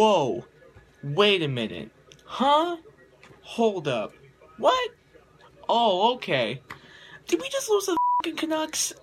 Whoa. 0.00 0.46
Wait 1.04 1.42
a 1.42 1.48
minute. 1.48 1.90
Huh? 2.24 2.78
Hold 3.42 3.86
up. 3.86 4.14
What? 4.56 4.90
Oh, 5.68 6.14
okay. 6.14 6.62
Did 7.26 7.42
we 7.42 7.50
just 7.50 7.68
lose 7.68 7.84
the 7.84 7.98
fucking 8.24 8.36
Canucks? 8.38 8.94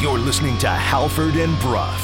You're 0.00 0.18
listening 0.18 0.56
to 0.56 0.68
Halford 0.70 1.34
and 1.34 1.58
Brough. 1.60 1.98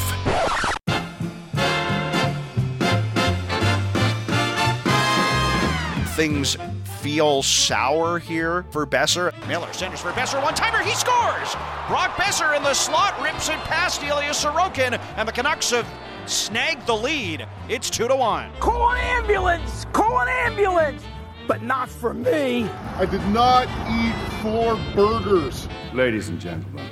Things 6.15 6.55
feel 7.03 7.43
sour 7.43 8.17
here 8.17 8.63
for 8.71 8.87
Boeser. 8.87 9.33
Miller 9.45 9.73
centers 9.73 9.99
for 9.99 10.11
Boeser. 10.13 10.41
One 10.41 10.55
timer, 10.55 10.81
he 10.81 10.95
scores! 10.95 11.53
Brock 11.89 12.15
Boeser 12.15 12.55
in 12.55 12.63
the 12.63 12.73
slot 12.73 13.21
rips 13.21 13.49
it 13.49 13.57
past 13.65 14.01
Ilya 14.01 14.29
Sorokin, 14.29 14.97
and 15.17 15.27
the 15.27 15.33
Canucks 15.33 15.71
have 15.71 15.85
snagged 16.27 16.87
the 16.87 16.95
lead. 16.95 17.45
It's 17.67 17.89
two 17.89 18.07
to 18.07 18.15
one. 18.15 18.51
Call 18.61 18.91
an 18.91 18.99
ambulance! 18.99 19.85
Call 19.91 20.21
an 20.21 20.29
ambulance! 20.29 21.03
But 21.45 21.61
not 21.61 21.89
for 21.89 22.13
me. 22.13 22.69
I 22.95 23.05
did 23.05 23.27
not 23.27 23.67
eat 23.91 24.15
four 24.41 24.79
burgers. 24.95 25.67
Ladies 25.93 26.29
and 26.29 26.39
gentlemen, 26.39 26.89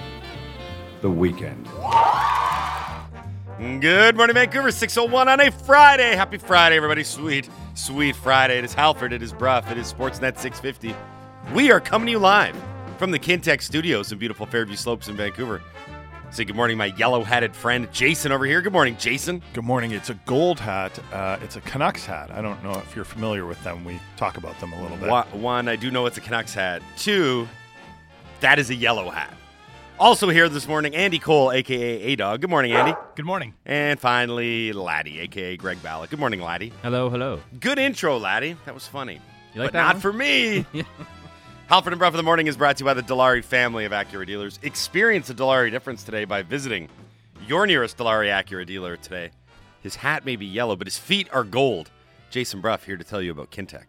the 0.99 1.09
weekend. 1.09 1.69
Good 3.61 4.17
morning, 4.17 4.33
Vancouver. 4.33 4.71
601 4.71 5.29
on 5.29 5.39
a 5.39 5.51
Friday. 5.51 6.15
Happy 6.15 6.39
Friday, 6.39 6.77
everybody. 6.77 7.03
Sweet, 7.03 7.47
sweet 7.75 8.15
Friday. 8.15 8.57
It 8.57 8.63
is 8.63 8.73
Halford. 8.73 9.13
It 9.13 9.21
is 9.21 9.33
Brough. 9.33 9.61
It 9.69 9.77
is 9.77 9.93
Sportsnet 9.93 10.39
650. 10.39 10.95
We 11.53 11.71
are 11.71 11.79
coming 11.79 12.07
to 12.07 12.13
you 12.13 12.17
live 12.17 12.57
from 12.97 13.11
the 13.11 13.19
Kintec 13.19 13.61
studios 13.61 14.11
in 14.11 14.17
beautiful 14.17 14.47
Fairview 14.47 14.75
Slopes 14.75 15.09
in 15.09 15.15
Vancouver. 15.15 15.61
Say 16.31 16.43
good 16.43 16.55
morning, 16.55 16.75
my 16.75 16.87
yellow 16.97 17.23
hatted 17.23 17.55
friend 17.55 17.87
Jason 17.91 18.31
over 18.31 18.45
here. 18.45 18.63
Good 18.63 18.73
morning, 18.73 18.97
Jason. 18.97 19.43
Good 19.53 19.63
morning. 19.63 19.91
It's 19.91 20.09
a 20.09 20.15
gold 20.25 20.59
hat. 20.59 20.97
Uh, 21.13 21.37
it's 21.43 21.55
a 21.55 21.61
Canucks 21.61 22.03
hat. 22.03 22.31
I 22.31 22.41
don't 22.41 22.63
know 22.63 22.71
if 22.71 22.95
you're 22.95 23.05
familiar 23.05 23.45
with 23.45 23.63
them. 23.63 23.85
We 23.85 23.99
talk 24.17 24.37
about 24.37 24.59
them 24.59 24.73
a 24.73 24.81
little 24.81 24.97
bit. 24.97 25.07
One, 25.07 25.27
one, 25.39 25.67
I 25.67 25.75
do 25.75 25.91
know 25.91 26.07
it's 26.07 26.17
a 26.17 26.21
Canucks 26.21 26.55
hat. 26.55 26.81
Two, 26.97 27.47
that 28.39 28.57
is 28.57 28.71
a 28.71 28.75
yellow 28.75 29.11
hat. 29.11 29.37
Also 30.01 30.29
here 30.29 30.49
this 30.49 30.67
morning, 30.67 30.95
Andy 30.95 31.19
Cole, 31.19 31.51
aka 31.51 31.77
A 31.77 32.15
Dog. 32.15 32.41
Good 32.41 32.49
morning, 32.49 32.71
Andy. 32.71 32.95
Good 33.13 33.23
morning. 33.23 33.53
And 33.67 33.99
finally, 33.99 34.73
Laddie, 34.73 35.19
aka 35.19 35.55
Greg 35.57 35.77
Ballack. 35.77 36.09
Good 36.09 36.17
morning, 36.17 36.41
Laddie. 36.41 36.73
Hello, 36.81 37.07
hello. 37.07 37.39
Good 37.59 37.77
intro, 37.77 38.17
Laddie. 38.17 38.57
That 38.65 38.73
was 38.73 38.87
funny. 38.87 39.21
You 39.53 39.61
like 39.61 39.67
but 39.67 39.73
that 39.73 39.83
not 39.83 39.93
one? 39.97 40.01
for 40.01 40.11
me. 40.11 40.65
Halford 41.67 41.93
and 41.93 41.99
Brough 41.99 42.07
in 42.07 42.15
the 42.15 42.23
Morning 42.23 42.47
is 42.47 42.57
brought 42.57 42.77
to 42.77 42.81
you 42.81 42.85
by 42.85 42.95
the 42.95 43.03
Dilawri 43.03 43.43
family 43.43 43.85
of 43.85 43.91
Acura 43.91 44.25
dealers. 44.25 44.57
Experience 44.63 45.27
the 45.27 45.35
Dilawri 45.35 45.69
difference 45.69 46.01
today 46.01 46.25
by 46.25 46.41
visiting 46.41 46.89
your 47.45 47.67
nearest 47.67 47.95
Dilawri 47.95 48.27
Acura 48.29 48.65
dealer 48.65 48.97
today. 48.97 49.29
His 49.81 49.95
hat 49.95 50.25
may 50.25 50.35
be 50.35 50.47
yellow, 50.47 50.75
but 50.75 50.87
his 50.87 50.97
feet 50.97 51.27
are 51.31 51.43
gold. 51.43 51.91
Jason 52.31 52.59
Brough 52.59 52.77
here 52.77 52.97
to 52.97 53.03
tell 53.03 53.21
you 53.21 53.29
about 53.29 53.51
Kintec. 53.51 53.85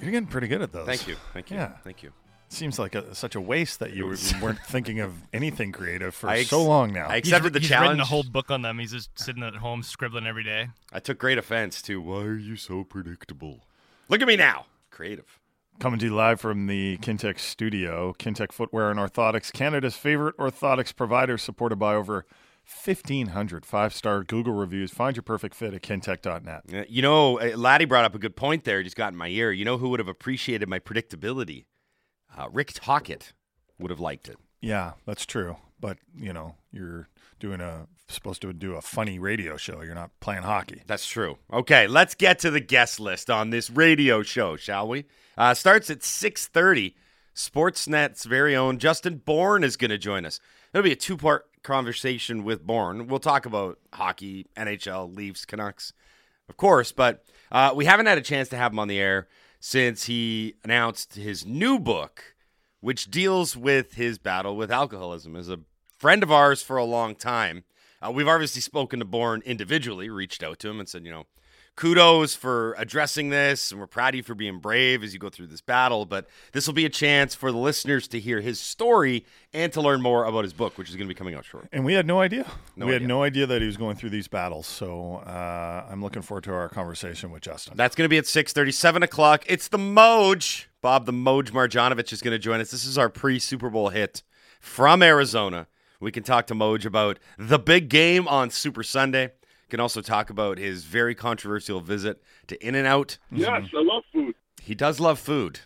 You're 0.00 0.12
getting 0.12 0.28
pretty 0.28 0.48
good 0.48 0.62
at 0.62 0.72
those. 0.72 0.86
Thank 0.86 1.06
you. 1.06 1.16
Thank 1.34 1.50
you. 1.50 1.58
Yeah. 1.58 1.72
Thank 1.84 2.02
you. 2.02 2.10
Seems 2.48 2.78
like 2.78 2.94
a, 2.94 3.14
such 3.14 3.34
a 3.34 3.40
waste 3.40 3.80
that 3.80 3.92
you 3.92 4.06
weren't 4.40 4.60
thinking 4.60 5.00
of 5.00 5.12
anything 5.32 5.72
creative 5.72 6.14
for 6.14 6.30
ex- 6.30 6.48
so 6.48 6.62
long 6.62 6.92
now. 6.92 7.08
I 7.08 7.16
accepted 7.16 7.52
the 7.52 7.60
challenge. 7.60 7.62
he's 7.62 7.68
challenge. 7.68 7.88
written 7.90 8.00
a 8.00 8.04
whole 8.04 8.22
book 8.22 8.50
on 8.50 8.62
them. 8.62 8.78
He's 8.78 8.92
just 8.92 9.18
sitting 9.18 9.42
at 9.42 9.56
home 9.56 9.82
scribbling 9.82 10.26
every 10.26 10.44
day. 10.44 10.68
I 10.92 11.00
took 11.00 11.18
great 11.18 11.38
offense 11.38 11.82
to 11.82 12.00
why 12.00 12.22
are 12.22 12.36
you 12.36 12.56
so 12.56 12.84
predictable? 12.84 13.64
Look 14.08 14.22
at 14.22 14.28
me 14.28 14.36
now. 14.36 14.66
Creative. 14.90 15.38
Coming 15.80 15.98
to 15.98 16.06
you 16.06 16.14
live 16.14 16.40
from 16.40 16.68
the 16.68 16.96
Kintec 17.02 17.38
studio. 17.38 18.14
Kintec 18.18 18.52
Footwear 18.52 18.90
and 18.90 18.98
Orthotics, 18.98 19.52
Canada's 19.52 19.96
favorite 19.96 20.36
orthotics 20.38 20.94
provider, 20.94 21.36
supported 21.36 21.76
by 21.76 21.94
over 21.94 22.24
1,500 22.84 23.66
five 23.66 23.92
star 23.92 24.24
Google 24.24 24.54
reviews. 24.54 24.90
Find 24.90 25.14
your 25.16 25.22
perfect 25.22 25.54
fit 25.54 25.74
at 25.74 25.82
kintec.net. 25.82 26.62
Uh, 26.72 26.84
You 26.88 27.02
know, 27.02 27.38
uh, 27.38 27.56
Laddie 27.56 27.84
brought 27.84 28.04
up 28.04 28.14
a 28.14 28.18
good 28.18 28.36
point 28.36 28.64
there. 28.64 28.82
Just 28.82 28.96
got 28.96 29.12
in 29.12 29.18
my 29.18 29.28
ear. 29.28 29.52
You 29.52 29.64
know 29.64 29.78
who 29.78 29.88
would 29.90 30.00
have 30.00 30.08
appreciated 30.08 30.68
my 30.68 30.78
predictability? 30.78 31.64
Uh, 32.36 32.48
Rick 32.52 32.72
Tocchet 32.74 33.32
would 33.78 33.90
have 33.90 34.00
liked 34.00 34.28
it. 34.28 34.36
Yeah, 34.60 34.92
that's 35.06 35.26
true. 35.26 35.56
But, 35.80 35.98
you 36.16 36.32
know, 36.32 36.54
you're 36.72 37.08
doing 37.38 37.60
a 37.60 37.86
supposed 38.08 38.42
to 38.42 38.52
do 38.52 38.74
a 38.74 38.80
funny 38.80 39.18
radio 39.18 39.56
show. 39.56 39.82
You're 39.82 39.94
not 39.94 40.10
playing 40.20 40.42
hockey. 40.42 40.82
That's 40.86 41.06
true. 41.06 41.38
Okay, 41.52 41.86
let's 41.86 42.14
get 42.14 42.38
to 42.40 42.50
the 42.50 42.60
guest 42.60 43.00
list 43.00 43.30
on 43.30 43.50
this 43.50 43.68
radio 43.68 44.22
show, 44.22 44.56
shall 44.56 44.88
we? 44.88 45.06
Uh, 45.36 45.54
starts 45.54 45.90
at 45.90 46.00
6.30. 46.00 46.94
Sportsnet's 47.34 48.24
very 48.24 48.56
own 48.56 48.78
Justin 48.78 49.16
Bourne 49.16 49.64
is 49.64 49.76
going 49.76 49.90
to 49.90 49.98
join 49.98 50.24
us. 50.24 50.40
It'll 50.72 50.84
be 50.84 50.92
a 50.92 50.96
two-part 50.96 51.46
conversation 51.62 52.44
with 52.44 52.66
Bourne. 52.66 53.08
We'll 53.08 53.18
talk 53.18 53.44
about 53.44 53.78
hockey, 53.92 54.46
NHL, 54.56 55.14
Leafs, 55.14 55.44
Canucks, 55.44 55.92
of 56.48 56.56
course, 56.56 56.92
but 56.92 57.24
uh, 57.50 57.72
we 57.74 57.84
haven't 57.84 58.06
had 58.06 58.18
a 58.18 58.22
chance 58.22 58.48
to 58.50 58.56
have 58.56 58.72
him 58.72 58.78
on 58.78 58.88
the 58.88 58.98
air 58.98 59.26
since 59.68 60.04
he 60.04 60.54
announced 60.62 61.16
his 61.16 61.44
new 61.44 61.76
book, 61.76 62.36
which 62.78 63.10
deals 63.10 63.56
with 63.56 63.94
his 63.94 64.16
battle 64.16 64.56
with 64.56 64.70
alcoholism. 64.70 65.34
As 65.34 65.48
a 65.48 65.58
friend 65.98 66.22
of 66.22 66.30
ours 66.30 66.62
for 66.62 66.76
a 66.76 66.84
long 66.84 67.16
time, 67.16 67.64
uh, 68.00 68.12
we've 68.12 68.28
obviously 68.28 68.60
spoken 68.60 69.00
to 69.00 69.04
Bourne 69.04 69.42
individually, 69.44 70.08
reached 70.08 70.44
out 70.44 70.60
to 70.60 70.70
him 70.70 70.78
and 70.78 70.88
said, 70.88 71.04
you 71.04 71.10
know, 71.10 71.24
kudos 71.76 72.34
for 72.34 72.74
addressing 72.78 73.28
this, 73.28 73.70
and 73.70 73.78
we're 73.78 73.86
proud 73.86 74.10
of 74.10 74.16
you 74.16 74.22
for 74.22 74.34
being 74.34 74.58
brave 74.58 75.04
as 75.04 75.12
you 75.12 75.18
go 75.18 75.28
through 75.28 75.46
this 75.46 75.60
battle. 75.60 76.06
But 76.06 76.26
this 76.52 76.66
will 76.66 76.74
be 76.74 76.86
a 76.86 76.90
chance 76.90 77.34
for 77.34 77.52
the 77.52 77.58
listeners 77.58 78.08
to 78.08 78.18
hear 78.18 78.40
his 78.40 78.58
story 78.58 79.24
and 79.52 79.72
to 79.74 79.80
learn 79.80 80.00
more 80.02 80.24
about 80.24 80.44
his 80.44 80.52
book, 80.52 80.78
which 80.78 80.88
is 80.88 80.96
going 80.96 81.06
to 81.06 81.14
be 81.14 81.16
coming 81.16 81.34
out 81.34 81.44
shortly. 81.44 81.68
And 81.72 81.84
we 81.84 81.92
had 81.94 82.06
no 82.06 82.20
idea. 82.20 82.46
No 82.76 82.86
we 82.86 82.92
idea. 82.92 83.00
had 83.00 83.08
no 83.08 83.22
idea 83.22 83.46
that 83.46 83.60
he 83.60 83.66
was 83.66 83.76
going 83.76 83.96
through 83.96 84.10
these 84.10 84.26
battles. 84.28 84.66
So 84.66 85.16
uh, 85.16 85.86
I'm 85.90 86.02
looking 86.02 86.22
forward 86.22 86.44
to 86.44 86.52
our 86.54 86.68
conversation 86.68 87.30
with 87.30 87.42
Justin. 87.42 87.74
That's 87.76 87.94
going 87.94 88.06
to 88.06 88.10
be 88.10 88.18
at 88.18 88.24
6.30, 88.24 88.72
7 88.72 89.02
o'clock. 89.02 89.44
It's 89.46 89.68
the 89.68 89.78
Moj. 89.78 90.64
Bob 90.80 91.04
the 91.04 91.12
Moj 91.12 91.50
Marjanovic 91.50 92.12
is 92.12 92.22
going 92.22 92.32
to 92.32 92.38
join 92.38 92.60
us. 92.60 92.70
This 92.70 92.86
is 92.86 92.96
our 92.96 93.08
pre-Super 93.08 93.70
Bowl 93.70 93.90
hit 93.90 94.22
from 94.60 95.02
Arizona. 95.02 95.66
We 96.00 96.12
can 96.12 96.22
talk 96.22 96.46
to 96.48 96.54
Moj 96.54 96.84
about 96.84 97.18
the 97.38 97.58
big 97.58 97.88
game 97.88 98.28
on 98.28 98.50
Super 98.50 98.82
Sunday. 98.82 99.32
Can 99.68 99.80
also 99.80 100.00
talk 100.00 100.30
about 100.30 100.58
his 100.58 100.84
very 100.84 101.14
controversial 101.14 101.80
visit 101.80 102.22
to 102.46 102.66
In-N-Out. 102.66 103.18
Yes, 103.32 103.64
I 103.74 103.82
love 103.82 104.04
food. 104.12 104.34
He 104.62 104.74
does 104.76 105.00
love 105.00 105.18
food. 105.18 105.60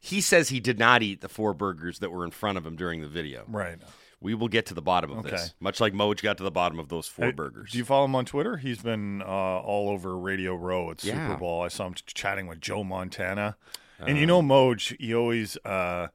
He 0.00 0.20
says 0.20 0.48
he 0.50 0.60
did 0.60 0.78
not 0.78 1.02
eat 1.02 1.20
the 1.22 1.28
four 1.28 1.54
burgers 1.54 1.98
that 2.00 2.10
were 2.10 2.24
in 2.24 2.30
front 2.30 2.58
of 2.58 2.66
him 2.66 2.76
during 2.76 3.00
the 3.00 3.08
video. 3.08 3.44
right. 3.48 3.78
We 4.22 4.34
will 4.34 4.48
get 4.48 4.66
to 4.66 4.74
the 4.74 4.82
bottom 4.82 5.10
of 5.12 5.18
Okay. 5.20 5.30
this, 5.30 5.54
much 5.60 5.80
like 5.80 5.94
Moj 5.94 6.20
got 6.22 6.36
to 6.36 6.42
the 6.44 6.50
bottom 6.50 6.78
of 6.78 6.90
those 6.90 7.06
four 7.08 7.26
Hey, 7.26 7.32
burgers. 7.32 7.70
Do 7.72 7.78
you 7.78 7.86
follow 7.86 8.04
him 8.04 8.14
on 8.14 8.26
Twitter? 8.26 8.58
He's 8.58 8.82
been 8.82 9.22
uh, 9.22 9.24
all 9.24 9.88
over 9.88 10.14
Radio 10.18 10.54
Row 10.56 10.90
at 10.90 11.02
Yeah. 11.02 11.14
Super 11.28 11.38
Bowl. 11.38 11.62
I 11.62 11.68
saw 11.68 11.86
him 11.86 11.94
chatting 12.04 12.46
with 12.46 12.60
Joe 12.60 12.84
Montana. 12.84 13.56
and 13.98 14.18
you 14.18 14.26
know, 14.26 14.42
Moj, 14.42 14.94
he 15.00 15.14
always 15.14 15.56
uh, 15.64 16.08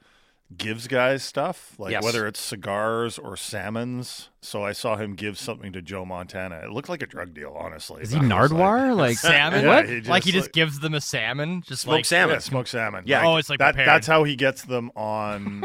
gives 0.55 0.87
guys 0.87 1.23
stuff, 1.23 1.73
like 1.79 1.91
Yes. 1.91 2.03
whether 2.03 2.27
it's 2.27 2.39
cigars 2.39 3.17
or 3.17 3.35
salmons. 3.35 4.29
So 4.41 4.63
I 4.63 4.73
saw 4.73 4.95
him 4.95 5.15
give 5.15 5.39
something 5.39 5.73
to 5.73 5.81
Joe 5.81 6.05
Montana. 6.05 6.61
It 6.63 6.69
looked 6.69 6.87
like 6.87 7.01
a 7.01 7.07
drug 7.07 7.33
deal, 7.33 7.55
honestly. 7.59 8.03
Is 8.03 8.11
he 8.11 8.19
But 8.19 8.27
Nardwuar? 8.27 8.95
Like, 8.95 9.17
Salmon? 9.19 9.65
Yeah, 9.65 9.67
what? 9.75 9.89
he 9.89 9.97
just, 9.99 10.09
like 10.09 10.23
he 10.23 10.31
just 10.31 10.45
like- 10.47 10.53
gives 10.53 10.79
them 10.79 10.93
a 10.93 11.01
salmon? 11.01 11.63
Just 11.65 11.81
Smoked 11.83 11.93
like, 11.95 12.05
salmon. 12.05 12.35
Yeah, 12.35 12.39
smoked 12.39 12.69
salmon. 12.69 13.03
Yeah. 13.07 13.25
Oh, 13.25 13.37
it's 13.37 13.49
like 13.49 13.59
that, 13.59 13.75
that's 13.75 14.05
how 14.07 14.23
he 14.23 14.35
gets 14.35 14.61
them 14.63 14.91
on 14.95 15.63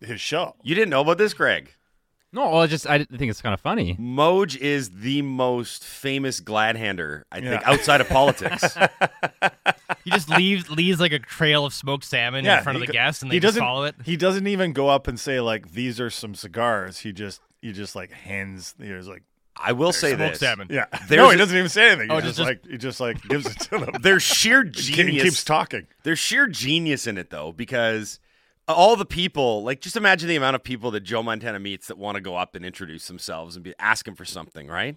his 0.00 0.20
show. 0.20 0.54
You 0.62 0.74
didn't 0.76 0.90
know 0.90 1.00
about 1.00 1.18
this, 1.18 1.34
Greg? 1.34 1.72
No, 2.36 2.50
well, 2.50 2.60
I 2.62 2.66
just 2.68 2.86
I 2.86 2.98
think 3.04 3.30
it's 3.30 3.42
kind 3.42 3.52
of 3.54 3.60
funny. 3.60 3.96
Moj 3.96 4.56
is 4.56 4.90
the 4.90 5.22
most 5.22 5.82
famous 5.82 6.38
glad-hander, 6.40 7.26
I 7.32 7.40
think, 7.40 7.66
outside 7.66 8.00
of 8.00 8.08
politics. 8.08 8.76
He 10.04 10.10
just 10.12 10.28
leaves 10.28 10.70
leaves 10.70 11.00
like 11.00 11.10
a 11.12 11.18
trail 11.18 11.64
of 11.64 11.74
smoked 11.74 12.04
salmon 12.04 12.46
in 12.46 12.62
front 12.62 12.76
of 12.76 12.80
the 12.80 12.86
go- 12.86 12.92
guests, 12.92 13.22
and 13.22 13.32
he 13.32 13.38
they 13.38 13.40
just 13.40 13.54
doesn't 13.56 13.60
follow 13.66 13.82
it. 13.84 13.96
He 14.04 14.16
doesn't 14.16 14.46
even 14.46 14.72
go 14.72 14.88
up 14.88 15.08
and 15.08 15.18
say 15.18 15.40
like 15.40 15.72
these 15.72 16.00
are 16.00 16.10
some 16.10 16.34
cigars. 16.36 16.98
He 17.00 17.12
just 17.12 17.40
he 17.60 17.72
just 17.72 17.96
like 17.96 18.12
hands. 18.12 18.74
He's 18.80 19.08
like 19.08 19.22
I 19.56 19.72
will 19.72 19.92
say 19.92 20.14
Smoked 20.14 20.32
this: 20.34 20.40
salmon. 20.40 20.68
yeah. 20.70 20.84
There's 21.08 21.18
no, 21.18 21.28
he 21.30 21.34
a- 21.34 21.38
doesn't 21.38 21.56
even 21.56 21.68
say 21.68 21.88
anything. 21.90 22.10
Oh, 22.12 22.14
he 22.14 22.18
Oh, 22.18 22.20
just, 22.20 22.36
just- 22.38 22.48
like 22.48 22.66
he 22.66 22.78
just 22.78 23.00
like 23.00 23.20
gives 23.22 23.46
it 23.46 23.58
to 23.62 23.78
them. 23.78 23.94
There's 24.00 24.22
sheer 24.22 24.62
He 24.64 24.70
genius. 24.70 25.22
keeps 25.24 25.44
talking. 25.44 25.86
There's 26.04 26.20
sheer 26.20 26.46
genius 26.46 27.06
in 27.08 27.18
it, 27.18 27.30
though, 27.30 27.50
because 27.52 28.20
all 28.68 28.96
the 28.96 29.04
people, 29.06 29.62
like, 29.62 29.80
just 29.80 29.96
imagine 29.96 30.28
the 30.28 30.36
amount 30.36 30.56
of 30.56 30.62
people 30.64 30.90
that 30.92 31.00
Joe 31.00 31.22
Montana 31.22 31.58
meets 31.58 31.86
that 31.88 31.96
want 31.98 32.16
to 32.16 32.20
go 32.20 32.36
up 32.36 32.54
and 32.54 32.64
introduce 32.64 33.08
themselves 33.08 33.56
and 33.56 33.64
be 33.64 33.74
asking 33.78 34.14
for 34.16 34.24
something, 34.24 34.68
right? 34.68 34.96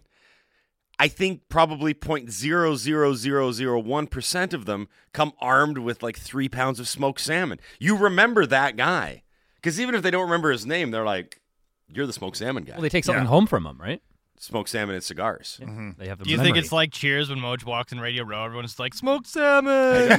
I 1.01 1.07
think 1.07 1.43
probably 1.49 1.93
0.00001 1.93 4.09
percent 4.11 4.53
of 4.53 4.65
them 4.65 4.89
come 5.13 5.31
armed 5.39 5.77
with 5.77 6.03
like 6.03 6.17
three 6.17 6.49
pounds 6.49 6.77
of 6.79 6.87
smoked 6.89 7.21
salmon. 7.21 7.59
You 7.79 7.95
remember 7.95 8.45
that 8.45 8.75
guy 8.75 9.23
because 9.55 9.79
even 9.79 9.95
if 9.95 10.01
they 10.01 10.11
don't 10.11 10.23
remember 10.23 10.51
his 10.51 10.65
name, 10.65 10.91
they're 10.91 11.05
like, 11.05 11.39
"You're 11.87 12.05
the 12.05 12.11
smoked 12.11 12.35
salmon 12.37 12.65
guy." 12.65 12.73
Well, 12.73 12.81
they 12.81 12.89
take 12.89 13.05
something 13.05 13.23
Yeah. 13.23 13.29
home 13.29 13.47
from 13.47 13.65
him, 13.65 13.77
right? 13.79 14.01
smoked 14.41 14.69
salmon 14.69 14.95
and 14.95 15.03
cigars. 15.03 15.59
Mm-hmm. 15.61 15.89
They 15.97 16.07
have 16.07 16.17
the 16.17 16.23
Do 16.23 16.31
you 16.31 16.37
think 16.37 16.55
it's 16.55 16.71
like 16.71 16.93
Cheers 16.93 17.29
when 17.29 17.39
Moj 17.39 17.65
walks 17.65 17.91
in 17.91 17.99
Radio 17.99 18.23
Row? 18.23 18.45
Everyone's 18.45 18.79
like, 18.79 18.93
"Smoked 18.93 19.27
salmon." 19.27 20.09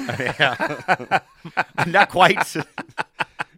Not 1.86 2.10
quite. 2.10 2.54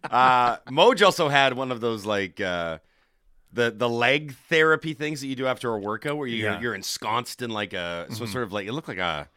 uh, 0.09 0.57
Moj 0.69 1.03
also 1.03 1.29
had 1.29 1.53
one 1.53 1.71
of 1.71 1.81
those 1.81 2.05
like 2.05 2.39
uh, 2.41 2.79
the 3.51 3.71
the 3.71 3.89
leg 3.89 4.35
therapy 4.49 4.93
things 4.93 5.21
that 5.21 5.27
you 5.27 5.35
do 5.35 5.45
after 5.47 5.73
a 5.73 5.79
workout, 5.79 6.17
where 6.17 6.27
you're 6.27 6.51
Yeah. 6.51 6.59
you're 6.61 6.75
ensconced 6.75 7.41
in 7.41 7.49
like 7.51 7.73
a 7.73 8.07
so 8.09 8.23
Mhm. 8.25 8.31
sort 8.31 8.43
of 8.43 8.51
like 8.53 8.67
it 8.67 8.73
looked 8.73 8.87
like 8.87 8.97
a 8.97 9.29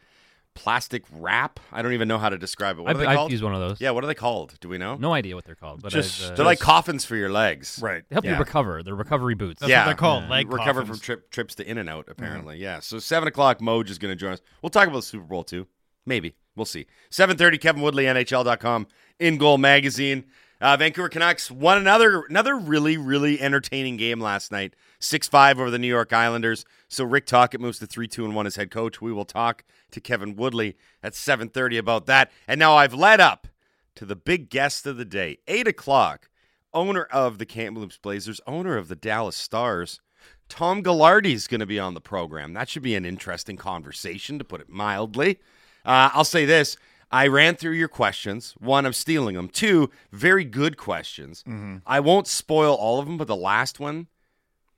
plastic 0.55 1.03
wrap. 1.11 1.59
I 1.71 1.83
don't 1.83 1.93
even 1.93 2.07
know 2.07 2.17
how 2.17 2.29
to 2.29 2.37
describe 2.37 2.79
it. 2.79 2.81
What 2.81 2.89
I've- 2.89 2.97
are 2.97 3.01
they 3.03 3.07
I've 3.07 3.15
called? 3.17 3.31
used 3.31 3.43
one 3.43 3.53
of 3.53 3.59
those. 3.59 3.79
Yeah, 3.79 3.91
what 3.91 4.03
are 4.03 4.07
they 4.07 4.15
called? 4.15 4.55
Do 4.59 4.69
we 4.69 4.79
know? 4.79 4.95
No 4.95 5.13
idea 5.13 5.35
what 5.35 5.45
they're 5.45 5.53
called, 5.53 5.83
but 5.83 5.91
Just 5.91 6.31
uh, 6.31 6.33
they're 6.35 6.45
like 6.45 6.59
coffins 6.59 7.05
for 7.05 7.15
your 7.15 7.29
legs, 7.29 7.77
right? 7.79 8.03
They 8.09 8.15
help 8.15 8.25
Yeah. 8.25 8.33
you 8.33 8.39
recover. 8.39 8.81
They're 8.81 8.95
recovery 8.95 9.35
boots. 9.35 9.59
That's 9.61 9.71
what 9.71 9.85
they're 9.85 9.93
called, 9.93 10.27
leg 10.29 10.51
recover 10.51 10.81
coffins. 10.81 10.97
from 10.97 10.99
trip, 11.05 11.29
trips 11.29 11.53
to 11.55 11.69
In 11.69 11.77
and 11.77 11.87
Out. 11.87 12.05
Apparently, 12.07 12.57
yeah. 12.57 12.79
So 12.79 12.97
seven 12.97 13.27
o'clock, 13.27 13.59
Moj 13.59 13.87
is 13.91 13.99
going 13.99 14.11
to 14.11 14.15
join 14.15 14.33
us. 14.33 14.41
We'll 14.63 14.71
talk 14.71 14.87
about 14.87 14.97
the 14.97 15.01
Super 15.03 15.25
Bowl 15.25 15.43
too. 15.43 15.67
Maybe 16.07 16.33
we'll 16.55 16.65
see. 16.65 16.87
Seven 17.11 17.37
thirty, 17.37 17.59
Kevin 17.59 17.83
Woodley, 17.83 18.05
NHL.com, 18.05 18.87
In 19.19 19.37
Goal 19.37 19.59
Magazine. 19.59 20.25
Uh, 20.59 20.75
Vancouver 20.77 21.09
Canucks 21.09 21.51
won 21.51 21.77
another 21.77 22.23
another 22.23 22.55
really 22.55 22.97
really 22.97 23.39
entertaining 23.39 23.97
game 23.97 24.19
last 24.19 24.51
night. 24.51 24.75
Six 24.99 25.27
five 25.27 25.59
over 25.59 25.69
the 25.69 25.79
New 25.79 25.87
York 25.87 26.11
Islanders. 26.13 26.65
So 26.87 27.03
Rick 27.03 27.27
Tocchet 27.27 27.61
moves 27.61 27.79
to 27.79 27.87
three 27.87 28.07
two 28.07 28.25
and 28.25 28.35
one 28.35 28.47
as 28.47 28.55
head 28.55 28.71
coach. 28.71 29.01
We 29.01 29.13
will 29.13 29.25
talk 29.25 29.63
to 29.91 30.01
Kevin 30.01 30.35
Woodley 30.35 30.75
at 31.03 31.13
seven 31.13 31.49
thirty 31.49 31.77
about 31.77 32.07
that. 32.07 32.31
And 32.47 32.59
now 32.59 32.75
I've 32.75 32.93
led 32.93 33.21
up 33.21 33.47
to 33.95 34.05
the 34.05 34.15
big 34.15 34.49
guest 34.49 34.85
of 34.85 34.97
the 34.97 35.05
day, 35.05 35.37
eight 35.47 35.67
o'clock. 35.67 36.29
Owner 36.73 37.03
of 37.03 37.37
the 37.37 37.45
Kamloops 37.45 37.97
Blazers, 37.97 38.41
owner 38.45 38.77
of 38.77 38.87
the 38.87 38.95
Dallas 38.95 39.35
Stars. 39.35 40.01
Tom 40.49 40.83
Gaglardi 40.83 41.33
is 41.33 41.47
going 41.47 41.61
to 41.61 41.65
be 41.65 41.79
on 41.79 41.93
the 41.93 42.01
program. 42.01 42.53
That 42.53 42.69
should 42.69 42.83
be 42.83 42.93
an 42.95 43.05
interesting 43.05 43.57
conversation, 43.57 44.37
to 44.37 44.43
put 44.43 44.61
it 44.61 44.69
mildly. 44.69 45.39
Uh, 45.85 46.11
I'll 46.13 46.25
say 46.25 46.45
this. 46.45 46.77
I 47.11 47.27
ran 47.27 47.55
through 47.55 47.73
your 47.73 47.87
questions. 47.87 48.53
One, 48.59 48.85
I'm 48.85 48.93
stealing 48.93 49.35
them. 49.35 49.47
Two, 49.47 49.89
very 50.11 50.43
good 50.43 50.77
questions. 50.77 51.43
Mm-hmm. 51.47 51.77
I 51.85 51.99
won't 51.99 52.27
spoil 52.27 52.75
all 52.75 52.99
of 52.99 53.05
them, 53.05 53.17
but 53.17 53.27
the 53.27 53.35
last 53.35 53.79
one 53.79 54.07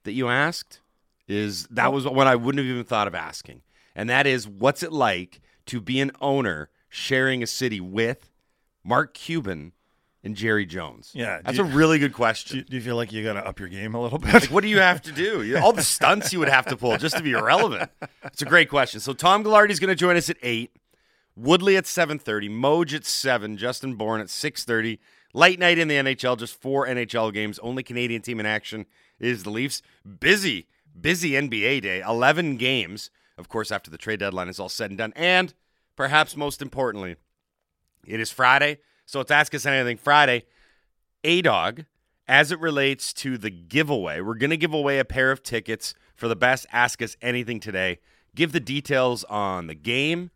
that 0.03 0.11
you 0.11 0.29
asked 0.29 0.79
is 1.27 1.67
that 1.67 1.91
was 1.93 2.05
one 2.05 2.27
I 2.27 2.35
wouldn't 2.35 2.63
have 2.63 2.69
even 2.71 2.83
thought 2.83 3.07
of 3.07 3.15
asking. 3.15 3.61
And 3.95 4.09
that 4.09 4.27
is 4.27 4.47
what's 4.47 4.83
it 4.83 4.91
like 4.91 5.41
to 5.67 5.81
be 5.81 5.99
an 5.99 6.11
owner 6.21 6.69
sharing 6.89 7.43
a 7.43 7.47
city 7.47 7.79
with 7.79 8.29
Mark 8.83 9.13
Cuban 9.13 9.73
and 10.23 10.35
Jerry 10.35 10.65
Jones? 10.65 11.11
Yeah, 11.13 11.41
That's 11.43 11.57
do 11.57 11.63
a 11.63 11.67
really 11.67 11.99
good 11.99 12.13
question. 12.13 12.65
Do, 12.67 12.75
you 12.75 12.81
feel 12.81 12.95
like 12.95 13.11
you 13.11 13.23
got 13.23 13.33
to 13.33 13.45
up 13.45 13.59
your 13.59 13.69
game 13.69 13.95
a 13.95 14.01
little 14.01 14.19
bit? 14.19 14.33
Like, 14.33 14.43
what 14.45 14.61
do 14.61 14.69
you 14.69 14.79
have 14.79 15.01
to 15.03 15.11
do? 15.11 15.57
All 15.61 15.73
the 15.73 15.83
stunts 15.83 16.31
you 16.31 16.39
would 16.39 16.49
have 16.49 16.65
to 16.67 16.77
pull 16.77 16.97
just 16.97 17.17
to 17.17 17.23
be 17.23 17.31
irrelevant. 17.31 17.89
It's 18.25 18.41
a 18.41 18.45
great 18.45 18.69
question. 18.69 18.99
So 18.99 19.13
Tom 19.13 19.43
Gaglardi 19.43 19.71
is 19.71 19.79
going 19.79 19.89
to 19.89 19.95
join 19.95 20.15
us 20.15 20.29
at 20.29 20.37
eight. 20.41 20.71
Woodley 21.39 21.77
at 21.77 21.88
seven 21.88 22.19
thirty. 22.19 22.50
Moj 22.50 22.94
at 22.94 23.06
seven. 23.06 23.56
Justin 23.56 23.95
Bourne 23.95 24.21
at 24.21 24.30
six 24.30 24.65
thirty. 24.65 25.00
Late 25.33 25.59
night 25.59 25.77
in 25.77 25.88
the 25.88 25.95
NHL. 25.95 26.38
Just 26.38 26.59
four 26.59 26.86
NHL 26.86 27.33
games. 27.33 27.59
Only 27.59 27.81
Canadian 27.81 28.21
team 28.21 28.39
in 28.39 28.45
action 28.45 28.86
is 29.19 29.44
the 29.44 29.50
Leafs. 29.50 29.81
Busy, 30.19 30.68
busy 31.00 31.31
NBA 31.31 31.81
day. 31.81 32.01
Eleven 32.01 32.57
games. 32.57 33.09
Of 33.38 33.47
course, 33.47 33.71
after 33.71 33.89
the 33.89 33.97
trade 33.97 34.19
deadline 34.19 34.50
is 34.50 34.59
all 34.59 34.68
said 34.68 34.91
and 34.91 34.97
done. 34.97 35.13
And 35.15 35.53
perhaps 35.95 36.36
most 36.36 36.62
importantly, 36.62 37.15
it 38.06 38.19
is 38.19 38.31
Friday. 38.31 38.80
So 39.06 39.21
it's 39.21 39.31
Ask 39.31 39.56
Us 39.56 39.65
Anything 39.65 39.97
Friday. 39.97 40.44
A 41.24 41.41
Dog, 41.41 41.86
as 42.27 42.51
it 42.51 42.59
relates 42.59 43.13
to 43.13 43.38
the 43.38 43.50
giveaway, 43.50 44.19
we're 44.19 44.36
going 44.36 44.50
to 44.50 44.57
give 44.57 44.74
away 44.74 45.00
a 45.00 45.06
pair 45.06 45.31
of 45.31 45.41
tickets 45.41 45.95
for 46.15 46.27
the 46.27 46.36
best 46.36 46.65
Ask 46.71 47.01
Us 47.01 47.15
Anything 47.21 47.62
today. 47.62 48.00
Give 48.36 48.51
the 48.51 48.59
details 48.59 49.24
on 49.24 49.68
the 49.68 49.75
game 49.75 50.31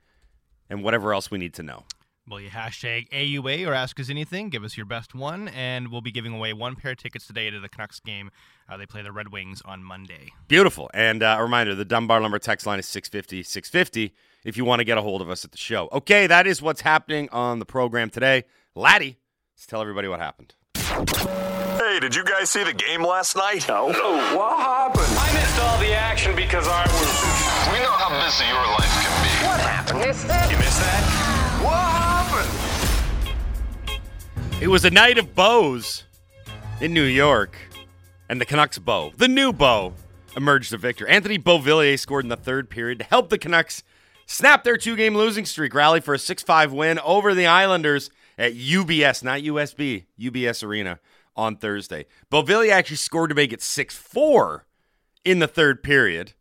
and 0.69 0.83
whatever 0.83 1.13
else 1.13 1.31
we 1.31 1.38
need 1.38 1.54
to 1.56 1.63
know. 1.63 1.83
Will 2.27 2.39
you 2.39 2.50
hashtag 2.50 3.10
AUA 3.10 3.68
or 3.68 3.74
ask 3.74 4.00
us 4.00 4.10
anything? 4.10 4.50
Give 4.50 4.63
us 4.63 4.77
your 4.77 4.86
best 4.86 5.13
one, 5.13 5.50
and 5.50 5.89
we'll 5.89 6.01
be 6.01 6.12
giving 6.12 6.33
away 6.33 6.54
one 6.54 6.75
pair 6.75 6.92
of 6.92 6.98
tickets 6.98 7.27
today 7.27 7.50
to 7.50 7.60
the 7.60 7.68
Canucks 7.68 8.00
game. 8.00 8.31
Uh, 8.69 8.77
they 8.77 8.86
play 8.86 9.01
the 9.01 9.12
Red 9.12 9.33
Wings 9.33 9.62
on 9.65 9.83
Monday. 9.83 10.31
Beautiful. 10.48 10.89
And 10.94 11.21
uh, 11.21 11.36
a 11.38 11.44
reminder 11.44 11.75
the 11.75 11.83
Dunbar 11.83 12.21
Lumber 12.21 12.39
text 12.39 12.65
line 12.65 12.80
is 12.80 12.88
650 12.88 13.44
650 13.44 14.15
if 14.45 14.56
you 14.56 14.63
want 14.63 14.80
to 14.80 14.86
get 14.86 14.98
a 14.98 15.01
hold 15.01 15.21
of 15.21 15.30
us 15.30 15.44
at 15.44 15.51
the 15.51 15.57
show. 15.57 15.89
Okay, 15.92 16.25
that 16.27 16.48
is 16.48 16.62
what's 16.62 16.81
happening 16.81 17.27
on 17.33 17.60
the 17.60 17.65
program 17.65 18.10
today. 18.10 18.45
Laddie, 18.74 19.18
let's 19.56 19.65
tell 19.65 19.81
everybody 19.81 20.07
what 20.07 20.21
happened. 20.21 20.56
Hey, 21.93 21.99
did 21.99 22.15
you 22.15 22.23
guys 22.23 22.49
see 22.49 22.63
the 22.63 22.73
game 22.73 23.03
last 23.03 23.35
night? 23.35 23.67
No. 23.67 23.85
what 23.85 24.57
happened? 24.57 25.05
I 25.15 25.31
missed 25.31 25.59
all 25.61 25.77
the 25.77 25.93
action 25.93 26.35
because 26.35 26.67
I 26.67 26.81
was. 26.87 27.71
We 27.71 27.77
know 27.85 27.91
how 27.91 28.09
busy 28.25 28.45
your 28.45 28.65
life 28.65 28.89
can 29.03 29.13
be. 29.21 29.29
What 29.45 29.59
happened? 29.59 29.99
Missed 29.99 30.25
it? 30.25 30.51
You 30.51 30.57
missed 30.57 30.79
that? 30.79 31.03
What 31.61 31.77
happened? 33.85 34.59
It 34.59 34.69
was 34.69 34.85
a 34.85 34.89
night 34.89 35.19
of 35.19 35.35
bows 35.35 36.05
in 36.81 36.95
New 36.95 37.03
York, 37.03 37.55
and 38.27 38.41
the 38.41 38.45
Canucks 38.45 38.79
bow, 38.79 39.13
the 39.15 39.27
new 39.27 39.53
bow, 39.53 39.93
emerged 40.35 40.73
a 40.73 40.77
victor. 40.77 41.05
Anthony 41.07 41.37
Beauvillier 41.37 41.99
scored 41.99 42.25
in 42.25 42.29
the 42.29 42.35
third 42.35 42.71
period 42.71 42.97
to 42.97 43.05
help 43.05 43.29
the 43.29 43.37
Canucks 43.37 43.83
snap 44.25 44.63
their 44.63 44.77
two 44.77 44.95
game 44.95 45.15
losing 45.15 45.45
streak, 45.45 45.75
rally 45.75 45.99
for 45.99 46.15
a 46.15 46.19
6 46.19 46.41
5 46.41 46.73
win 46.73 46.97
over 46.97 47.35
the 47.35 47.45
Islanders 47.45 48.09
at 48.35 48.55
UBS, 48.55 49.23
not 49.23 49.41
USB, 49.41 50.05
UBS 50.19 50.63
Arena 50.63 50.99
on 51.35 51.56
Thursday. 51.57 52.06
Beauvillier 52.31 52.71
actually 52.71 52.97
scored 52.97 53.30
to 53.30 53.35
make 53.35 53.53
it 53.53 53.62
6 53.62 53.95
4 53.95 54.65
in 55.25 55.39
the 55.39 55.47
third 55.47 55.83
period. 55.83 56.33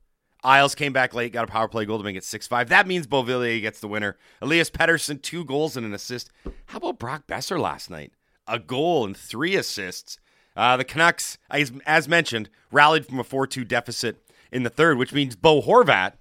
Isles 0.44 0.75
came 0.75 0.93
back 0.93 1.15
late, 1.15 1.33
got 1.33 1.44
a 1.44 1.53
power 1.53 1.69
play 1.69 1.85
goal 1.85 1.99
to 1.99 2.05
make 2.05 2.17
it 2.17 2.25
6 2.25 2.47
5. 2.47 2.69
That 2.69 2.87
means 2.87 3.06
Beauvillier 3.06 3.61
gets 3.61 3.81
the 3.81 3.89
winner. 3.89 4.17
Elias 4.41 4.71
Pettersson, 4.71 5.23
two 5.23 5.44
goals 5.44 5.77
and 5.77 5.87
an 5.87 5.94
assist. 5.94 6.31
How 6.67 6.79
about 6.79 6.99
Brock 6.99 7.27
Boeser 7.27 7.59
last 7.61 7.91
night? 7.91 8.12
A 8.49 8.59
goal 8.59 9.05
and 9.05 9.17
three 9.17 9.55
assists. 9.55 10.19
Uh, 10.56 10.77
the 10.77 10.85
Canucks, 10.85 11.38
as, 11.50 11.73
as 11.87 12.09
mentioned, 12.09 12.50
rallied 12.71 13.06
from 13.06 13.19
a 13.21 13.25
4 13.25 13.47
2 13.47 13.65
deficit 13.65 14.29
in 14.50 14.65
the 14.65 14.71
third, 14.71 14.99
which 14.99 15.12
means 15.12 15.37
Bo 15.37 15.62
Horvat 15.62 16.15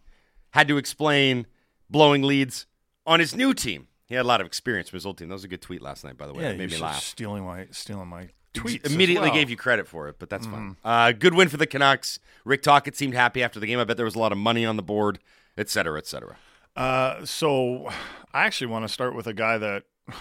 had 0.51 0.67
to 0.67 0.77
explain 0.77 1.47
blowing 1.89 2.21
leads 2.23 2.67
on 3.05 3.19
his 3.19 3.35
new 3.35 3.53
team. 3.53 3.87
He 4.05 4.15
had 4.15 4.25
a 4.25 4.27
lot 4.27 4.41
of 4.41 4.47
experience 4.47 4.89
from 4.89 4.97
his 4.97 5.05
old 5.05 5.17
team. 5.17 5.29
That 5.29 5.35
was 5.35 5.43
a 5.45 5.47
good 5.47 5.61
tweet 5.61 5.81
last 5.81 6.03
night, 6.03 6.17
by 6.17 6.27
the 6.27 6.33
way. 6.33 6.43
yeah, 6.43 6.49
it 6.49 6.57
made 6.57 6.69
me 6.71 6.77
laugh. 6.77 7.01
Stealing 7.01 7.43
my 7.43 7.67
stealing 7.71 8.07
my 8.07 8.29
tweets. 8.53 8.85
Immediately 8.85 9.29
well. 9.29 9.37
gave 9.37 9.49
you 9.49 9.57
credit 9.57 9.87
for 9.87 10.07
it, 10.07 10.17
but 10.19 10.29
that's 10.29 10.45
fine. 10.45 10.77
Uh, 10.83 11.11
good 11.11 11.33
win 11.33 11.49
for 11.49 11.57
the 11.57 11.67
Canucks. 11.67 12.19
Rick 12.45 12.63
Tocchet 12.63 12.95
seemed 12.95 13.13
happy 13.13 13.43
after 13.43 13.59
the 13.59 13.67
game. 13.67 13.79
I 13.79 13.83
bet 13.83 13.97
there 13.97 14.05
was 14.05 14.15
a 14.15 14.19
lot 14.19 14.31
of 14.31 14.37
money 14.37 14.65
on 14.65 14.75
the 14.75 14.83
board, 14.83 15.19
et 15.57 15.69
cetera, 15.69 15.97
et 15.97 16.07
cetera. 16.07 16.37
Uh, 16.75 17.25
so 17.25 17.89
I 18.33 18.45
actually 18.45 18.67
want 18.67 18.85
to 18.85 18.89
start 18.89 19.15
with 19.15 19.27
a 19.27 19.33
guy 19.33 19.57
that 19.57 19.83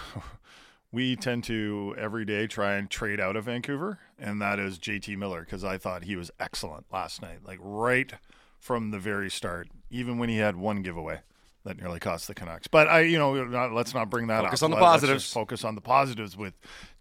we 0.91 1.15
tend 1.15 1.43
to 1.45 1.95
every 1.97 2.25
day 2.25 2.47
try 2.47 2.73
and 2.73 2.89
trade 2.89 3.19
out 3.19 3.35
of 3.35 3.45
Vancouver, 3.45 3.99
and 4.19 4.41
that 4.41 4.59
is 4.59 4.77
JT 4.77 5.17
Miller 5.17 5.41
because 5.41 5.63
I 5.63 5.77
thought 5.77 6.03
he 6.03 6.15
was 6.15 6.31
excellent 6.39 6.85
last 6.91 7.21
night, 7.21 7.39
like 7.45 7.59
right 7.61 8.13
from 8.59 8.91
the 8.91 8.99
very 8.99 9.29
start, 9.29 9.69
even 9.89 10.17
when 10.17 10.29
he 10.29 10.37
had 10.37 10.55
one 10.55 10.81
giveaway 10.81 11.21
that 11.63 11.77
nearly 11.79 11.99
cost 11.99 12.27
the 12.27 12.33
Canucks. 12.33 12.67
But 12.67 12.87
I, 12.87 13.01
you 13.01 13.17
know, 13.19 13.43
not, 13.45 13.71
let's 13.73 13.93
not 13.93 14.09
bring 14.09 14.27
that 14.27 14.43
Focus 14.43 14.61
up. 14.63 14.65
on 14.67 14.71
the 14.71 14.75
Let- 14.77 14.81
let's 14.83 14.93
positives. 15.01 15.23
just 15.23 15.33
focus 15.33 15.63
on 15.63 15.75
the 15.75 15.81
positives 15.81 16.35
with 16.35 16.53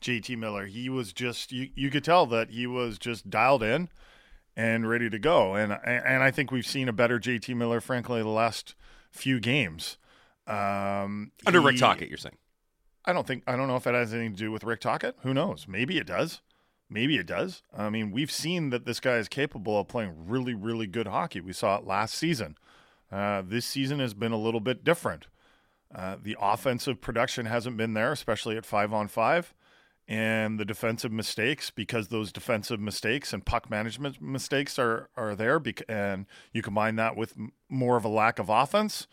JT 0.02 0.36
Miller. 0.36 0.66
He 0.66 0.88
was 0.88 1.12
just 1.12 1.50
you, 1.52 1.70
you 1.74 1.90
could 1.90 2.04
tell 2.04 2.26
that 2.26 2.50
he 2.50 2.66
was 2.66 2.98
just 2.98 3.30
dialed 3.30 3.62
in 3.62 3.88
and 4.56 4.88
ready 4.88 5.08
to 5.08 5.18
go. 5.18 5.54
And 5.54 5.72
and 5.84 6.22
I 6.22 6.30
think 6.30 6.50
we've 6.50 6.66
seen 6.66 6.88
a 6.88 6.92
better 6.92 7.18
JT 7.18 7.54
Miller, 7.56 7.80
frankly, 7.80 8.20
the 8.22 8.28
last 8.28 8.74
few 9.10 9.40
games. 9.40 9.96
Um, 10.46 11.32
Under 11.46 11.60
Rick 11.60 11.78
Tocchet, 11.78 12.08
you're 12.08 12.18
saying? 12.18 12.36
I 13.04 13.12
don't 13.12 13.26
think 13.26 13.44
I 13.46 13.56
don't 13.56 13.68
know 13.68 13.76
if 13.76 13.86
it 13.86 13.94
has 13.94 14.12
anything 14.12 14.32
to 14.32 14.38
do 14.38 14.50
with 14.52 14.64
Rick 14.64 14.80
Tocchet. 14.80 15.16
Who 15.22 15.32
knows? 15.32 15.66
Maybe 15.68 15.96
it 15.98 16.06
does. 16.06 16.40
Maybe 16.92 17.16
it 17.16 17.26
does. 17.26 17.62
I 17.76 17.88
mean, 17.88 18.10
we've 18.10 18.32
seen 18.32 18.70
that 18.70 18.84
this 18.84 18.98
guy 18.98 19.16
is 19.16 19.28
capable 19.28 19.78
of 19.78 19.86
playing 19.88 20.12
really, 20.26 20.54
really 20.54 20.88
good 20.88 21.06
hockey. 21.06 21.40
We 21.40 21.52
saw 21.52 21.76
it 21.76 21.86
last 21.86 22.14
season. 22.14 22.56
Uh, 23.10 23.42
this 23.44 23.66
season 23.66 23.98
has 23.98 24.14
been 24.14 24.32
a 24.32 24.38
little 24.38 24.60
bit 24.60 24.84
different. 24.84 25.26
Uh, 25.94 26.16
the 26.22 26.36
offensive 26.40 27.00
production 27.00 27.46
hasn't 27.46 27.76
been 27.76 27.94
there, 27.94 28.12
especially 28.12 28.56
at 28.56 28.64
five 28.64 28.92
on 28.92 29.08
five. 29.08 29.52
And 30.06 30.58
the 30.58 30.64
defensive 30.64 31.12
mistakes, 31.12 31.70
because 31.70 32.08
those 32.08 32.32
defensive 32.32 32.80
mistakes 32.80 33.32
and 33.32 33.46
puck 33.46 33.70
management 33.70 34.20
mistakes 34.20 34.76
are, 34.76 35.08
are 35.16 35.36
there, 35.36 35.60
bec- 35.60 35.82
and 35.88 36.26
you 36.52 36.62
combine 36.62 36.96
that 36.96 37.16
with 37.16 37.34
m- 37.38 37.52
more 37.68 37.96
of 37.96 38.04
a 38.04 38.08
lack 38.08 38.40
of 38.40 38.48
offense, 38.48 39.06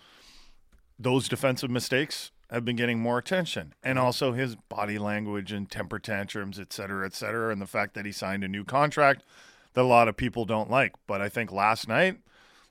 those 0.98 1.28
defensive 1.28 1.70
mistakes 1.70 2.32
have 2.50 2.66
been 2.66 2.76
getting 2.76 3.00
more 3.00 3.20
attention. 3.20 3.76
And 3.84 4.00
also 4.00 4.32
his 4.32 4.56
body 4.56 4.98
language 4.98 5.52
and 5.52 5.70
temper 5.70 6.00
tantrums, 6.00 6.60
et 6.60 6.74
cetera, 6.74 7.06
et 7.06 7.14
cetera, 7.14 7.52
and 7.52 7.62
the 7.62 7.68
fact 7.68 7.94
that 7.94 8.06
he 8.06 8.12
signed 8.12 8.44
a 8.44 8.48
new 8.48 8.64
contract 8.64 9.24
that 9.74 9.82
a 9.82 9.84
lot 9.84 10.08
of 10.08 10.18
people 10.18 10.46
don't 10.46 10.72
like. 10.72 10.94
But 11.06 11.22
I 11.22 11.30
think 11.30 11.52
last 11.52 11.88
night, 11.88 12.18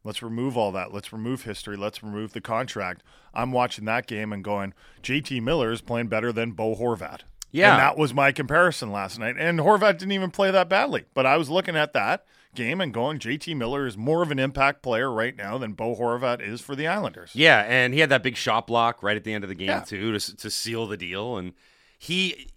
let's 0.06 0.22
remove 0.22 0.56
all 0.56 0.72
that. 0.72 0.92
Let's 0.94 1.12
remove 1.12 1.42
history. 1.42 1.76
Let's 1.76 2.02
remove 2.02 2.32
the 2.32 2.40
contract. 2.40 3.02
I'm 3.34 3.52
watching 3.52 3.84
that 3.86 4.06
game 4.06 4.32
and 4.32 4.42
going, 4.42 4.72
JT 5.02 5.42
Miller 5.42 5.70
is 5.72 5.80
playing 5.82 6.06
better 6.08 6.32
than 6.32 6.52
Bo 6.52 6.74
Horvat. 6.74 7.20
Yeah. 7.50 7.72
And 7.72 7.80
that 7.80 7.96
was 7.98 8.12
my 8.14 8.32
comparison 8.32 8.90
last 8.92 9.18
night. 9.18 9.36
And 9.38 9.58
Horvat 9.60 9.98
didn't 9.98 10.12
even 10.12 10.30
play 10.30 10.50
that 10.50 10.68
badly. 10.68 11.04
But 11.14 11.26
I 11.26 11.36
was 11.36 11.48
looking 11.50 11.76
at 11.76 11.92
that 11.94 12.24
game 12.54 12.80
and 12.80 12.92
going, 12.92 13.18
JT 13.18 13.56
Miller 13.56 13.86
is 13.86 13.96
more 13.96 14.22
of 14.22 14.30
an 14.30 14.38
impact 14.38 14.82
player 14.82 15.10
right 15.10 15.36
now 15.36 15.58
than 15.58 15.72
Bo 15.72 15.94
Horvat 15.94 16.40
is 16.40 16.60
for 16.60 16.74
the 16.74 16.86
Islanders. 16.86 17.30
Yeah, 17.34 17.60
and 17.68 17.92
he 17.94 18.00
had 18.00 18.08
that 18.10 18.22
big 18.22 18.36
shot 18.36 18.66
block 18.66 19.02
right 19.02 19.16
at 19.16 19.24
the 19.24 19.32
end 19.34 19.44
of 19.44 19.48
the 19.48 19.54
game 19.54 19.68
Yeah. 19.68 19.80
too 19.80 20.18
to 20.18 20.36
to 20.36 20.50
seal 20.50 20.86
the 20.86 20.96
deal. 20.96 21.36
And 21.36 21.52
he, 21.98 22.48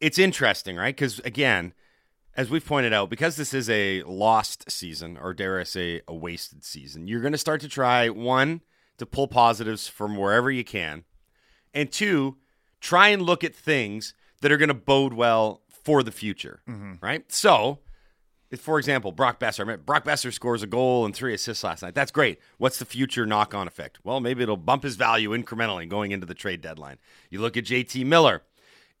it's 0.00 0.18
interesting, 0.18 0.76
right? 0.76 0.94
Because 0.94 1.18
again, 1.20 1.72
as 2.36 2.50
we've 2.50 2.66
pointed 2.66 2.92
out, 2.92 3.10
because 3.10 3.36
this 3.36 3.54
is 3.54 3.70
a 3.70 4.02
lost 4.02 4.70
season, 4.70 5.16
or 5.16 5.32
dare 5.34 5.60
I 5.60 5.64
say, 5.64 6.02
a 6.08 6.14
wasted 6.14 6.64
season, 6.64 7.06
you're 7.06 7.20
going 7.20 7.32
to 7.32 7.38
start 7.38 7.60
to 7.62 7.68
try 7.68 8.08
one 8.08 8.60
to 8.98 9.06
pull 9.06 9.28
positives 9.28 9.88
from 9.88 10.16
wherever 10.16 10.50
you 10.50 10.64
can, 10.64 11.04
and 11.72 11.90
two, 11.90 12.36
try 12.80 13.08
and 13.08 13.22
look 13.22 13.44
at 13.44 13.54
things 13.54 14.14
that 14.40 14.52
are 14.52 14.56
going 14.56 14.68
to 14.68 14.74
bode 14.74 15.14
well 15.14 15.62
for 15.68 16.02
the 16.02 16.12
future, 16.12 16.60
mm-hmm. 16.68 16.94
right? 17.00 17.30
So. 17.30 17.80
if, 18.50 18.60
For 18.60 18.78
example, 18.78 19.10
Brock 19.10 19.40
Boeser. 19.40 19.60
I 19.60 19.64
mean, 19.64 19.78
Brock 19.84 20.04
Boeser 20.04 20.32
scores 20.32 20.62
a 20.62 20.66
goal 20.66 21.04
and 21.04 21.14
three 21.14 21.34
assists 21.34 21.64
last 21.64 21.82
night. 21.82 21.94
That's 21.94 22.12
great. 22.12 22.38
What's 22.58 22.78
the 22.78 22.84
future 22.84 23.26
knock 23.26 23.54
on 23.54 23.66
effect? 23.66 23.98
Well, 24.04 24.20
maybe 24.20 24.42
it'll 24.42 24.56
bump 24.56 24.84
his 24.84 24.96
value 24.96 25.30
incrementally 25.30 25.88
going 25.88 26.12
into 26.12 26.26
the 26.26 26.34
trade 26.34 26.60
deadline. 26.60 26.98
You 27.30 27.40
look 27.40 27.56
at 27.56 27.64
JT 27.64 28.06
Miller. 28.06 28.42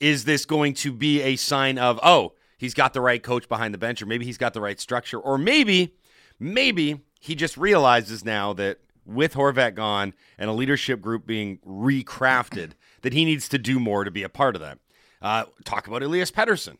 Is 0.00 0.24
this 0.24 0.44
going 0.44 0.74
to 0.74 0.92
be 0.92 1.22
a 1.22 1.36
sign 1.36 1.78
of, 1.78 2.00
oh, 2.02 2.32
he's 2.58 2.74
got 2.74 2.92
the 2.92 3.00
right 3.00 3.22
coach 3.22 3.48
behind 3.48 3.74
the 3.74 3.78
bench, 3.78 4.02
or 4.02 4.06
maybe 4.06 4.24
he's 4.24 4.38
got 4.38 4.54
the 4.54 4.60
right 4.60 4.80
structure, 4.80 5.18
or 5.18 5.38
maybe, 5.38 5.94
maybe 6.38 7.00
he 7.20 7.34
just 7.34 7.56
realizes 7.56 8.24
now 8.24 8.52
that 8.54 8.78
with 9.06 9.34
Horvat 9.34 9.74
gone 9.74 10.14
and 10.38 10.48
a 10.48 10.52
leadership 10.52 11.00
group 11.00 11.26
being 11.26 11.58
recrafted, 11.66 12.72
that 13.02 13.12
he 13.12 13.24
needs 13.24 13.48
to 13.50 13.58
do 13.58 13.78
more 13.78 14.04
to 14.04 14.10
be 14.10 14.22
a 14.22 14.28
part 14.28 14.56
of 14.56 14.62
that. 14.62 14.78
Uh, 15.20 15.44
talk 15.64 15.86
about 15.86 16.02
Elias 16.02 16.30
Pettersson. 16.30 16.78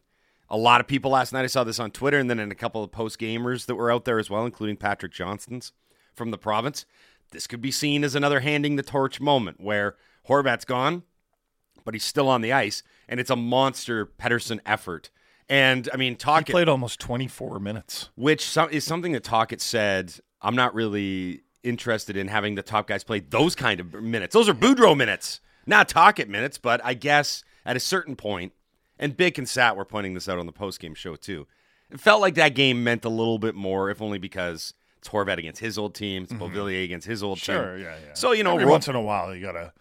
A 0.50 0.56
lot 0.56 0.80
of 0.80 0.86
people 0.86 1.10
last 1.10 1.32
night, 1.32 1.44
I 1.44 1.48
saw 1.48 1.64
this 1.64 1.80
on 1.80 1.90
Twitter 1.90 2.18
and 2.18 2.28
then 2.28 2.38
in 2.38 2.52
a 2.52 2.54
couple 2.54 2.84
of 2.84 2.92
post 2.92 3.18
gamers 3.18 3.66
that 3.66 3.74
were 3.74 3.90
out 3.90 4.04
there 4.04 4.18
as 4.18 4.30
well, 4.30 4.44
including 4.44 4.76
Patrick 4.76 5.12
Johnston's 5.12 5.72
from 6.14 6.30
the 6.30 6.38
province. 6.38 6.84
This 7.30 7.46
could 7.46 7.60
be 7.60 7.70
seen 7.70 8.04
as 8.04 8.14
another 8.14 8.40
handing 8.40 8.76
the 8.76 8.82
torch 8.82 9.20
moment 9.20 9.60
where 9.60 9.96
Horvat's 10.28 10.64
gone, 10.64 11.02
but 11.84 11.94
he's 11.94 12.04
still 12.04 12.28
on 12.28 12.42
the 12.42 12.52
ice, 12.52 12.82
and 13.08 13.18
it's 13.18 13.30
a 13.30 13.36
monster 13.36 14.06
Pettersson 14.06 14.60
effort. 14.64 15.10
And 15.48 15.88
I 15.92 15.96
mean, 15.96 16.12
He 16.14 16.16
Talkett 16.16 16.50
played 16.50 16.68
almost 16.68 17.00
24 17.00 17.58
minutes. 17.60 18.10
which 18.16 18.56
is 18.70 18.84
something 18.84 19.12
that 19.12 19.24
Tocchet 19.24 19.60
said. 19.60 20.14
I'm 20.40 20.56
not 20.56 20.74
really 20.74 21.42
interested 21.62 22.16
in 22.16 22.28
having 22.28 22.54
the 22.54 22.62
top 22.62 22.86
guys 22.86 23.02
play 23.04 23.20
those 23.20 23.54
kind 23.54 23.80
of 23.80 23.94
minutes. 23.94 24.34
Those 24.34 24.48
are 24.48 24.54
Boudreau 24.54 24.96
minutes, 24.96 25.40
not 25.66 25.88
Tocchet 25.88 26.28
minutes. 26.28 26.58
But 26.58 26.80
I 26.84 26.94
guess 26.94 27.44
at 27.64 27.76
a 27.76 27.80
certain 27.80 28.16
point, 28.16 28.52
and 28.98 29.16
Bick 29.16 29.38
and 29.38 29.48
Sat 29.48 29.76
were 29.76 29.84
pointing 29.84 30.14
this 30.14 30.28
out 30.28 30.38
on 30.38 30.46
the 30.46 30.52
post 30.52 30.80
game 30.80 30.94
show 30.94 31.16
too. 31.16 31.46
It 31.90 32.00
felt 32.00 32.20
like 32.20 32.34
that 32.34 32.54
game 32.54 32.82
meant 32.84 33.04
a 33.04 33.08
little 33.10 33.38
bit 33.38 33.54
more, 33.54 33.90
if 33.90 34.00
only 34.02 34.18
because 34.18 34.74
it's 34.98 35.08
Horvat 35.08 35.38
against 35.38 35.60
his 35.60 35.76
old 35.78 35.94
team, 35.94 36.24
it's 36.24 36.32
Beauvillier 36.32 36.82
against 36.84 37.06
his 37.06 37.22
old 37.22 37.38
Mm-hmm. 37.38 37.52
Sure, 37.52 37.78
yeah, 37.78 37.96
yeah. 38.06 38.14
So 38.14 38.32
you 38.32 38.42
know, 38.44 38.52
every 38.54 38.64
ro- 38.64 38.72
once 38.72 38.88
in 38.88 38.94
a 38.94 39.00
while, 39.02 39.34
you 39.34 39.42
gotta 39.42 39.72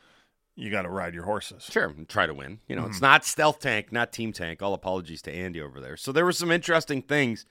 you 0.55 0.69
gotta 0.69 0.89
ride 0.89 1.13
your 1.13 1.23
horses. 1.25 1.63
Sure, 1.71 1.85
and 1.87 2.07
try 2.07 2.25
to 2.27 2.33
win. 2.33 2.59
You 2.67 2.75
know, 2.75 2.83
Mm-hmm. 2.83 2.91
it's 2.91 3.01
not 3.01 3.25
stealth 3.25 3.59
tank, 3.59 3.91
not 3.91 4.11
team 4.13 4.31
tank. 4.33 4.61
All 4.61 4.73
apologies 4.73 5.21
to 5.23 5.31
Andy 5.33 5.61
over 5.61 5.79
there. 5.79 5.97
So 5.97 6.11
there 6.11 6.25
were 6.25 6.31
some 6.31 6.51
interesting 6.51 7.01
things. 7.01 7.45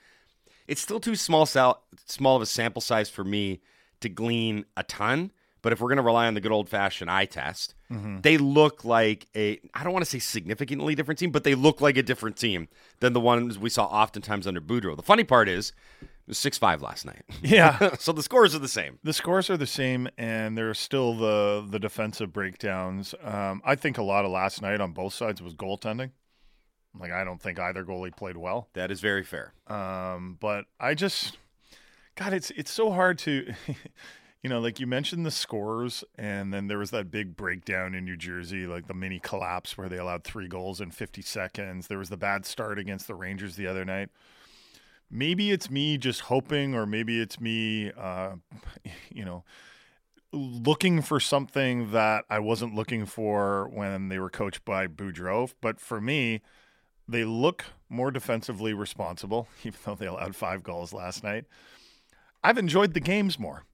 It's 0.69 0.81
still 0.81 1.01
too 1.01 1.17
small 1.17 1.45
sal- 1.47 1.83
small 2.07 2.37
of 2.37 2.43
a 2.43 2.47
sample 2.47 2.81
size 2.81 3.11
for 3.11 3.25
me 3.25 3.61
to 4.01 4.09
glean 4.09 4.65
a 4.77 4.83
ton. 4.85 5.33
But 5.63 5.73
if 5.73 5.81
we're 5.81 5.89
going 5.89 5.99
to 5.99 6.03
rely 6.03 6.27
on 6.27 6.35
the 6.35 6.41
good 6.41 6.51
old 6.51 6.69
fashioned 6.69 7.09
eye 7.11 7.25
test, 7.25 7.75
Mhm. 7.91 8.23
they 8.23 8.37
look 8.37 8.85
like 8.85 9.29
a 9.37 9.61
I 9.75 9.85
don't 9.85 9.93
want 9.93 10.05
to 10.05 10.11
say 10.11 10.19
significantly 10.19 10.95
different 10.97 11.19
team, 11.21 11.31
but 11.31 11.45
they 11.45 11.55
look 11.55 11.81
like 11.81 11.97
a 11.97 12.03
different 12.03 12.37
team 12.37 12.69
than 13.01 13.13
the 13.13 13.21
ones 13.21 13.59
we 13.59 13.71
saw 13.71 13.85
oftentimes 13.87 14.47
under 14.47 14.61
Boudreau. 14.61 14.97
The 14.97 15.03
funny 15.05 15.23
part 15.25 15.49
is 15.49 15.73
was 16.27 16.39
six 16.39 16.59
five 16.59 16.83
last 16.83 17.05
night. 17.05 17.23
Yeah. 17.43 17.97
so 17.97 18.13
the 18.13 18.23
scores 18.23 18.55
are 18.55 18.59
the 18.61 18.69
same. 18.69 18.99
The 19.03 19.13
scores 19.13 19.51
are 19.51 19.57
the 19.57 19.67
same, 19.67 20.09
and 20.17 20.57
there's 20.57 20.79
still 20.79 21.15
the 21.15 21.67
the 21.69 21.79
defensive 21.79 22.33
breakdowns. 22.33 23.15
Um, 23.23 23.61
I 23.65 23.75
think 23.75 23.99
a 23.99 24.03
lot 24.03 24.25
of 24.25 24.31
last 24.31 24.63
night 24.63 24.81
on 24.81 24.93
both 24.93 25.15
sides 25.15 25.43
was 25.43 25.55
goaltending. 25.55 26.11
Like 26.99 27.11
I 27.11 27.25
don't 27.25 27.41
think 27.41 27.59
either 27.59 27.85
goalie 27.85 28.15
played 28.15 28.37
well. 28.37 28.69
That 28.75 28.91
is 28.91 29.01
very 29.01 29.25
fair. 29.25 29.55
Um, 29.67 30.37
but 30.41 30.67
I 30.79 30.95
just, 30.95 31.39
God, 32.17 32.33
it's 32.35 32.51
it's 32.51 32.71
so 32.71 32.91
hard 32.93 33.19
to, 33.21 33.55
you 34.43 34.51
know, 34.51 34.61
like 34.61 34.79
you 34.79 34.87
mentioned 34.87 35.25
the 35.25 35.31
scores, 35.31 36.05
and 36.19 36.53
then 36.53 36.69
there 36.69 36.79
was 36.79 36.91
that 36.91 37.11
big 37.11 37.35
breakdown 37.35 37.95
in 37.95 38.05
New 38.05 38.17
Jersey, 38.17 38.67
like 38.67 38.89
the 38.89 38.95
mini 38.95 39.19
collapse 39.19 39.79
where 39.79 39.89
they 39.89 39.97
allowed 39.97 40.23
three 40.25 40.49
goals 40.49 40.81
in 40.83 40.91
50 40.91 41.23
seconds. 41.23 41.87
There 41.87 41.99
was 41.99 42.11
the 42.11 42.17
bad 42.19 42.45
start 42.45 42.79
against 42.79 43.07
the 43.07 43.15
Rangers 43.15 43.57
the 43.57 43.67
other 43.67 43.85
night. 43.87 44.11
Maybe 45.15 45.51
it's 45.51 45.71
me 45.71 45.99
just 45.99 46.23
hoping, 46.23 46.75
or 46.75 46.87
maybe 46.87 47.21
it's 47.21 47.39
me, 47.39 47.93
uh, 47.93 48.37
you 49.13 49.25
know, 49.25 49.45
looking 50.33 51.03
for 51.03 51.21
something 51.21 51.93
that 51.93 52.25
I 52.31 52.39
wasn't 52.39 52.75
looking 52.75 53.05
for 53.05 53.69
when 53.69 54.09
they 54.09 54.19
were 54.19 54.31
coached 54.31 54.65
by 54.65 54.87
Boudreau. 54.87 55.53
But 55.61 55.79
for 55.79 56.01
me, 56.01 56.41
they 57.07 57.25
look 57.25 57.67
more 57.91 58.11
defensively 58.11 58.73
responsible, 58.73 59.49
even 59.65 59.79
though 59.85 59.95
they 59.95 60.07
allowed 60.07 60.35
five 60.35 60.63
goals 60.63 60.93
last 60.93 61.23
night. 61.23 61.45
I've 62.43 62.59
enjoyed 62.59 62.95
the 62.95 63.01
games 63.01 63.39
more. 63.39 63.65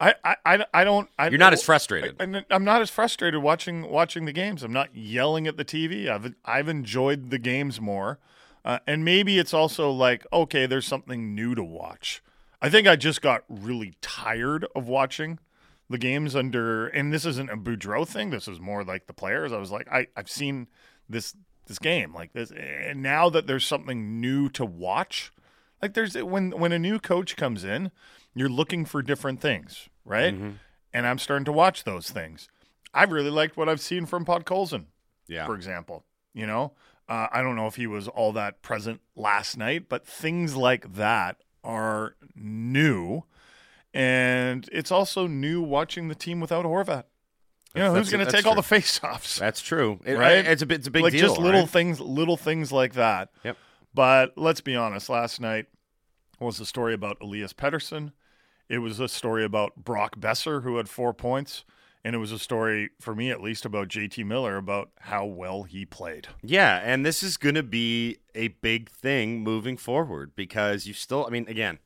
I, 0.00 0.14
I, 0.22 0.36
I, 0.44 0.66
I 0.74 0.84
don't. 0.84 1.08
I, 1.18 1.28
You're 1.28 1.38
not 1.38 1.52
as 1.52 1.62
frustrated. 1.62 2.16
I, 2.20 2.44
I'm 2.50 2.64
not 2.64 2.82
as 2.82 2.90
frustrated 2.90 3.42
watching 3.42 3.88
watching 3.88 4.26
the 4.26 4.32
games. 4.32 4.62
I'm 4.62 4.72
not 4.72 4.94
yelling 4.94 5.46
at 5.46 5.56
the 5.56 5.64
TV. 5.64 6.08
I've 6.08 6.34
I've 6.44 6.68
enjoyed 6.68 7.30
the 7.30 7.38
games 7.38 7.80
more, 7.80 8.18
uh, 8.68 8.78
and 8.86 9.04
maybe 9.04 9.38
it's 9.38 9.52
also 9.54 9.90
like 9.90 10.24
okay, 10.32 10.66
there's 10.66 10.86
something 10.86 11.34
new 11.34 11.56
to 11.56 11.64
watch. 11.64 12.22
I 12.62 12.68
think 12.70 12.86
I 12.86 12.94
just 12.96 13.20
got 13.22 13.42
really 13.48 13.94
tired 14.00 14.66
of 14.76 14.86
watching 14.86 15.38
the 15.90 15.98
games 15.98 16.36
under, 16.36 16.86
and 16.88 17.12
this 17.12 17.24
isn't 17.24 17.50
a 17.50 17.56
Boudreau 17.56 18.06
thing. 18.06 18.30
This 18.30 18.46
is 18.46 18.60
more 18.60 18.84
like 18.84 19.06
the 19.06 19.12
players. 19.14 19.52
I 19.52 19.58
was 19.58 19.70
like, 19.72 19.88
I 19.90 20.06
I've 20.16 20.30
seen 20.30 20.68
this 21.08 21.34
this 21.66 21.78
game 21.78 22.14
like 22.14 22.32
this, 22.32 22.50
and 22.52 23.02
now 23.02 23.28
that 23.30 23.46
there's 23.46 23.66
something 23.66 24.20
new 24.20 24.48
to 24.50 24.64
watch, 24.64 25.32
like 25.82 25.94
there's 25.94 26.14
when 26.16 26.50
when 26.52 26.72
a 26.72 26.78
new 26.78 26.98
coach 26.98 27.36
comes 27.36 27.64
in, 27.64 27.90
you're 28.34 28.48
looking 28.48 28.84
for 28.84 29.02
different 29.02 29.40
things, 29.40 29.88
right? 30.04 30.34
And 30.92 31.06
I'm 31.06 31.18
starting 31.18 31.44
to 31.46 31.52
watch 31.52 31.84
those 31.84 32.10
things. 32.10 32.48
I've 32.94 33.12
really 33.12 33.30
liked 33.30 33.56
what 33.56 33.68
I've 33.68 33.80
seen 33.82 34.06
from 34.06 34.24
Podkolzin, 34.24 34.86
Yeah. 35.28 35.44
for 35.46 35.54
example. 35.54 36.04
You 36.34 36.46
know, 36.46 36.72
uh, 37.08 37.28
I 37.32 37.42
don't 37.42 37.56
know 37.56 37.66
if 37.66 37.76
he 37.76 37.86
was 37.86 38.08
all 38.08 38.32
that 38.32 38.62
present 38.62 39.00
last 39.16 39.56
night, 39.56 39.88
but 39.88 40.06
things 40.06 40.56
like 40.56 40.94
that 40.94 41.38
are 41.64 42.16
new, 42.34 43.24
and 43.94 44.68
it's 44.72 44.90
also 44.92 45.26
new 45.26 45.62
watching 45.62 46.08
the 46.08 46.14
team 46.14 46.40
without 46.40 46.64
Horvat. 46.64 47.04
You 47.74 47.82
know, 47.82 47.92
That's- 47.92 48.08
who's 48.08 48.10
going 48.12 48.26
to 48.26 48.32
take 48.32 48.46
all 48.46 48.54
the 48.54 48.62
face-offs? 48.62 49.38
That's 49.38 49.60
true. 49.60 50.00
It- 50.04 50.14
right? 50.14 50.44
It's 50.46 50.62
a 50.62 50.66
bit. 50.66 50.78
It's 50.78 50.86
a 50.88 50.90
big 50.90 51.02
like 51.02 51.12
deal. 51.12 51.28
just 51.28 51.38
little 51.38 51.62
right? 51.62 51.70
things, 51.70 52.00
little 52.00 52.36
things 52.36 52.72
like 52.72 52.94
that. 52.94 53.30
Yep. 53.44 53.56
But 53.94 54.32
let's 54.36 54.60
be 54.60 54.76
honest. 54.76 55.08
Last 55.08 55.40
night 55.40 55.66
was 56.40 56.60
a 56.60 56.66
story 56.66 56.94
about 56.94 57.18
Elias 57.20 57.52
Pettersson. 57.52 58.12
It 58.68 58.78
was 58.78 59.00
a 59.00 59.08
story 59.08 59.44
about 59.44 59.76
Brock 59.76 60.18
Boeser, 60.20 60.62
who 60.62 60.76
had 60.76 60.88
four 60.88 61.12
points, 61.14 61.64
and 62.04 62.14
it 62.14 62.18
was 62.18 62.32
a 62.32 62.38
story 62.38 62.90
for 63.00 63.14
me, 63.14 63.30
at 63.30 63.42
least, 63.42 63.64
about 63.64 63.88
JT 63.88 64.24
Miller 64.24 64.56
about 64.56 64.90
how 65.00 65.24
well 65.24 65.64
he 65.64 65.84
played. 65.84 66.28
Yeah, 66.42 66.80
and 66.82 67.04
this 67.04 67.22
is 67.22 67.36
going 67.36 67.54
to 67.56 67.62
be 67.62 68.18
a 68.34 68.48
big 68.48 68.88
thing 68.90 69.42
moving 69.42 69.76
forward 69.76 70.32
because 70.36 70.86
you 70.86 70.94
still, 70.94 71.26
I 71.26 71.30
mean, 71.30 71.46
again, 71.48 71.78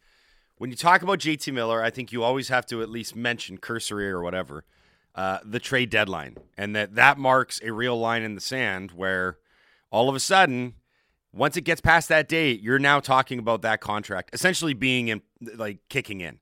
when 0.58 0.70
you 0.70 0.76
talk 0.76 1.02
about 1.02 1.18
JT 1.18 1.52
Miller, 1.52 1.82
I 1.82 1.90
think 1.90 2.12
you 2.12 2.22
always 2.22 2.48
have 2.48 2.66
to 2.66 2.82
at 2.82 2.88
least 2.88 3.16
mention 3.16 3.58
cursory 3.58 4.08
or 4.10 4.22
whatever 4.22 4.64
uh, 5.14 5.38
the 5.44 5.58
trade 5.58 5.90
deadline, 5.90 6.36
and 6.56 6.74
that 6.76 6.94
that 6.94 7.18
marks 7.18 7.60
a 7.62 7.72
real 7.72 7.98
line 7.98 8.22
in 8.22 8.34
the 8.34 8.40
sand 8.40 8.92
where 8.92 9.38
all 9.90 10.08
of 10.08 10.14
a 10.14 10.20
sudden, 10.20 10.74
once 11.32 11.56
it 11.56 11.62
gets 11.62 11.80
past 11.80 12.08
that 12.08 12.28
date, 12.28 12.62
you're 12.62 12.78
now 12.78 13.00
talking 13.00 13.38
about 13.38 13.62
that 13.62 13.80
contract 13.80 14.30
essentially 14.32 14.72
being 14.72 15.08
in, 15.08 15.22
like 15.56 15.80
kicking 15.88 16.20
in. 16.20 16.38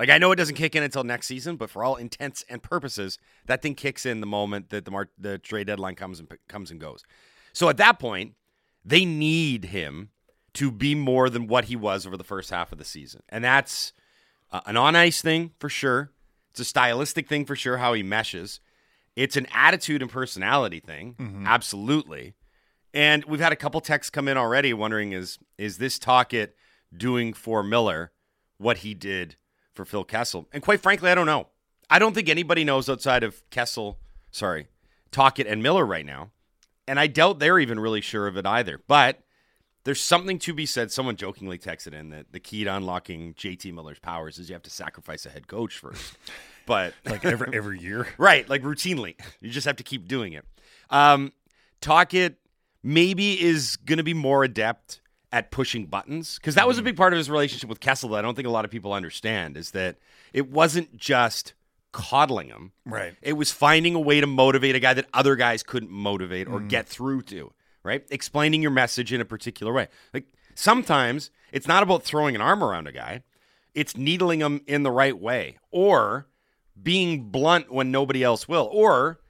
Like 0.00 0.08
I 0.08 0.16
know 0.16 0.32
it 0.32 0.36
doesn't 0.36 0.54
kick 0.54 0.74
in 0.74 0.82
until 0.82 1.04
next 1.04 1.26
season, 1.26 1.56
but 1.56 1.68
for 1.68 1.84
all 1.84 1.96
intents 1.96 2.42
and 2.48 2.62
purposes, 2.62 3.18
that 3.44 3.60
thing 3.60 3.74
kicks 3.74 4.06
in 4.06 4.20
the 4.20 4.26
moment 4.26 4.70
that 4.70 4.86
the 4.86 4.90
mar- 4.90 5.10
the 5.18 5.36
trade 5.36 5.66
deadline 5.66 5.94
comes 5.94 6.18
and 6.18 6.26
comes 6.48 6.70
and 6.70 6.80
goes. 6.80 7.04
So 7.52 7.68
at 7.68 7.76
that 7.76 7.98
point, 7.98 8.32
they 8.82 9.04
need 9.04 9.66
him 9.66 10.08
to 10.54 10.70
be 10.70 10.94
more 10.94 11.28
than 11.28 11.46
what 11.46 11.66
he 11.66 11.76
was 11.76 12.06
over 12.06 12.16
the 12.16 12.24
first 12.24 12.48
half 12.48 12.72
of 12.72 12.78
the 12.78 12.84
season, 12.84 13.22
and 13.28 13.44
that's 13.44 13.92
uh, 14.50 14.62
an 14.64 14.78
on 14.78 14.96
ice 14.96 15.20
thing 15.20 15.50
for 15.58 15.68
sure. 15.68 16.10
It's 16.52 16.60
a 16.60 16.64
stylistic 16.64 17.28
thing 17.28 17.44
for 17.44 17.54
sure 17.54 17.76
how 17.76 17.92
he 17.92 18.02
meshes. 18.02 18.58
It's 19.16 19.36
an 19.36 19.48
attitude 19.52 20.00
and 20.00 20.10
personality 20.10 20.80
thing, 20.80 21.44
absolutely. 21.46 22.32
And 22.94 23.22
we've 23.26 23.38
had 23.38 23.52
a 23.52 23.56
couple 23.56 23.82
texts 23.82 24.08
come 24.08 24.28
in 24.28 24.38
already 24.38 24.72
wondering 24.72 25.12
is 25.12 25.38
is 25.58 25.76
this 25.76 25.98
Tocchet 25.98 26.54
doing 26.96 27.34
for 27.34 27.62
Miller 27.62 28.12
what 28.56 28.78
he 28.78 28.94
did 28.94 29.36
for 29.80 29.90
Phil 29.90 30.04
Kessel? 30.04 30.46
And 30.52 30.62
quite 30.62 30.80
frankly, 30.80 31.10
I 31.10 31.14
don't 31.14 31.26
know. 31.26 31.48
I 31.88 31.98
don't 31.98 32.14
think 32.14 32.28
anybody 32.28 32.64
knows 32.64 32.88
outside 32.88 33.24
of 33.24 33.42
Kessel, 33.50 33.98
sorry, 34.30 34.68
Tocchet 35.10 35.46
and 35.46 35.62
Miller 35.62 35.84
right 35.84 36.04
now. 36.04 36.30
And 36.86 37.00
I 37.00 37.06
doubt 37.06 37.38
they're 37.38 37.58
even 37.58 37.80
really 37.80 38.00
sure 38.00 38.26
of 38.26 38.36
it 38.36 38.46
either. 38.46 38.80
But 38.86 39.22
there's 39.84 40.00
something 40.00 40.38
to 40.40 40.52
be 40.52 40.66
said. 40.66 40.92
Someone 40.92 41.16
jokingly 41.16 41.58
texted 41.58 41.94
in 41.94 42.10
that 42.10 42.32
the 42.32 42.40
key 42.40 42.64
to 42.64 42.74
unlocking 42.74 43.34
JT 43.34 43.72
Miller's 43.72 43.98
powers 43.98 44.38
is 44.38 44.48
you 44.48 44.54
have 44.54 44.62
to 44.64 44.70
sacrifice 44.70 45.24
a 45.24 45.30
head 45.30 45.48
coach 45.48 45.78
first. 45.78 46.16
But 46.66 46.94
like 47.06 47.24
every 47.24 47.48
every 47.54 47.80
year, 47.80 48.06
right? 48.18 48.48
Like 48.48 48.62
routinely, 48.62 49.16
you 49.40 49.50
just 49.50 49.66
have 49.66 49.76
to 49.76 49.82
keep 49.82 50.06
doing 50.06 50.34
it. 50.34 50.44
Um, 50.90 51.32
Tocchet 51.80 52.36
maybe 52.82 53.40
is 53.40 53.76
going 53.76 53.98
to 53.98 54.04
be 54.04 54.14
more 54.14 54.44
adept 54.44 55.00
at 55.32 55.50
pushing 55.50 55.86
buttons 55.86 56.36
because 56.36 56.56
that 56.56 56.66
was 56.66 56.78
a 56.78 56.82
mm. 56.82 56.86
big 56.86 56.96
part 56.96 57.12
of 57.12 57.16
his 57.16 57.30
relationship 57.30 57.68
with 57.68 57.80
Kessel 57.80 58.08
that 58.10 58.18
I 58.18 58.22
don't 58.22 58.34
think 58.34 58.48
a 58.48 58.50
lot 58.50 58.64
of 58.64 58.70
people 58.70 58.92
understand 58.92 59.56
is 59.56 59.70
that 59.72 59.96
it 60.32 60.50
wasn't 60.50 60.96
just 60.96 61.54
coddling 61.92 62.48
him. 62.48 62.72
Right. 62.84 63.14
It 63.22 63.34
was 63.34 63.52
finding 63.52 63.94
a 63.94 64.00
way 64.00 64.20
to 64.20 64.26
motivate 64.26 64.74
a 64.74 64.80
guy 64.80 64.94
that 64.94 65.06
other 65.12 65.36
guys 65.36 65.62
couldn't 65.62 65.90
motivate 65.90 66.48
or 66.48 66.60
mm. 66.60 66.68
get 66.68 66.88
through 66.88 67.22
to, 67.22 67.52
right? 67.82 68.04
Explaining 68.10 68.62
your 68.62 68.70
message 68.70 69.12
in 69.12 69.20
a 69.20 69.24
particular 69.24 69.72
way. 69.72 69.88
Like 70.12 70.26
sometimes 70.54 71.30
it's 71.52 71.68
not 71.68 71.82
about 71.82 72.02
throwing 72.02 72.34
an 72.34 72.40
arm 72.40 72.62
around 72.62 72.86
a 72.86 72.92
guy, 72.92 73.22
it's 73.74 73.96
needling 73.96 74.40
him 74.40 74.62
in 74.66 74.82
the 74.82 74.90
right 74.90 75.18
way 75.18 75.58
or 75.70 76.26
being 76.80 77.30
blunt 77.30 77.72
when 77.72 77.90
nobody 77.90 78.22
else 78.22 78.48
will 78.48 78.68
or 78.72 79.20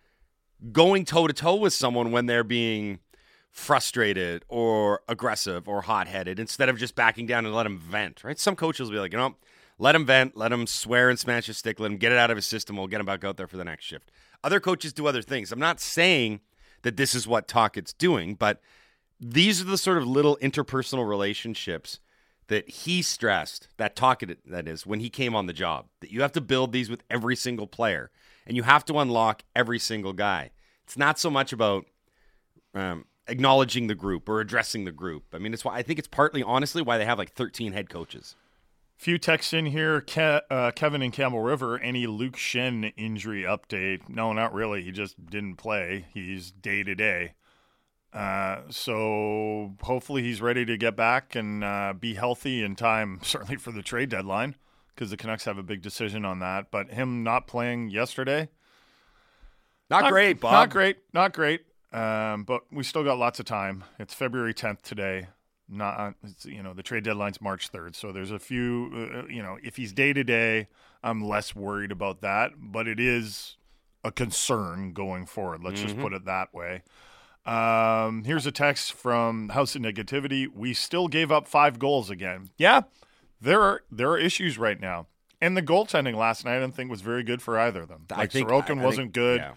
going 0.72 1.04
toe 1.04 1.26
to 1.26 1.32
toe 1.32 1.56
with 1.56 1.72
someone 1.72 2.12
when 2.12 2.26
they're 2.26 2.44
being 2.44 2.98
frustrated 3.50 4.44
or 4.48 5.02
aggressive 5.08 5.68
or 5.68 5.82
hot 5.82 6.06
headed 6.06 6.38
instead 6.38 6.68
of 6.68 6.78
just 6.78 6.94
backing 6.94 7.26
down 7.26 7.44
and 7.44 7.54
let 7.54 7.66
him 7.66 7.78
vent, 7.78 8.22
right? 8.24 8.38
Some 8.38 8.56
coaches 8.56 8.88
will 8.88 8.96
be 8.96 9.00
like, 9.00 9.12
you 9.12 9.18
know, 9.18 9.36
let 9.78 9.94
him 9.94 10.06
vent, 10.06 10.36
let 10.36 10.52
him 10.52 10.66
swear 10.66 11.10
and 11.10 11.18
smash 11.18 11.46
his 11.46 11.58
stick, 11.58 11.80
let 11.80 11.90
him 11.90 11.96
get 11.96 12.12
it 12.12 12.18
out 12.18 12.30
of 12.30 12.36
his 12.36 12.46
system. 12.46 12.76
We'll 12.76 12.86
get 12.86 13.00
him 13.00 13.06
back 13.06 13.24
out 13.24 13.36
there 13.36 13.46
for 13.48 13.56
the 13.56 13.64
next 13.64 13.84
shift. 13.84 14.10
Other 14.44 14.60
coaches 14.60 14.92
do 14.92 15.06
other 15.06 15.22
things. 15.22 15.52
I'm 15.52 15.58
not 15.58 15.80
saying 15.80 16.40
that 16.82 16.96
this 16.96 17.14
is 17.14 17.26
what 17.26 17.48
Tocchet's 17.48 17.92
doing, 17.92 18.34
but 18.34 18.60
these 19.18 19.60
are 19.60 19.64
the 19.64 19.78
sort 19.78 19.98
of 19.98 20.06
little 20.06 20.38
interpersonal 20.40 21.08
relationships 21.08 21.98
that 22.48 22.68
he 22.68 23.02
stressed, 23.02 23.68
that 23.76 23.94
Tocchet, 23.94 24.38
that 24.46 24.66
is, 24.66 24.86
when 24.86 25.00
he 25.00 25.10
came 25.10 25.36
on 25.36 25.46
the 25.46 25.52
job, 25.52 25.86
that 26.00 26.10
you 26.10 26.22
have 26.22 26.32
to 26.32 26.40
build 26.40 26.72
these 26.72 26.90
with 26.90 27.02
every 27.10 27.36
single 27.36 27.66
player 27.66 28.10
and 28.46 28.56
you 28.56 28.64
have 28.64 28.84
to 28.86 28.98
unlock 28.98 29.42
every 29.54 29.78
single 29.78 30.12
guy. 30.12 30.50
It's 30.84 30.96
not 30.96 31.18
so 31.18 31.30
much 31.30 31.52
about 31.52 31.86
um, 32.74 33.04
acknowledging 33.30 33.86
the 33.86 33.94
group 33.94 34.28
or 34.28 34.40
addressing 34.40 34.84
the 34.84 34.92
group. 34.92 35.24
I 35.32 35.38
mean, 35.38 35.54
it's 35.54 35.64
why 35.64 35.76
I 35.76 35.82
think 35.82 35.98
it's 35.98 36.08
partly, 36.08 36.42
honestly, 36.42 36.82
why 36.82 36.98
they 36.98 37.04
have 37.04 37.18
like 37.18 37.32
13 37.32 37.72
head 37.72 37.88
coaches. 37.88 38.34
Few 38.96 39.16
texts 39.16 39.54
in 39.54 39.66
here. 39.66 40.02
Ke- 40.02 40.44
uh, 40.50 40.72
Kevin 40.72 41.00
and 41.00 41.12
Campbell 41.12 41.40
River. 41.40 41.78
Any 41.78 42.06
Luke 42.06 42.36
Schenn 42.36 42.92
injury 42.96 43.44
update? 43.44 44.10
No, 44.10 44.34
not 44.34 44.52
really. 44.52 44.82
He 44.82 44.90
just 44.90 45.24
didn't 45.24 45.56
play. 45.56 46.04
He's 46.12 46.50
day 46.50 46.82
to 46.82 46.94
day. 46.94 47.32
Uh, 48.12 48.62
so 48.68 49.76
hopefully 49.82 50.22
he's 50.22 50.42
ready 50.42 50.64
to 50.64 50.76
get 50.76 50.96
back 50.96 51.34
and 51.34 51.62
uh, 51.64 51.94
be 51.98 52.14
healthy 52.14 52.62
in 52.62 52.76
time, 52.76 53.20
certainly 53.22 53.56
for 53.56 53.70
the 53.72 53.82
trade 53.82 54.10
deadline, 54.10 54.56
because 54.94 55.10
the 55.10 55.16
Canucks 55.16 55.44
have 55.44 55.58
a 55.58 55.62
big 55.62 55.80
decision 55.80 56.24
on 56.24 56.40
that. 56.40 56.70
But 56.70 56.90
him 56.90 57.22
not 57.22 57.46
playing 57.46 57.90
yesterday, 57.90 58.48
not, 59.88 60.02
not 60.02 60.12
great, 60.12 60.40
Bob. 60.40 60.52
Not 60.52 60.70
great. 60.70 60.98
Not 61.12 61.32
great. 61.32 61.62
Um, 61.92 62.44
but 62.44 62.62
we 62.70 62.84
still 62.84 63.02
got 63.04 63.18
lots 63.18 63.40
of 63.40 63.46
time. 63.46 63.84
It's 63.98 64.14
February 64.14 64.54
10th 64.54 64.82
today. 64.82 65.28
Not, 65.68 66.14
you 66.42 66.62
know, 66.62 66.74
the 66.74 66.82
trade 66.82 67.04
deadline's 67.04 67.40
March 67.40 67.70
3rd. 67.70 67.94
So 67.94 68.12
there's 68.12 68.30
a 68.30 68.38
few, 68.38 69.10
uh, 69.14 69.26
you 69.28 69.42
know, 69.42 69.58
if 69.62 69.76
he's 69.76 69.92
day 69.92 70.12
to 70.12 70.24
day, 70.24 70.68
I'm 71.02 71.22
less 71.22 71.54
worried 71.54 71.92
about 71.92 72.20
that. 72.22 72.52
But 72.58 72.88
it 72.88 72.98
is 72.98 73.56
a 74.02 74.10
concern 74.10 74.92
going 74.92 75.26
forward. 75.26 75.62
Let's 75.62 75.78
mm-hmm. 75.78 75.88
just 75.88 76.00
put 76.00 76.12
it 76.12 76.24
that 76.24 76.52
way. 76.52 76.82
Um, 77.46 78.24
here's 78.24 78.46
a 78.46 78.52
text 78.52 78.92
from 78.92 79.50
House 79.50 79.74
of 79.74 79.82
Negativity. 79.82 80.48
We 80.52 80.74
still 80.74 81.08
gave 81.08 81.32
up 81.32 81.46
five 81.46 81.78
goals 81.78 82.10
again. 82.10 82.50
Yeah, 82.58 82.82
there 83.40 83.62
are 83.62 83.82
there 83.90 84.10
are 84.10 84.18
issues 84.18 84.58
right 84.58 84.78
now. 84.78 85.06
And 85.40 85.56
the 85.56 85.62
goaltending 85.62 86.16
last 86.16 86.44
night, 86.44 86.56
I 86.56 86.60
don't 86.60 86.74
think 86.74 86.90
was 86.90 87.00
very 87.00 87.22
good 87.22 87.40
for 87.40 87.58
either 87.58 87.82
of 87.82 87.88
them. 87.88 88.04
Like 88.10 88.18
I 88.18 88.26
think 88.26 88.48
Sorokin 88.48 88.78
I, 88.78 88.82
I 88.82 88.84
wasn't 88.84 89.06
think, 89.06 89.14
good. 89.14 89.40
Yeah 89.40 89.52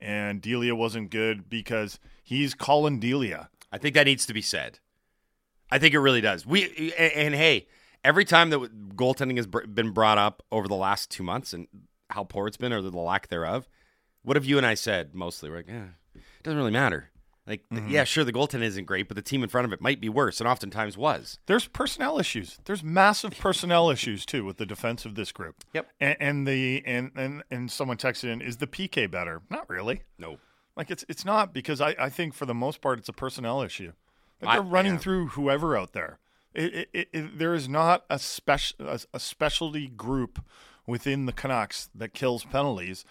and 0.00 0.40
Delia 0.40 0.74
wasn't 0.74 1.10
good 1.10 1.48
because 1.48 1.98
he's 2.22 2.54
calling 2.54 3.00
Delia. 3.00 3.50
I 3.72 3.78
think 3.78 3.94
that 3.94 4.04
needs 4.04 4.26
to 4.26 4.34
be 4.34 4.42
said. 4.42 4.78
I 5.70 5.78
think 5.78 5.94
it 5.94 6.00
really 6.00 6.20
does. 6.20 6.46
We 6.46 6.92
and, 6.98 7.12
and 7.12 7.34
hey, 7.34 7.66
every 8.04 8.24
time 8.24 8.50
that 8.50 8.96
goaltending 8.96 9.36
has 9.36 9.46
been 9.46 9.90
brought 9.90 10.18
up 10.18 10.42
over 10.52 10.68
the 10.68 10.76
last 10.76 11.10
two 11.10 11.22
months 11.22 11.52
and 11.52 11.66
how 12.10 12.24
poor 12.24 12.46
it's 12.46 12.56
been 12.56 12.72
or 12.72 12.80
the 12.80 12.96
lack 12.96 13.28
thereof, 13.28 13.68
what 14.22 14.36
have 14.36 14.44
you 14.44 14.58
and 14.58 14.66
I 14.66 14.74
said 14.74 15.14
mostly? 15.14 15.50
We're 15.50 15.56
like, 15.56 15.68
yeah, 15.68 15.88
it 16.14 16.42
doesn't 16.42 16.58
really 16.58 16.70
matter. 16.70 17.10
Like, 17.46 17.62
mm-hmm. 17.72 17.88
yeah, 17.88 18.04
sure, 18.04 18.24
the 18.24 18.32
goaltending 18.32 18.64
isn't 18.64 18.86
great, 18.86 19.06
but 19.06 19.14
the 19.14 19.22
team 19.22 19.44
in 19.44 19.48
front 19.48 19.66
of 19.66 19.72
it 19.72 19.80
might 19.80 20.00
be 20.00 20.08
worse, 20.08 20.40
and 20.40 20.48
oftentimes 20.48 20.96
was. 20.96 21.38
There's 21.46 21.68
personnel 21.68 22.18
issues. 22.18 22.58
There's 22.64 22.82
massive 22.82 23.38
personnel 23.38 23.88
issues 23.96 24.26
too 24.26 24.44
with 24.44 24.56
the 24.56 24.66
defense 24.66 25.04
of 25.04 25.14
this 25.14 25.30
group. 25.30 25.64
Yep. 25.72 25.88
And, 26.00 26.16
and 26.18 26.48
the 26.48 26.82
and, 26.84 27.12
and 27.14 27.44
and 27.50 27.70
someone 27.70 27.98
texted 27.98 28.32
in, 28.32 28.40
is 28.40 28.56
the 28.56 28.66
PK 28.66 29.08
better? 29.08 29.42
Not 29.48 29.68
really. 29.70 30.02
No. 30.18 30.38
Like 30.76 30.90
it's 30.90 31.04
it's 31.08 31.24
not 31.24 31.54
because 31.54 31.80
I, 31.80 31.94
I 31.98 32.08
think 32.08 32.34
for 32.34 32.46
the 32.46 32.54
most 32.54 32.80
part 32.80 32.98
it's 32.98 33.08
a 33.08 33.12
personnel 33.14 33.62
issue. 33.62 33.92
Like 34.42 34.56
they're 34.56 34.66
I, 34.66 34.70
running 34.70 34.94
yeah. 34.94 34.98
through 34.98 35.28
whoever 35.28 35.76
out 35.76 35.92
there. 35.92 36.18
It, 36.52 36.88
it, 36.92 37.08
it, 37.12 37.38
there 37.38 37.54
is 37.54 37.68
not 37.68 38.04
a 38.10 38.18
special 38.18 38.88
a, 38.88 38.98
a 39.14 39.20
specialty 39.20 39.86
group 39.86 40.44
within 40.86 41.26
the 41.26 41.32
Canucks 41.32 41.90
that 41.94 42.12
kills 42.12 42.44
penalties 42.44 43.04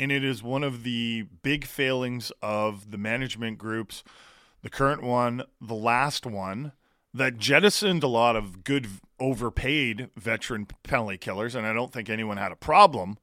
and 0.00 0.10
it 0.10 0.24
is 0.24 0.42
one 0.42 0.64
of 0.64 0.82
the 0.82 1.26
big 1.42 1.66
failings 1.66 2.32
of 2.40 2.90
the 2.90 2.96
management 2.96 3.58
groups, 3.58 4.02
the 4.62 4.70
current 4.70 5.02
one, 5.02 5.42
the 5.60 5.74
last 5.74 6.24
one, 6.24 6.72
that 7.12 7.36
jettisoned 7.36 8.02
a 8.02 8.08
lot 8.08 8.34
of 8.34 8.64
good, 8.64 8.88
overpaid 9.20 10.08
veteran 10.16 10.66
penalty 10.82 11.18
killers, 11.18 11.54
and 11.54 11.66
I 11.66 11.74
don't 11.74 11.92
think 11.92 12.08
anyone 12.08 12.38
had 12.38 12.50
a 12.50 12.56
problem 12.56 13.18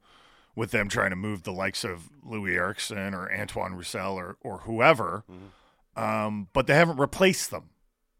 with 0.54 0.70
them 0.70 0.88
trying 0.88 1.10
to 1.10 1.16
move 1.16 1.42
the 1.42 1.52
likes 1.52 1.82
of 1.82 2.10
Louis 2.22 2.54
Eriksson 2.54 3.12
or 3.12 3.28
Antoine 3.32 3.74
Roussel 3.74 4.14
or, 4.14 4.36
or 4.40 4.58
whoever, 4.58 5.24
mm-hmm. 5.28 6.00
um, 6.00 6.48
but 6.52 6.68
they 6.68 6.74
haven't 6.74 6.98
replaced 6.98 7.50
them. 7.50 7.70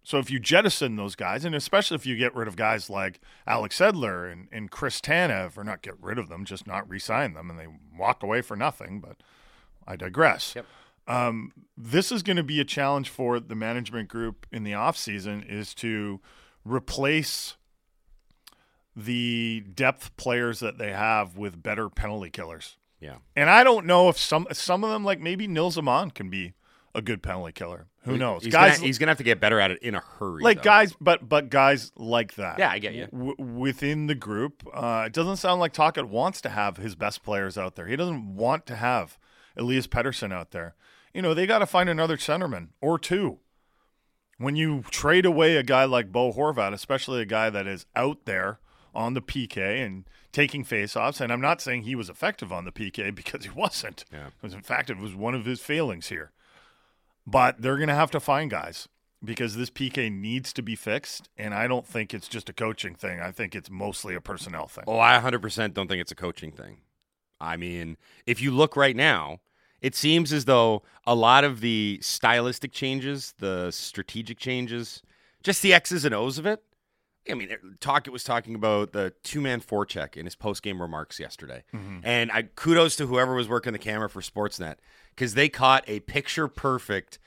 So 0.08 0.16
if 0.16 0.30
you 0.30 0.40
jettison 0.40 0.96
those 0.96 1.14
guys, 1.14 1.44
and 1.44 1.54
especially 1.54 1.96
if 1.96 2.06
you 2.06 2.16
get 2.16 2.34
rid 2.34 2.48
of 2.48 2.56
guys 2.56 2.88
like 2.88 3.20
Alex 3.46 3.78
Edler 3.78 4.32
and, 4.32 4.48
and 4.50 4.70
Chris 4.70 5.02
Tanev, 5.02 5.58
or 5.58 5.64
not 5.64 5.82
get 5.82 6.00
rid 6.00 6.18
of 6.18 6.30
them, 6.30 6.46
just 6.46 6.66
not 6.66 6.88
re-sign 6.88 7.34
them, 7.34 7.50
and 7.50 7.58
they 7.58 7.66
walk 7.94 8.22
away 8.22 8.40
for 8.40 8.56
nothing. 8.56 9.00
But 9.00 9.18
I 9.86 9.96
digress. 9.96 10.54
Yep. 10.56 10.64
Um, 11.08 11.52
this 11.76 12.10
is 12.10 12.22
going 12.22 12.38
to 12.38 12.42
be 12.42 12.58
a 12.58 12.64
challenge 12.64 13.10
for 13.10 13.38
the 13.38 13.54
management 13.54 14.08
group 14.08 14.46
in 14.50 14.64
the 14.64 14.72
offseason 14.72 15.46
is 15.46 15.74
to 15.74 16.22
replace 16.64 17.58
the 18.96 19.62
depth 19.74 20.16
players 20.16 20.60
that 20.60 20.78
they 20.78 20.92
have 20.92 21.36
with 21.36 21.62
better 21.62 21.90
penalty 21.90 22.30
killers. 22.30 22.78
Yeah. 22.98 23.16
And 23.36 23.50
I 23.50 23.62
don't 23.62 23.84
know 23.84 24.08
if 24.08 24.16
some 24.16 24.46
some 24.52 24.84
of 24.84 24.90
them 24.90 25.04
like 25.04 25.20
maybe 25.20 25.46
Nils 25.46 25.76
Aman 25.76 26.12
can 26.12 26.30
be 26.30 26.54
a 26.94 27.02
good 27.02 27.22
penalty 27.22 27.52
killer. 27.52 27.88
Who 28.08 28.18
knows? 28.18 28.44
He's 28.44 28.52
guys, 28.52 28.76
gonna, 28.76 28.86
he's 28.86 28.98
gonna 28.98 29.10
have 29.10 29.18
to 29.18 29.24
get 29.24 29.40
better 29.40 29.60
at 29.60 29.70
it 29.70 29.82
in 29.82 29.94
a 29.94 30.00
hurry. 30.00 30.42
Like 30.42 30.58
though. 30.58 30.64
guys, 30.64 30.94
but 31.00 31.28
but 31.28 31.50
guys 31.50 31.92
like 31.96 32.34
that. 32.34 32.58
Yeah, 32.58 32.70
I 32.70 32.78
get 32.78 32.94
you. 32.94 33.06
W- 33.06 33.36
within 33.38 34.06
the 34.06 34.14
group, 34.14 34.66
uh, 34.72 35.04
it 35.06 35.12
doesn't 35.12 35.36
sound 35.36 35.60
like 35.60 35.72
Tocchet 35.72 36.08
wants 36.08 36.40
to 36.42 36.48
have 36.48 36.76
his 36.76 36.94
best 36.94 37.22
players 37.22 37.56
out 37.58 37.76
there. 37.76 37.86
He 37.86 37.96
doesn't 37.96 38.34
want 38.34 38.66
to 38.66 38.76
have 38.76 39.18
Elias 39.56 39.86
Pettersson 39.86 40.32
out 40.32 40.50
there. 40.50 40.74
You 41.12 41.22
know, 41.22 41.34
they 41.34 41.46
got 41.46 41.58
to 41.60 41.66
find 41.66 41.88
another 41.88 42.16
centerman 42.16 42.68
or 42.80 42.98
two. 42.98 43.38
When 44.38 44.54
you 44.54 44.84
trade 44.90 45.26
away 45.26 45.56
a 45.56 45.64
guy 45.64 45.84
like 45.84 46.12
Bo 46.12 46.32
Horvat, 46.32 46.72
especially 46.72 47.20
a 47.20 47.26
guy 47.26 47.50
that 47.50 47.66
is 47.66 47.86
out 47.96 48.24
there 48.24 48.60
on 48.94 49.14
the 49.14 49.20
PK 49.20 49.84
and 49.84 50.04
taking 50.32 50.64
faceoffs, 50.64 51.20
and 51.20 51.32
I'm 51.32 51.40
not 51.40 51.60
saying 51.60 51.82
he 51.82 51.96
was 51.96 52.08
effective 52.08 52.52
on 52.52 52.64
the 52.64 52.70
PK 52.70 53.12
because 53.14 53.44
he 53.44 53.50
wasn't. 53.50 54.04
Yeah. 54.12 54.30
Because 54.40 54.54
in 54.54 54.62
fact, 54.62 54.90
it 54.90 54.98
was 54.98 55.14
one 55.14 55.34
of 55.34 55.44
his 55.44 55.60
failings 55.60 56.08
here. 56.08 56.30
But 57.30 57.60
they're 57.60 57.76
going 57.76 57.88
to 57.88 57.94
have 57.94 58.10
to 58.12 58.20
find 58.20 58.50
guys 58.50 58.88
because 59.22 59.56
this 59.56 59.68
PK 59.68 60.10
needs 60.10 60.52
to 60.54 60.62
be 60.62 60.74
fixed. 60.74 61.28
And 61.36 61.52
I 61.52 61.66
don't 61.66 61.86
think 61.86 62.14
it's 62.14 62.28
just 62.28 62.48
a 62.48 62.54
coaching 62.54 62.94
thing. 62.94 63.20
I 63.20 63.32
think 63.32 63.54
it's 63.54 63.68
mostly 63.70 64.14
a 64.14 64.20
personnel 64.20 64.66
thing. 64.66 64.84
Oh, 64.86 64.98
I 64.98 65.20
100% 65.20 65.74
don't 65.74 65.88
think 65.88 66.00
it's 66.00 66.12
a 66.12 66.16
coaching 66.16 66.52
thing. 66.52 66.78
I 67.40 67.56
mean, 67.56 67.98
if 68.26 68.40
you 68.40 68.50
look 68.50 68.76
right 68.76 68.96
now, 68.96 69.40
it 69.82 69.94
seems 69.94 70.32
as 70.32 70.46
though 70.46 70.82
a 71.06 71.14
lot 71.14 71.44
of 71.44 71.60
the 71.60 71.98
stylistic 72.02 72.72
changes, 72.72 73.34
the 73.38 73.70
strategic 73.72 74.38
changes, 74.38 75.02
just 75.42 75.62
the 75.62 75.74
X's 75.74 76.04
and 76.04 76.14
O's 76.14 76.38
of 76.38 76.46
it. 76.46 76.62
I 77.30 77.34
mean, 77.34 77.50
Tocchet 77.80 78.12
was 78.12 78.24
talking 78.24 78.54
about 78.54 78.92
the 78.92 79.12
two 79.22 79.40
man 79.40 79.60
forecheck 79.60 80.16
in 80.16 80.24
his 80.24 80.34
post 80.34 80.62
game 80.62 80.80
remarks 80.80 81.20
yesterday. 81.20 81.64
Mm-hmm. 81.74 82.00
And 82.02 82.32
I 82.32 82.42
kudos 82.42 82.96
to 82.96 83.06
whoever 83.06 83.34
was 83.34 83.48
working 83.48 83.72
the 83.72 83.78
camera 83.78 84.08
for 84.08 84.20
Sportsnet 84.20 84.76
because 85.14 85.34
they 85.34 85.48
caught 85.48 85.84
a 85.86 86.00
picture 86.00 86.48
perfect 86.48 87.18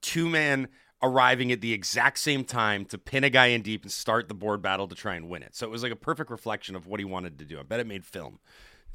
two 0.00 0.28
man 0.28 0.68
arriving 1.02 1.50
at 1.50 1.60
the 1.60 1.72
exact 1.72 2.18
same 2.18 2.44
time 2.44 2.84
to 2.86 2.96
pin 2.96 3.24
a 3.24 3.30
guy 3.30 3.46
in 3.46 3.62
deep 3.62 3.82
and 3.82 3.90
start 3.90 4.28
the 4.28 4.34
board 4.34 4.62
battle 4.62 4.86
to 4.86 4.94
try 4.94 5.16
and 5.16 5.28
win 5.28 5.42
it. 5.42 5.54
So 5.54 5.66
it 5.66 5.70
was 5.70 5.82
like 5.82 5.92
a 5.92 5.96
perfect 5.96 6.30
reflection 6.30 6.76
of 6.76 6.86
what 6.86 7.00
he 7.00 7.04
wanted 7.04 7.38
to 7.40 7.44
do. 7.44 7.58
I 7.58 7.64
bet 7.64 7.80
it 7.80 7.86
made 7.86 8.04
film 8.04 8.38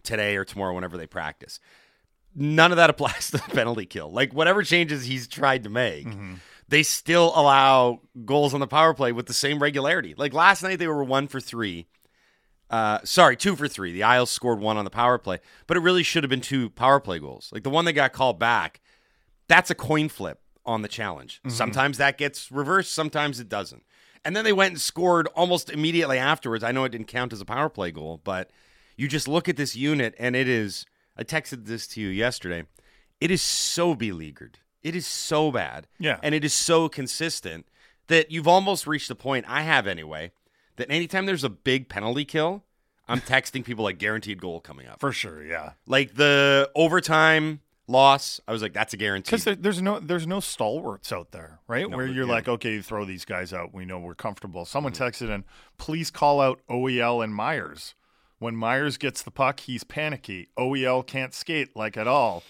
today 0.04 0.38
or 0.38 0.46
tomorrow 0.46 0.74
whenever 0.74 0.98
they 0.98 1.08
practice. 1.08 1.60
None 2.34 2.72
of 2.72 2.78
that 2.78 2.89
applies 2.91 3.32
to 3.32 3.38
the 3.38 3.54
penalty 3.54 3.86
kill. 3.86 4.12
Like 4.12 4.34
whatever 4.34 4.63
changes 4.63 5.06
he's 5.06 5.28
tried 5.28 5.63
to 5.63 5.70
make, 5.70 6.08
mm-hmm. 6.08 6.36
They 6.69 6.84
still 6.84 7.32
allow 7.36 8.01
goals 8.25 8.53
on 8.53 8.60
the 8.60 8.67
power 8.67 8.93
play 8.93 9.12
with 9.12 9.25
the 9.25 9.34
same 9.34 9.60
regularity. 9.62 10.13
Like 10.17 10.34
last 10.34 10.63
night, 10.63 10.80
they 10.80 10.88
were 10.88 11.03
one 11.03 11.27
for 11.27 11.39
three. 11.39 11.88
Uh, 12.69 12.99
sorry, 13.06 13.38
two 13.38 13.56
for 13.56 13.67
three. 13.67 13.93
The 13.93 14.03
Isles 14.03 14.30
scored 14.30 14.60
one 14.60 14.75
on 14.77 14.84
the 14.84 14.91
power 14.91 15.17
play, 15.17 15.39
but 15.67 15.77
it 15.77 15.82
really 15.82 16.03
should 16.03 16.23
have 16.23 16.30
been 16.30 16.41
two 16.41 16.69
power 16.69 16.99
play 16.99 17.19
goals. 17.19 17.49
Like 17.53 17.63
the 17.63 17.69
one 17.69 17.86
that 17.86 17.93
got 17.93 18.12
called 18.12 18.39
back, 18.39 18.82
that's 19.47 19.69
a 19.71 19.75
coin 19.75 20.10
flip 20.10 20.41
on 20.65 20.82
the 20.82 20.89
challenge. 20.89 21.39
Mhm. 21.45 21.51
Sometimes 21.51 21.97
that 21.97 22.17
gets 22.17 22.51
reversed, 22.51 22.93
sometimes 22.93 23.39
it 23.39 23.47
doesn't. 23.47 23.84
And 24.25 24.36
then 24.36 24.43
they 24.43 24.51
went 24.51 24.73
and 24.73 24.82
scored 24.82 25.27
almost 25.27 25.69
immediately 25.69 26.17
afterwards. 26.17 26.62
I 26.62 26.73
know 26.73 26.84
it 26.84 26.89
didn't 26.91 27.08
count 27.08 27.32
as 27.32 27.39
a 27.39 27.45
power 27.45 27.69
play 27.69 27.91
goal, 27.91 28.19
but 28.25 28.51
you 28.97 29.08
just 29.08 29.30
look 29.30 29.47
at 29.47 29.56
this 29.56 29.77
unit 29.77 30.13
and 30.19 30.36
it 30.36 30.49
is. 30.49 30.86
I 31.15 31.23
texted 31.23 31.65
this 31.67 31.88
to 31.89 32.01
you 32.01 32.10
yesterday. 32.10 32.65
It 33.21 33.32
is 33.32 33.41
so 33.41 33.95
beleaguered. 33.95 34.60
It 34.84 34.96
is 34.96 35.06
so 35.08 35.52
bad. 35.52 35.88
Yeah. 36.00 36.20
And 36.24 36.34
it 36.36 36.44
is 36.44 36.54
so 36.54 36.88
consistent 36.90 37.68
that 38.08 38.32
you've 38.32 38.48
almost 38.48 38.88
reached 38.88 39.08
the 39.10 39.16
point, 39.16 39.46
I 39.48 39.62
have 39.63 39.86
anyway, 39.88 40.32
that 40.78 40.90
anytime 40.90 41.26
there's 41.26 41.44
a 41.44 41.50
big 41.50 41.90
penalty 41.90 42.24
kill, 42.26 42.63
I'm 43.08 43.20
texting 43.22 43.63
people 43.66 43.84
like 43.84 43.98
guaranteed 43.98 44.40
goal 44.42 44.60
coming 44.62 44.88
up. 44.88 45.00
For 45.00 45.12
sure, 45.12 45.44
yeah. 45.44 45.72
Like 45.88 46.16
the 46.16 46.70
overtime 46.76 47.62
loss, 47.88 48.40
I 48.48 48.52
was 48.52 48.62
like, 48.62 48.74
that's 48.74 48.94
a 48.94 48.98
guarantee. 48.98 49.30
Because 49.32 49.44
there, 49.46 49.56
there's 49.56 49.82
no 49.82 50.00
there's 50.00 50.28
no 50.28 50.40
stalwarts 50.42 51.12
out 51.12 51.32
there, 51.32 51.60
right? 51.68 51.90
No, 51.90 51.96
Where 51.98 52.06
you're 52.06 52.26
yeah. 52.28 52.32
like, 52.34 52.48
okay, 52.48 52.74
you 52.74 52.82
throw 52.82 53.06
these 53.06 53.24
guys 53.26 53.54
out. 53.54 53.74
We 53.74 53.86
know 53.86 53.98
we're 54.00 54.13
comfortable. 54.16 54.66
Someone 54.66 54.94
Mm-hmm. 54.94 55.04
texted 55.26 55.30
in, 55.34 55.44
please 55.78 56.12
call 56.12 56.40
out 56.42 56.60
OEL 56.70 57.24
and 57.24 57.34
Myers. 57.34 57.96
When 58.40 58.56
Myers 58.56 58.98
gets 58.98 59.24
the 59.24 59.32
puck, 59.32 59.62
he's 59.62 59.84
panicky. 59.84 60.50
OEL 60.60 61.06
can't 61.08 61.34
skate 61.34 61.76
like 61.76 61.98
at 61.98 62.08
all. 62.08 62.44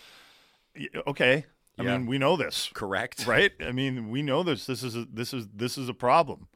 Okay, 1.08 1.46
I 1.78 1.84
Yeah. 1.84 1.98
mean 1.98 2.08
we 2.08 2.18
know 2.18 2.36
this, 2.36 2.70
Correct. 2.74 3.26
right? 3.28 3.52
I 3.62 3.72
mean 3.72 4.10
we 4.10 4.22
know 4.22 4.44
this. 4.44 4.66
This 4.66 4.84
is 4.84 4.96
a, 4.96 5.06
this 5.06 5.34
is 5.34 5.48
this 5.54 5.78
is 5.78 5.90
a 5.90 5.94
problem. 5.94 6.48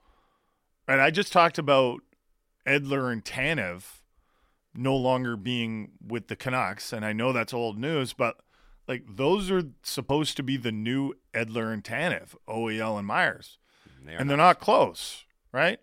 And 0.88 1.00
I 1.02 1.12
just 1.12 1.32
talked 1.32 1.58
about 1.58 2.02
Edler 2.66 3.12
and 3.12 3.24
Tanev 3.24 4.00
no 4.74 4.96
longer 4.96 5.36
being 5.36 5.92
with 6.06 6.28
the 6.28 6.36
Canucks, 6.36 6.92
and 6.94 7.06
I 7.06 7.14
know 7.14 7.32
that's 7.34 7.54
old 7.54 7.78
news, 7.78 8.14
but 8.14 8.38
like 8.88 9.04
those 9.08 9.52
are 9.52 9.64
supposed 9.84 10.38
to 10.38 10.44
be 10.44 10.58
the 10.58 10.72
new 10.72 11.14
Edler 11.34 11.72
and 11.74 11.84
Tanev, 11.84 12.36
OEL 12.48 12.98
and 12.98 13.06
Myers, 13.08 13.58
They 14.04 14.14
and 14.16 14.30
they're 14.30 14.38
not 14.38 14.60
close, 14.60 15.26
right? 15.52 15.80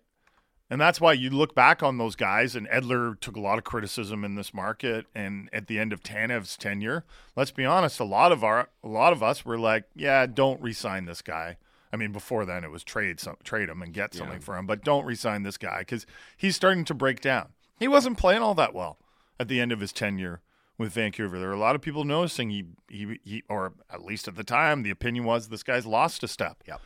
And 0.69 0.79
that's 0.79 1.01
why 1.01 1.13
you 1.13 1.31
look 1.31 1.55
back 1.55 1.81
on 1.81 1.97
those 1.97 2.15
guys, 2.15 2.55
and 2.55 2.67
Edler 2.69 3.19
took 3.19 3.35
a 3.35 3.39
lot 3.39 3.57
of 3.57 3.63
criticism 3.63 4.23
in 4.23 4.35
this 4.35 4.53
market. 4.53 5.07
And 5.15 5.49
at 5.51 5.65
the 5.65 5.79
end 5.79 5.91
of 5.91 6.03
Tanev's 6.03 6.55
tenure, 6.57 7.05
let's 7.35 7.49
be 7.49 7.65
honest, 7.65 7.99
a 7.99 8.03
lot 8.03 8.31
of 8.31 8.43
our, 8.43 8.69
a 8.83 8.87
lot 8.87 9.11
of 9.11 9.23
us 9.23 9.43
were 9.43 9.57
like, 9.57 9.85
"Yeah, 9.95 10.27
don't 10.27 10.61
re-sign 10.61 11.05
this 11.05 11.23
guy." 11.23 11.57
I 11.91 11.97
mean, 11.97 12.11
before 12.11 12.45
then 12.45 12.63
it 12.63 12.69
was 12.69 12.83
trade 12.83 13.19
some, 13.19 13.37
trade 13.43 13.67
him 13.67 13.81
and 13.81 13.91
get 13.91 14.13
something 14.13 14.37
Yeah. 14.37 14.43
for 14.45 14.57
him, 14.57 14.67
but 14.67 14.83
don't 14.83 15.05
re-sign 15.05 15.41
this 15.41 15.57
guy 15.57 15.79
because 15.79 16.05
he's 16.37 16.55
starting 16.55 16.85
to 16.85 16.93
break 16.93 17.19
down. 17.19 17.49
He 17.79 17.87
wasn't 17.87 18.19
playing 18.19 18.43
all 18.43 18.53
that 18.53 18.75
well 18.75 18.99
at 19.39 19.47
the 19.47 19.59
end 19.59 19.71
of 19.71 19.79
his 19.79 19.91
tenure 19.91 20.41
with 20.77 20.93
Vancouver. 20.93 21.39
There 21.39 21.47
were 21.47 21.55
a 21.55 21.59
lot 21.59 21.73
of 21.75 21.81
people 21.81 22.03
noticing 22.03 22.51
he, 22.51 22.65
he, 22.87 23.19
he 23.23 23.43
or 23.49 23.73
at 23.91 24.03
least 24.05 24.27
at 24.27 24.35
the 24.35 24.43
time, 24.43 24.83
the 24.83 24.91
opinion 24.91 25.25
was 25.25 25.47
this 25.47 25.63
guy's 25.63 25.87
lost 25.87 26.21
a 26.21 26.27
step. 26.27 26.61
Yep. 26.67 26.79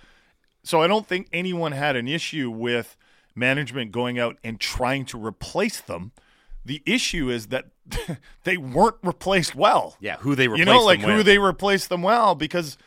So 0.64 0.82
I 0.82 0.88
don't 0.88 1.06
think 1.06 1.28
anyone 1.34 1.74
had 1.74 1.98
an 1.98 2.08
issue 2.08 2.50
with 2.50 2.96
management 3.36 3.92
going 3.92 4.20
out 4.20 4.38
and 4.44 4.60
trying 4.60 5.06
to 5.06 5.18
replace 5.24 5.82
them. 5.82 6.12
The 6.66 6.82
issue 6.86 7.30
is 7.30 7.48
that 7.48 7.66
they 8.44 8.58
weren't 8.58 8.96
replaced 9.04 9.56
well. 9.56 9.98
Yeah, 10.00 10.18
who 10.18 10.36
they 10.36 10.46
You 10.46 10.52
replaced 10.52 10.68
know, 10.68 10.84
like 10.84 11.02
them 11.02 11.10
who 11.10 11.18
with. 11.18 11.26
they 11.26 11.38
replaced 11.38 11.90
them 11.90 12.02
well 12.02 12.36
because 12.36 12.78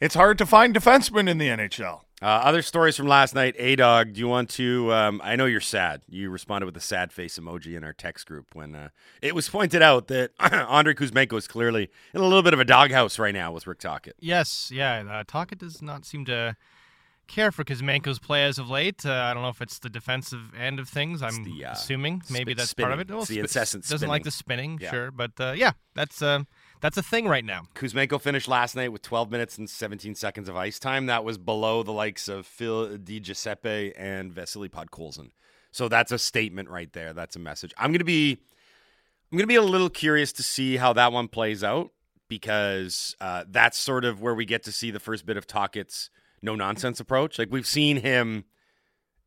it's 0.00 0.14
hard 0.14 0.38
to 0.38 0.46
find 0.46 0.74
defensemen 0.74 1.28
in 1.28 1.38
the 1.38 1.48
NHL. 1.48 2.00
Uh, 2.22 2.26
other 2.26 2.60
stories 2.60 2.96
from 2.98 3.06
last 3.08 3.34
night. 3.34 3.54
A 3.58 3.76
dog, 3.76 4.12
do 4.12 4.20
you 4.20 4.28
want 4.28 4.50
to? 4.50 4.92
Um, 4.92 5.22
I 5.24 5.36
know 5.36 5.46
you're 5.46 5.58
sad. 5.60 6.02
You 6.06 6.28
responded 6.28 6.66
with 6.66 6.76
a 6.76 6.80
sad 6.80 7.12
face 7.14 7.38
emoji 7.38 7.74
in 7.76 7.82
our 7.84 7.94
text 7.94 8.26
group 8.26 8.54
when 8.54 8.74
uh, 8.74 8.88
it 9.22 9.34
was 9.34 9.48
pointed 9.48 9.80
out 9.80 10.08
that 10.08 10.30
Andre 10.38 10.92
Kuzmenko 10.92 11.38
is 11.38 11.48
clearly 11.48 11.90
in 12.12 12.20
a 12.20 12.24
little 12.24 12.42
bit 12.42 12.52
of 12.52 12.60
a 12.60 12.64
doghouse 12.66 13.18
right 13.18 13.32
now 13.32 13.52
with 13.52 13.66
Rick 13.66 13.78
Tocchet. 13.78 14.16
Yes, 14.20 14.70
yeah. 14.70 15.02
Uh, 15.10 15.24
Taka 15.26 15.54
does 15.56 15.80
not 15.80 16.04
seem 16.04 16.26
to 16.26 16.56
care 17.30 17.50
for 17.52 17.64
Kuzmenko's 17.64 18.18
play 18.18 18.44
as 18.44 18.58
of 18.58 18.68
late. 18.68 19.06
Uh, 19.06 19.12
I 19.12 19.32
don't 19.32 19.42
know 19.42 19.48
if 19.48 19.62
it's 19.62 19.78
the 19.78 19.88
defensive 19.88 20.52
end 20.58 20.78
of 20.78 20.88
things. 20.88 21.22
I'm 21.22 21.44
the, 21.44 21.64
uh, 21.64 21.72
assuming 21.72 22.22
maybe 22.30 22.54
that's 22.54 22.74
part 22.74 22.92
of 22.92 22.98
spinning. 23.00 23.16
it. 23.16 23.20
It's 23.20 23.28
the 23.28 23.34
sp- 23.36 23.44
incessant 23.44 23.88
Doesn't 23.88 24.08
like 24.08 24.24
the 24.24 24.30
spinning, 24.30 24.78
Yeah. 24.80 24.90
sure, 24.90 25.10
but 25.10 25.32
uh, 25.40 25.52
yeah, 25.56 25.72
that's 25.94 26.20
uh, 26.20 26.40
that's 26.80 26.96
a 26.96 27.02
thing 27.02 27.26
right 27.28 27.44
now. 27.44 27.62
Kuzmenko 27.74 28.20
finished 28.20 28.48
last 28.48 28.74
night 28.76 28.92
with 28.92 29.02
12 29.02 29.30
minutes 29.30 29.58
and 29.58 29.68
17 29.70 30.14
seconds 30.14 30.48
of 30.48 30.56
ice 30.56 30.78
time. 30.78 31.06
That 31.06 31.24
was 31.24 31.38
below 31.38 31.82
the 31.82 31.92
likes 31.92 32.28
of 32.28 32.46
Phil 32.46 32.96
Di 32.98 33.20
Giuseppe 33.20 33.92
and 33.96 34.32
Vasily 34.32 34.68
Podkolzin. 34.68 35.30
So 35.72 35.88
that's 35.88 36.10
a 36.10 36.18
statement 36.18 36.68
right 36.68 36.92
there. 36.92 37.12
That's 37.12 37.36
a 37.36 37.38
message. 37.38 37.72
I'm 37.78 37.90
going 37.90 37.98
to 38.00 38.04
be 38.04 38.38
I'm 39.32 39.38
to 39.38 39.46
be 39.46 39.54
a 39.54 39.62
little 39.62 39.90
curious 39.90 40.32
to 40.32 40.42
see 40.42 40.76
how 40.76 40.92
that 40.94 41.12
one 41.12 41.28
plays 41.28 41.62
out 41.62 41.92
because 42.28 43.14
uh, 43.20 43.44
that's 43.48 43.78
sort 43.78 44.04
of 44.04 44.20
where 44.20 44.34
we 44.34 44.44
get 44.44 44.62
to 44.64 44.72
see 44.72 44.90
the 44.90 44.98
first 45.00 45.26
bit 45.26 45.36
of 45.36 45.46
Tocchet's 45.46 46.10
no 46.42 46.54
nonsense 46.54 47.00
approach. 47.00 47.38
Like 47.38 47.48
we've 47.50 47.66
seen 47.66 47.98
him 47.98 48.44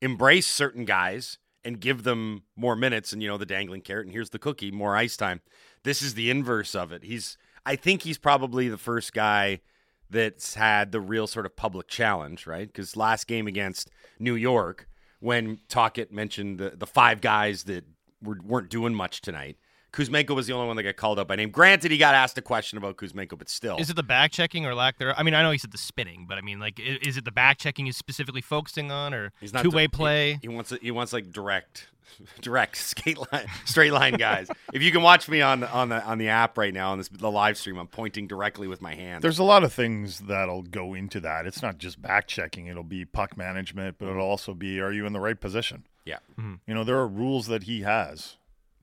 embrace 0.01 0.47
certain 0.47 0.85
guys 0.85 1.37
and 1.63 1.79
give 1.79 2.03
them 2.03 2.43
more 2.55 2.75
minutes 2.75 3.13
and 3.13 3.21
you 3.21 3.29
know 3.29 3.37
the 3.37 3.45
dangling 3.45 3.81
carrot 3.81 4.05
and 4.05 4.13
here's 4.13 4.31
the 4.31 4.39
cookie 4.39 4.71
more 4.71 4.95
ice 4.95 5.15
time. 5.17 5.41
This 5.83 6.01
is 6.01 6.13
the 6.13 6.29
inverse 6.29 6.75
of 6.75 6.91
it. 6.91 7.03
He's 7.03 7.37
i 7.65 7.75
think 7.77 8.01
he's 8.01 8.17
probably 8.17 8.67
the 8.67 8.77
first 8.77 9.13
guy 9.13 9.61
that's 10.09 10.55
had 10.55 10.91
the 10.91 10.99
real 10.99 11.27
sort 11.27 11.45
of 11.45 11.55
public 11.55 11.87
challenge 11.87 12.45
right? 12.45 12.67
Because 12.67 12.97
last 12.97 13.27
game 13.27 13.47
against 13.47 13.89
new 14.19 14.35
york 14.35 14.87
when 15.19 15.57
Tocchet 15.69 16.11
mentioned 16.11 16.59
the, 16.59 16.71
the 16.71 16.85
five 16.85 17.21
guys 17.21 17.63
that 17.63 17.85
were, 18.21 18.37
weren't 18.43 18.69
doing 18.69 18.93
much 18.93 19.21
tonight 19.21 19.57
Kuzmenko 19.93 20.35
was 20.35 20.47
the 20.47 20.53
only 20.53 20.65
one 20.65 20.75
that 20.75 20.83
got 20.83 20.95
called 20.95 21.19
up 21.19 21.27
by 21.27 21.35
name. 21.35 21.51
Granted, 21.51 21.91
he 21.91 21.97
got 21.99 22.15
asked 22.15 22.35
a 22.39 22.41
question 22.41 22.79
about 22.79 22.97
Kuzmenko, 22.97 23.37
but 23.37 23.47
still. 23.47 23.77
Is 23.77 23.91
it 23.91 23.95
the 23.95 24.01
back 24.03 24.31
checking 24.31 24.65
or 24.65 24.73
lack 24.73 24.97
there? 24.97 25.17
I 25.17 25.21
mean, 25.21 25.35
I 25.35 25.43
know 25.43 25.51
he 25.51 25.59
said 25.59 25.71
the 25.71 25.77
spinning, 25.77 26.25
but 26.27 26.37
I 26.39 26.41
mean, 26.41 26.59
like, 26.59 26.79
is 26.79 27.15
it 27.15 27.25
the 27.25 27.31
back 27.31 27.59
checking 27.59 27.85
he's 27.85 27.95
specifically 27.95 28.41
focusing 28.41 28.91
on, 28.91 29.13
or 29.13 29.31
He's 29.39 29.53
not 29.53 29.61
two 29.63 29.69
way 29.69 29.83
he- 29.83 29.87
play? 29.89 30.39
He, 30.41 30.47
wants 30.47 30.73
he 30.81 30.89
wants 30.89 31.13
like 31.13 31.31
direct, 31.31 31.89
direct 32.41 32.77
skate 32.77 33.19
line, 33.31 33.45
straight 33.65 33.93
line 33.93 34.15
guys. 34.15 34.49
if 34.73 34.81
you 34.81 34.91
can 34.91 35.03
watch 35.03 35.29
me 35.29 35.41
on 35.41 35.63
on 35.63 35.89
the 35.89 36.03
on 36.03 36.17
the 36.17 36.29
app 36.29 36.57
right 36.57 36.73
now 36.73 36.91
on 36.91 36.97
this 36.97 37.09
the 37.09 37.29
live 37.29 37.55
stream, 37.55 37.77
I'm 37.77 37.85
pointing 37.87 38.25
directly 38.25 38.67
with 38.67 38.81
my 38.81 38.95
hand. 38.95 39.21
There's 39.23 39.39
a 39.39 39.43
lot 39.43 39.63
of 39.63 39.71
things 39.71 40.21
that'll 40.21 40.63
go 40.63 40.95
into 40.95 41.19
that. 41.19 41.45
It's 41.45 41.61
not 41.61 41.77
just 41.77 42.01
back 42.01 42.27
checking, 42.27 42.65
it'll 42.65 42.81
be 42.83 43.05
puck 43.05 43.37
management, 43.37 43.97
but 43.99 44.07
it'll 44.09 44.25
also 44.25 44.55
be 44.55 44.81
are 44.81 44.91
you 44.91 45.05
in 45.05 45.13
the 45.13 45.19
right 45.19 45.39
position? 45.39 45.85
Yeah. 46.03 46.17
Mm-hmm. 46.39 46.55
You 46.65 46.73
know, 46.73 46.83
there 46.83 46.97
are 46.97 47.07
rules 47.07 47.45
that 47.45 47.63
he 47.63 47.81
has. 47.83 48.37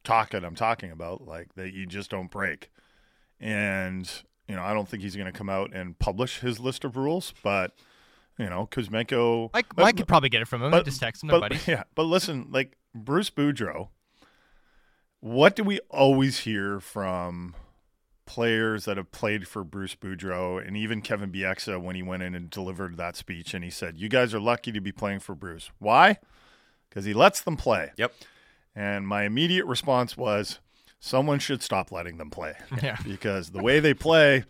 Talking, 0.05 0.45
I'm 0.45 0.55
talking 0.55 0.91
about, 0.91 1.27
like 1.27 1.55
that 1.57 1.73
you 1.75 1.87
just 1.87 2.11
don't 2.11 2.31
break. 2.31 2.71
And, 3.39 4.11
you 4.49 4.55
know, 4.57 4.63
I 4.63 4.73
don't 4.75 4.89
think 4.89 5.03
he's 5.03 5.15
going 5.17 5.31
to 5.31 5.37
come 5.39 5.49
out 5.51 5.73
and 5.75 5.99
publish 5.99 6.41
his 6.41 6.59
list 6.61 6.85
of 6.85 6.97
rules, 6.97 7.33
but, 7.43 7.75
you 8.39 8.49
know, 8.49 8.67
Kuzmenko. 8.71 9.51
Mike, 9.53 9.67
but- 9.75 9.83
Mike 9.83 9.97
could 9.97 10.09
probably 10.09 10.29
get 10.29 10.43
it 10.43 10.49
from 10.49 10.63
him. 10.63 10.71
but- 10.71 10.85
Just 10.85 11.01
text 11.01 11.23
him, 11.23 11.29
but, 11.29 11.41
buddy. 11.41 11.59
Yeah, 11.67 11.85
but 11.95 12.05
listen, 12.05 12.49
like 12.51 12.77
Bruce 12.95 13.31
Boudreau, 13.31 13.89
what 15.21 15.55
do 15.57 15.63
we 15.65 15.79
always 15.91 16.41
hear 16.41 16.81
from 16.81 17.55
players 18.27 18.85
that 18.85 18.97
have 18.97 19.11
played 19.11 19.47
for 19.49 19.65
Bruce 19.65 19.95
Boudreau 19.95 20.65
and 20.65 20.77
even 20.77 21.03
Kevin 21.03 21.31
Bieksa 21.33 21.81
when 21.81 21.97
he 21.97 22.03
went 22.03 22.23
in 22.23 22.35
and 22.35 22.49
delivered 22.49 22.97
that 22.97 23.17
speech 23.17 23.55
and 23.55 23.65
he 23.65 23.71
said, 23.71 23.99
"You 23.99 24.09
guys 24.09 24.33
are 24.35 24.41
lucky 24.41 24.71
to 24.73 24.81
be 24.81 24.93
playing 24.93 25.21
for 25.21 25.35
Bruce. 25.35 25.71
Why? 25.79 26.19
Because 26.89 27.05
he 27.05 27.13
lets 27.13 27.41
them 27.41 27.57
play." 27.57 27.91
Yep. 27.97 28.15
And 28.75 29.07
my 29.07 29.25
immediate 29.25 29.67
response 29.67 30.17
was, 30.17 30.61
"Someone 31.01 31.39
should 31.39 31.63
stop 31.63 31.91
letting 31.93 32.19
them 32.19 32.31
play." 32.31 32.55
Yeah. 32.83 32.97
because 33.05 33.51
the 33.51 33.63
way 33.63 33.81
they 33.81 33.95
play 33.95 34.45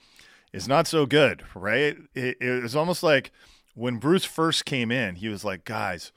is 0.52 0.66
not 0.68 0.86
so 0.86 1.06
good, 1.06 1.44
right? 1.54 1.96
It, 2.14 2.36
it 2.40 2.62
was 2.62 2.74
almost 2.76 3.02
like 3.02 3.30
when 3.74 3.96
Bruce 3.98 4.24
first 4.24 4.64
came 4.64 4.90
in, 4.90 5.14
he 5.16 5.28
was 5.28 5.44
like, 5.44 5.64
guys, 5.64 6.10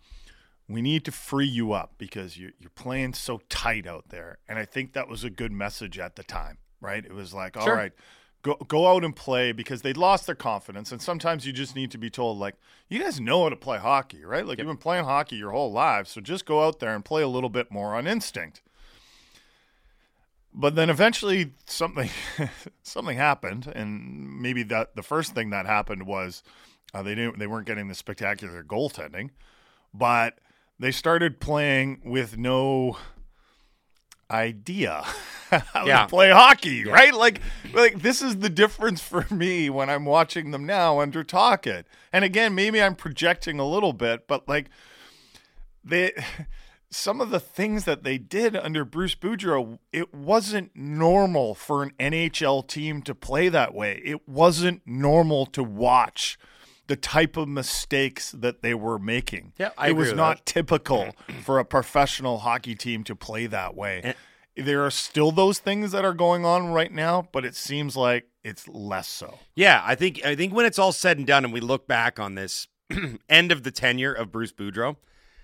we 0.67 0.81
need 0.81 1.05
to 1.05 1.11
free 1.11 1.47
you 1.47 1.71
up 1.71 1.93
because 1.97 2.37
you're, 2.37 2.51
you're 2.59 2.71
playing 2.71 3.13
so 3.13 3.41
tight 3.47 3.85
out 3.85 4.09
there. 4.09 4.39
And 4.49 4.57
I 4.57 4.65
think 4.65 4.93
that 4.93 5.07
was 5.07 5.23
a 5.23 5.29
good 5.29 5.51
message 5.51 5.99
at 5.99 6.15
the 6.15 6.23
time, 6.23 6.57
right? 6.81 7.05
It 7.05 7.13
was 7.13 7.33
like, 7.33 7.55
all 7.55 7.67
right, 7.69 7.91
Sure. 7.95 8.05
Go, 8.43 8.55
go 8.67 8.87
out 8.87 9.03
and 9.03 9.15
play 9.15 9.51
because 9.51 9.81
they'd 9.81 9.97
lost 9.97 10.27
their 10.27 10.35
confidence. 10.35 10.91
And 10.91 11.01
sometimes 11.01 11.47
you 11.47 11.53
just 11.53 11.75
need 11.75 11.89
to 11.91 11.97
be 11.97 12.09
told, 12.09 12.37
like, 12.37 12.55
you 12.89 12.99
guys 12.99 13.19
know 13.19 13.43
how 13.43 13.49
to 13.49 13.55
play 13.55 13.79
hockey, 13.79 14.23
right? 14.23 14.45
Like, 14.45 14.59
you've 14.59 14.67
been 14.67 14.77
playing 14.77 15.05
hockey 15.05 15.37
your 15.37 15.51
whole 15.51 15.71
lives. 15.71 16.11
So 16.11 16.21
just 16.21 16.45
go 16.45 16.63
out 16.63 16.79
there 16.79 16.93
and 16.93 17.03
play 17.03 17.23
a 17.23 17.27
little 17.27 17.49
bit 17.49 17.71
more 17.71 17.95
on 17.95 18.05
instinct. 18.05 18.61
But 20.53 20.75
then 20.75 20.89
eventually 20.89 21.53
something 21.65 22.11
something 22.83 23.17
happened, 23.17 23.71
and 23.73 24.39
maybe 24.39 24.61
that 24.63 24.95
the 24.95 25.01
first 25.01 25.33
thing 25.33 25.49
that 25.49 25.65
happened 25.65 26.05
was 26.05 26.43
uh, 26.93 27.01
they 27.01 27.15
didn't 27.15 27.39
they 27.39 27.47
weren't 27.47 27.65
getting 27.65 27.87
the 27.87 27.95
spectacular 27.95 28.63
goaltending, 28.63 29.31
but 29.95 30.37
they 30.77 30.91
started 30.91 31.39
playing 31.39 32.01
with 32.05 32.37
no 32.37 32.97
idea 34.31 35.03
how 35.49 35.85
Yeah. 35.85 36.03
to 36.03 36.07
play 36.07 36.29
hockey, 36.31 36.85
right? 36.85 37.13
Like, 37.13 37.41
like 37.73 38.01
this 38.01 38.21
is 38.21 38.37
the 38.37 38.49
difference 38.49 39.01
for 39.01 39.25
me 39.33 39.69
when 39.69 39.89
I'm 39.89 40.05
watching 40.05 40.51
them 40.51 40.65
now 40.65 40.99
under 40.99 41.23
Tocchet. 41.23 41.85
And 42.11 42.23
again, 42.25 42.55
maybe 42.55 42.81
I'm 42.81 42.95
projecting 42.95 43.59
a 43.59 43.67
little 43.67 43.93
bit, 43.93 44.27
but 44.27 44.47
like 44.47 44.69
they 45.83 46.11
some 46.89 47.19
of 47.21 47.31
the 47.31 47.39
things 47.39 47.85
that 47.85 48.03
they 48.03 48.17
did 48.19 48.55
under 48.55 48.85
Bruce 48.85 49.15
Boudreau, 49.15 49.79
it 49.91 50.13
wasn't 50.13 50.71
normal 50.75 51.55
for 51.55 51.81
an 51.81 51.91
NHL 51.99 52.67
team 52.67 53.01
to 53.01 53.15
play 53.15 53.49
that 53.49 53.73
way. 53.73 53.99
It 54.05 54.27
wasn't 54.29 54.81
normal 54.85 55.45
to 55.47 55.63
watch 55.63 56.37
the 56.87 56.95
type 56.95 57.37
of 57.37 57.47
mistakes 57.47 58.31
that 58.31 58.61
they 58.61 58.73
were 58.73 58.99
making. 58.99 59.53
Yeah, 59.57 59.69
I 59.77 59.89
it 59.89 59.95
was 59.95 60.13
not 60.13 60.37
that. 60.37 60.45
typical 60.45 61.15
for 61.43 61.59
a 61.59 61.65
professional 61.65 62.39
hockey 62.39 62.75
team 62.75 63.03
to 63.05 63.15
play 63.15 63.45
that 63.47 63.75
way. 63.75 64.15
there 64.57 64.85
are 64.85 64.91
still 64.91 65.31
those 65.31 65.59
things 65.59 65.91
that 65.91 66.05
are 66.05 66.13
going 66.13 66.45
on 66.45 66.67
right 66.67 66.91
now, 66.91 67.27
but 67.31 67.45
it 67.45 67.55
seems 67.55 67.95
like 67.95 68.27
it's 68.43 68.67
less 68.67 69.07
so. 69.07 69.39
Yeah, 69.55 69.81
I 69.85 69.95
think 69.95 70.23
I 70.25 70.35
think 70.35 70.53
when 70.53 70.65
it's 70.65 70.79
all 70.79 70.91
said 70.91 71.17
and 71.17 71.25
done 71.25 71.45
and 71.45 71.53
we 71.53 71.61
look 71.61 71.87
back 71.87 72.19
on 72.19 72.35
this 72.35 72.67
end 73.29 73.51
of 73.51 73.63
the 73.63 73.71
tenure 73.71 74.13
of 74.13 74.31
Bruce 74.31 74.51
Boudreau, 74.51 74.97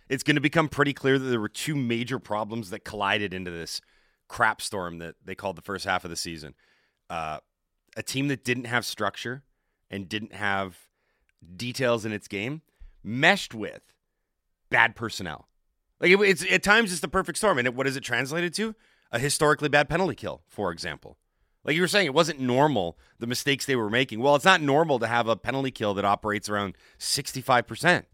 it's 0.09 0.23
going 0.23 0.35
to 0.35 0.41
become 0.41 0.67
pretty 0.67 0.93
clear 0.93 1.17
that 1.17 1.25
there 1.25 1.39
were 1.39 1.49
two 1.49 1.75
major 1.75 2.19
problems 2.19 2.69
that 2.71 2.83
collided 2.83 3.33
into 3.33 3.51
this 3.51 3.79
crap 4.27 4.61
storm 4.61 4.99
that 4.99 5.15
they 5.23 5.35
called 5.35 5.55
the 5.55 5.61
first 5.61 5.85
half 5.85 6.03
of 6.03 6.09
the 6.09 6.15
season. 6.15 6.53
Uh, 7.09 7.39
a 7.95 8.03
team 8.03 8.27
that 8.27 8.43
didn't 8.43 8.65
have 8.65 8.85
structure 8.85 9.43
and 9.89 10.07
didn't 10.07 10.33
have 10.33 10.88
details 11.55 12.05
in 12.05 12.11
its 12.11 12.27
game 12.27 12.61
meshed 13.03 13.53
with 13.53 13.81
bad 14.69 14.95
personnel. 14.95 15.47
Like 15.99 16.11
it, 16.11 16.19
it's 16.21 16.45
at 16.51 16.63
times 16.63 16.91
it's 16.91 17.01
the 17.01 17.07
perfect 17.07 17.37
storm, 17.37 17.57
and 17.57 17.67
it, 17.67 17.75
what 17.75 17.87
is 17.87 17.95
it 17.97 18.03
translated 18.03 18.53
to? 18.55 18.75
A 19.11 19.19
historically 19.19 19.69
bad 19.69 19.89
penalty 19.89 20.15
kill, 20.15 20.43
for 20.47 20.71
example. 20.71 21.17
Like 21.63 21.75
you 21.75 21.81
were 21.81 21.87
saying, 21.87 22.05
it 22.05 22.13
wasn't 22.13 22.39
normal 22.39 22.97
the 23.19 23.27
mistakes 23.27 23.65
they 23.65 23.75
were 23.75 23.89
making. 23.89 24.21
Well, 24.21 24.35
it's 24.35 24.45
not 24.45 24.61
normal 24.61 24.99
to 24.99 25.07
have 25.07 25.27
a 25.27 25.35
penalty 25.35 25.71
kill 25.71 25.93
that 25.95 26.05
operates 26.05 26.47
around 26.47 26.75
sixty-five 26.97 27.67
percent. 27.67 28.05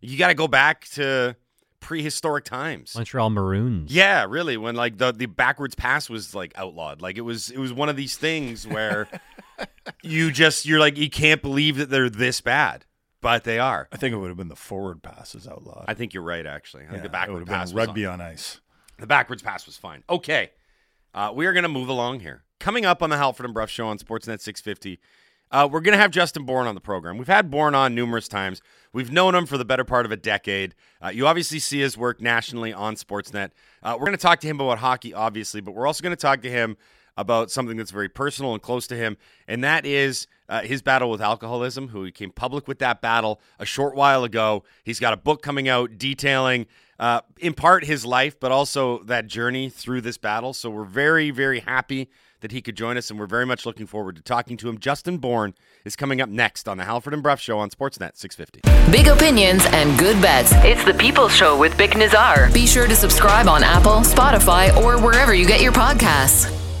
You 0.00 0.16
got 0.16 0.28
to 0.28 0.34
go 0.34 0.48
back 0.48 0.86
to 0.92 1.36
prehistoric 1.82 2.44
times. 2.46 2.94
Montreal 2.94 3.28
Maroons. 3.28 3.92
Yeah, 3.92 4.24
really. 4.26 4.56
When 4.56 4.74
like 4.74 4.96
the 4.96 5.12
the 5.12 5.26
backwards 5.26 5.74
pass 5.74 6.08
was 6.08 6.34
like 6.34 6.52
outlawed. 6.56 7.02
Like 7.02 7.18
it 7.18 7.22
was 7.22 7.50
it 7.50 7.58
was 7.58 7.72
one 7.74 7.90
of 7.90 7.96
these 7.96 8.16
things 8.16 8.66
where 8.66 9.08
you 10.02 10.30
just 10.30 10.64
you're 10.64 10.80
like 10.80 10.96
you 10.96 11.10
can't 11.10 11.42
believe 11.42 11.76
that 11.76 11.90
they're 11.90 12.08
this 12.08 12.40
bad, 12.40 12.86
but 13.20 13.44
they 13.44 13.58
are. 13.58 13.88
I 13.92 13.98
think 13.98 14.14
it 14.14 14.18
would 14.18 14.28
have 14.28 14.38
been 14.38 14.48
the 14.48 14.56
forward 14.56 15.02
passes 15.02 15.46
outlawed. 15.46 15.84
I 15.88 15.94
think 15.94 16.14
you're 16.14 16.22
right. 16.22 16.46
Actually, 16.46 16.84
I 16.84 16.88
think 16.88 17.02
the 17.02 17.06
it 17.06 17.12
backward 17.12 17.40
would 17.40 17.48
have 17.48 17.58
pass 17.58 17.70
been 17.70 17.76
was 17.76 17.86
rugby 17.88 18.06
on. 18.06 18.20
on 18.20 18.28
ice. 18.28 18.60
The 18.98 19.06
backwards 19.06 19.42
pass 19.42 19.66
was 19.66 19.76
fine. 19.76 20.04
Okay, 20.08 20.50
uh, 21.12 21.32
we 21.34 21.46
are 21.46 21.52
going 21.52 21.64
to 21.64 21.68
move 21.68 21.88
along 21.88 22.20
here. 22.20 22.44
Coming 22.60 22.86
up 22.86 23.02
on 23.02 23.10
the 23.10 23.16
Halford 23.18 23.44
and 23.44 23.52
Brough 23.52 23.66
Show 23.66 23.88
on 23.88 23.98
Sportsnet 23.98 24.40
650, 24.40 25.00
uh, 25.52 25.68
we're 25.70 25.80
going 25.80 25.92
to 25.92 26.00
have 26.00 26.10
Justin 26.10 26.44
Bourne 26.44 26.66
on 26.66 26.74
the 26.74 26.80
program. 26.80 27.18
We've 27.18 27.28
had 27.28 27.50
Bourne 27.50 27.74
on 27.74 27.94
numerous 27.94 28.26
times. 28.26 28.62
We've 28.92 29.12
known 29.12 29.34
him 29.34 29.46
for 29.46 29.58
the 29.58 29.64
better 29.64 29.84
part 29.84 30.06
of 30.06 30.12
a 30.12 30.16
decade. 30.16 30.74
Uh, 31.02 31.08
you 31.08 31.26
obviously 31.26 31.58
see 31.58 31.80
his 31.80 31.96
work 31.96 32.20
nationally 32.20 32.72
on 32.72 32.96
Sportsnet. 32.96 33.50
Uh, 33.82 33.94
we're 33.98 34.06
going 34.06 34.16
to 34.16 34.22
talk 34.22 34.40
to 34.40 34.46
him 34.46 34.60
about 34.60 34.78
hockey, 34.78 35.14
obviously, 35.14 35.60
but 35.60 35.72
we're 35.72 35.86
also 35.86 36.02
going 36.02 36.16
to 36.16 36.20
talk 36.20 36.42
to 36.42 36.50
him 36.50 36.76
about 37.16 37.50
something 37.50 37.76
that's 37.76 37.90
very 37.90 38.08
personal 38.08 38.54
and 38.54 38.62
close 38.62 38.86
to 38.86 38.96
him, 38.96 39.18
and 39.46 39.62
that 39.62 39.84
is 39.84 40.26
uh, 40.48 40.62
his 40.62 40.80
battle 40.80 41.10
with 41.10 41.20
alcoholism. 41.20 41.88
Who 41.88 42.04
he 42.04 42.10
came 42.10 42.30
public 42.30 42.66
with 42.66 42.78
that 42.78 43.02
battle 43.02 43.38
a 43.58 43.66
short 43.66 43.94
while 43.94 44.24
ago. 44.24 44.64
He's 44.82 44.98
got 44.98 45.12
a 45.12 45.18
book 45.18 45.42
coming 45.42 45.68
out 45.68 45.98
detailing, 45.98 46.66
uh, 46.98 47.20
in 47.38 47.52
part, 47.52 47.84
his 47.84 48.06
life, 48.06 48.40
but 48.40 48.50
also 48.50 49.02
that 49.04 49.26
journey 49.26 49.68
through 49.68 50.00
this 50.00 50.16
battle. 50.16 50.54
So 50.54 50.70
we're 50.70 50.84
very, 50.84 51.30
very 51.30 51.60
happy 51.60 52.08
that 52.42 52.52
he 52.52 52.60
could 52.60 52.76
join 52.76 52.96
us, 52.96 53.10
and 53.10 53.18
we're 53.18 53.26
very 53.26 53.46
much 53.46 53.64
looking 53.64 53.86
forward 53.86 54.16
to 54.16 54.22
talking 54.22 54.56
to 54.58 54.68
him. 54.68 54.78
Justin 54.78 55.16
Bourne 55.16 55.54
is 55.84 55.96
coming 55.96 56.20
up 56.20 56.28
next 56.28 56.68
on 56.68 56.76
the 56.76 56.84
Halford 56.84 57.14
and 57.14 57.22
Brough 57.22 57.36
Show 57.36 57.58
on 57.58 57.70
Sportsnet 57.70 58.16
650. 58.16 58.60
Big 58.92 59.08
opinions 59.08 59.64
and 59.66 59.98
good 59.98 60.20
bets. 60.20 60.52
It's 60.56 60.84
the 60.84 60.94
People's 60.94 61.34
Show 61.34 61.58
with 61.58 61.76
Bick 61.78 61.96
Nazar. 61.96 62.50
Be 62.52 62.66
sure 62.66 62.86
to 62.86 62.94
subscribe 62.94 63.48
on 63.48 63.62
Apple, 63.64 64.00
Spotify, 64.00 64.76
or 64.76 65.02
wherever 65.02 65.34
you 65.34 65.46
get 65.46 65.62
your 65.62 65.72
podcasts. 65.72 66.71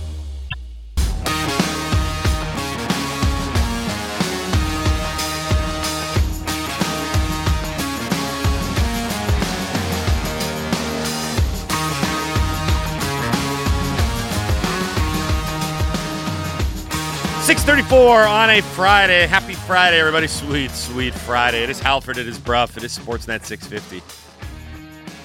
Six 17.62 17.70
thirty-four 17.70 18.24
on 18.24 18.50
a 18.50 18.60
Friday. 18.60 19.24
Happy 19.28 19.54
Friday, 19.54 20.00
everybody! 20.00 20.26
Sweet, 20.26 20.72
sweet 20.72 21.14
Friday. 21.14 21.62
It 21.62 21.70
is 21.70 21.78
Halford. 21.78 22.18
It 22.18 22.26
is 22.26 22.36
Brough. 22.36 22.66
It 22.76 22.82
is 22.82 22.98
Sportsnet 22.98 23.44
six 23.44 23.68
fifty. 23.68 24.02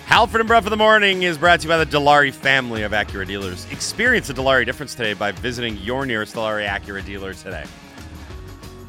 Halford 0.06 0.42
and 0.42 0.48
Brough 0.48 0.60
in 0.60 0.70
the 0.70 0.78
morning 0.78 1.24
is 1.24 1.36
brought 1.36 1.62
to 1.62 1.64
you 1.64 1.70
by 1.70 1.84
the 1.84 1.86
Dilawri 1.88 2.32
family 2.32 2.84
of 2.84 2.92
Acura 2.92 3.26
dealers. 3.26 3.66
Experience 3.72 4.28
the 4.28 4.36
Dilawri 4.36 4.68
difference 4.68 4.94
today 4.94 5.16
by 5.16 5.32
visiting 5.32 5.78
your 5.78 6.06
nearest 6.06 6.36
Dilawri 6.36 6.68
Acura 6.70 7.04
dealer 7.04 7.34
today. 7.34 7.66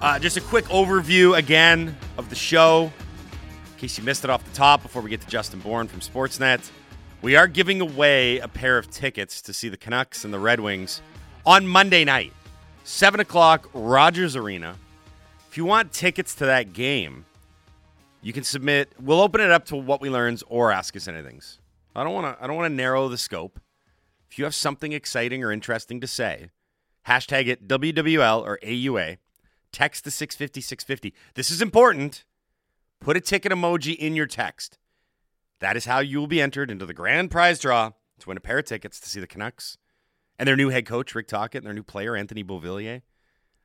Uh, 0.02 0.18
just 0.18 0.36
a 0.36 0.42
quick 0.42 0.66
overview 0.66 1.34
again 1.34 1.96
of 2.18 2.28
the 2.28 2.36
show, 2.36 2.92
in 3.72 3.78
case 3.78 3.96
you 3.96 4.04
missed 4.04 4.24
it 4.24 4.30
off 4.30 4.44
the 4.44 4.54
top. 4.54 4.82
Before 4.82 5.00
we 5.00 5.08
get 5.08 5.22
to 5.22 5.26
Justin 5.26 5.60
Bourne 5.60 5.88
from 5.88 6.00
Sportsnet, 6.00 6.70
we 7.22 7.34
are 7.34 7.46
giving 7.46 7.80
away 7.80 8.40
a 8.40 8.48
pair 8.48 8.76
of 8.76 8.90
tickets 8.90 9.40
to 9.40 9.54
see 9.54 9.70
the 9.70 9.78
Canucks 9.78 10.22
and 10.26 10.34
the 10.34 10.38
Red 10.38 10.60
Wings 10.60 11.00
on 11.46 11.66
Monday 11.66 12.04
night. 12.04 12.34
7 12.88 13.20
o'clock, 13.20 13.68
Rogers 13.74 14.34
Arena. 14.34 14.74
If 15.50 15.58
you 15.58 15.66
want 15.66 15.92
tickets 15.92 16.34
to 16.36 16.46
that 16.46 16.72
game, 16.72 17.26
you 18.22 18.32
can 18.32 18.44
submit. 18.44 18.90
We'll 18.98 19.20
open 19.20 19.42
it 19.42 19.50
up 19.50 19.66
to 19.66 19.76
what 19.76 20.00
we 20.00 20.08
learns 20.08 20.42
or 20.48 20.72
ask 20.72 20.96
us 20.96 21.06
anythings. 21.06 21.58
I 21.94 22.02
don't 22.02 22.14
want 22.14 22.38
to. 22.38 22.42
I 22.42 22.46
don't 22.46 22.56
want 22.56 22.72
to 22.72 22.74
narrow 22.74 23.06
the 23.08 23.18
scope. 23.18 23.60
If 24.30 24.38
you 24.38 24.44
have 24.44 24.54
something 24.54 24.92
exciting 24.92 25.44
or 25.44 25.52
interesting 25.52 26.00
to 26.00 26.06
say, 26.06 26.48
hashtag 27.06 27.46
it 27.46 27.68
WWL 27.68 28.42
or 28.42 28.58
AUA. 28.62 29.18
Text 29.70 30.04
the 30.04 30.10
650 30.10 30.62
650. 30.62 31.14
This 31.34 31.50
is 31.50 31.60
important. 31.60 32.24
Put 33.00 33.18
a 33.18 33.20
ticket 33.20 33.52
emoji 33.52 33.96
in 33.96 34.16
your 34.16 34.26
text. 34.26 34.78
That 35.60 35.76
is 35.76 35.84
how 35.84 35.98
you 35.98 36.20
will 36.20 36.26
be 36.26 36.40
entered 36.40 36.70
into 36.70 36.86
the 36.86 36.94
grand 36.94 37.30
prize 37.30 37.58
draw 37.58 37.90
to 38.20 38.28
win 38.28 38.38
a 38.38 38.40
pair 38.40 38.58
of 38.58 38.64
tickets 38.64 38.98
to 39.00 39.10
see 39.10 39.20
the 39.20 39.26
Canucks 39.26 39.76
and 40.38 40.46
their 40.46 40.56
new 40.56 40.68
head 40.68 40.86
coach, 40.86 41.14
Rick 41.14 41.28
Tocchet, 41.28 41.58
and 41.58 41.66
their 41.66 41.74
new 41.74 41.82
player, 41.82 42.16
Anthony 42.16 42.44
Beauvillier, 42.44 43.02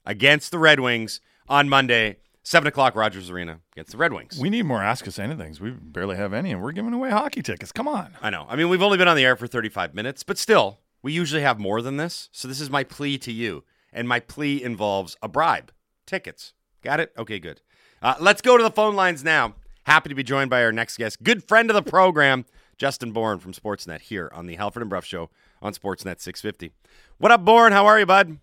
against 0.05 0.51
the 0.51 0.59
Red 0.59 0.79
Wings 0.79 1.21
on 1.47 1.69
Monday, 1.69 2.17
7 2.43 2.67
o'clock, 2.67 2.95
Rogers 2.95 3.29
Arena, 3.29 3.59
against 3.73 3.91
the 3.91 3.97
Red 3.97 4.13
Wings. 4.13 4.38
We 4.39 4.49
need 4.49 4.63
more 4.63 4.81
Ask 4.81 5.07
Us 5.07 5.17
Anythings. 5.17 5.59
We 5.59 5.71
barely 5.71 6.17
have 6.17 6.33
any, 6.33 6.51
and 6.51 6.62
we're 6.62 6.71
giving 6.71 6.93
away 6.93 7.09
hockey 7.09 7.41
tickets. 7.41 7.71
Come 7.71 7.88
on. 7.88 8.15
I 8.21 8.29
know. 8.29 8.45
I 8.49 8.55
mean, 8.55 8.69
we've 8.69 8.81
only 8.81 8.97
been 8.97 9.07
on 9.07 9.15
the 9.15 9.25
air 9.25 9.36
for 9.36 9.47
35 9.47 9.93
minutes, 9.93 10.23
but 10.23 10.38
still, 10.38 10.79
we 11.01 11.13
usually 11.13 11.41
have 11.41 11.59
more 11.59 11.81
than 11.81 11.97
this. 11.97 12.29
So 12.31 12.47
this 12.47 12.59
is 12.59 12.69
my 12.69 12.83
plea 12.83 13.17
to 13.19 13.31
you. 13.31 13.63
And 13.91 14.07
my 14.07 14.19
plea 14.19 14.63
involves 14.63 15.17
a 15.21 15.27
bribe 15.27 15.71
tickets. 16.07 16.53
Got 16.81 16.99
it? 16.99 17.13
Okay, 17.17 17.39
good. 17.39 17.62
Uh, 18.01 18.15
let's 18.19 18.41
go 18.41 18.57
to 18.57 18.63
the 18.63 18.71
phone 18.71 18.95
lines 18.95 19.23
now. 19.23 19.55
Happy 19.83 20.09
to 20.09 20.15
be 20.15 20.23
joined 20.23 20.49
by 20.49 20.63
our 20.63 20.71
next 20.71 20.97
guest, 20.97 21.23
good 21.23 21.43
friend 21.43 21.69
of 21.69 21.75
the 21.75 21.89
program, 21.89 22.45
Justin 22.77 23.12
Bourne 23.12 23.39
from 23.39 23.53
Sportsnet 23.53 24.01
here 24.01 24.29
on 24.33 24.45
the 24.45 24.55
Halford 24.55 24.81
and 24.83 24.89
Brough 24.89 25.01
Show 25.01 25.29
on 25.62 25.73
Sportsnet 25.73 26.19
650. 26.19 26.71
What 27.17 27.31
up, 27.31 27.45
Bourne? 27.45 27.71
How 27.71 27.86
are 27.86 27.99
you, 27.99 28.05
bud? 28.05 28.38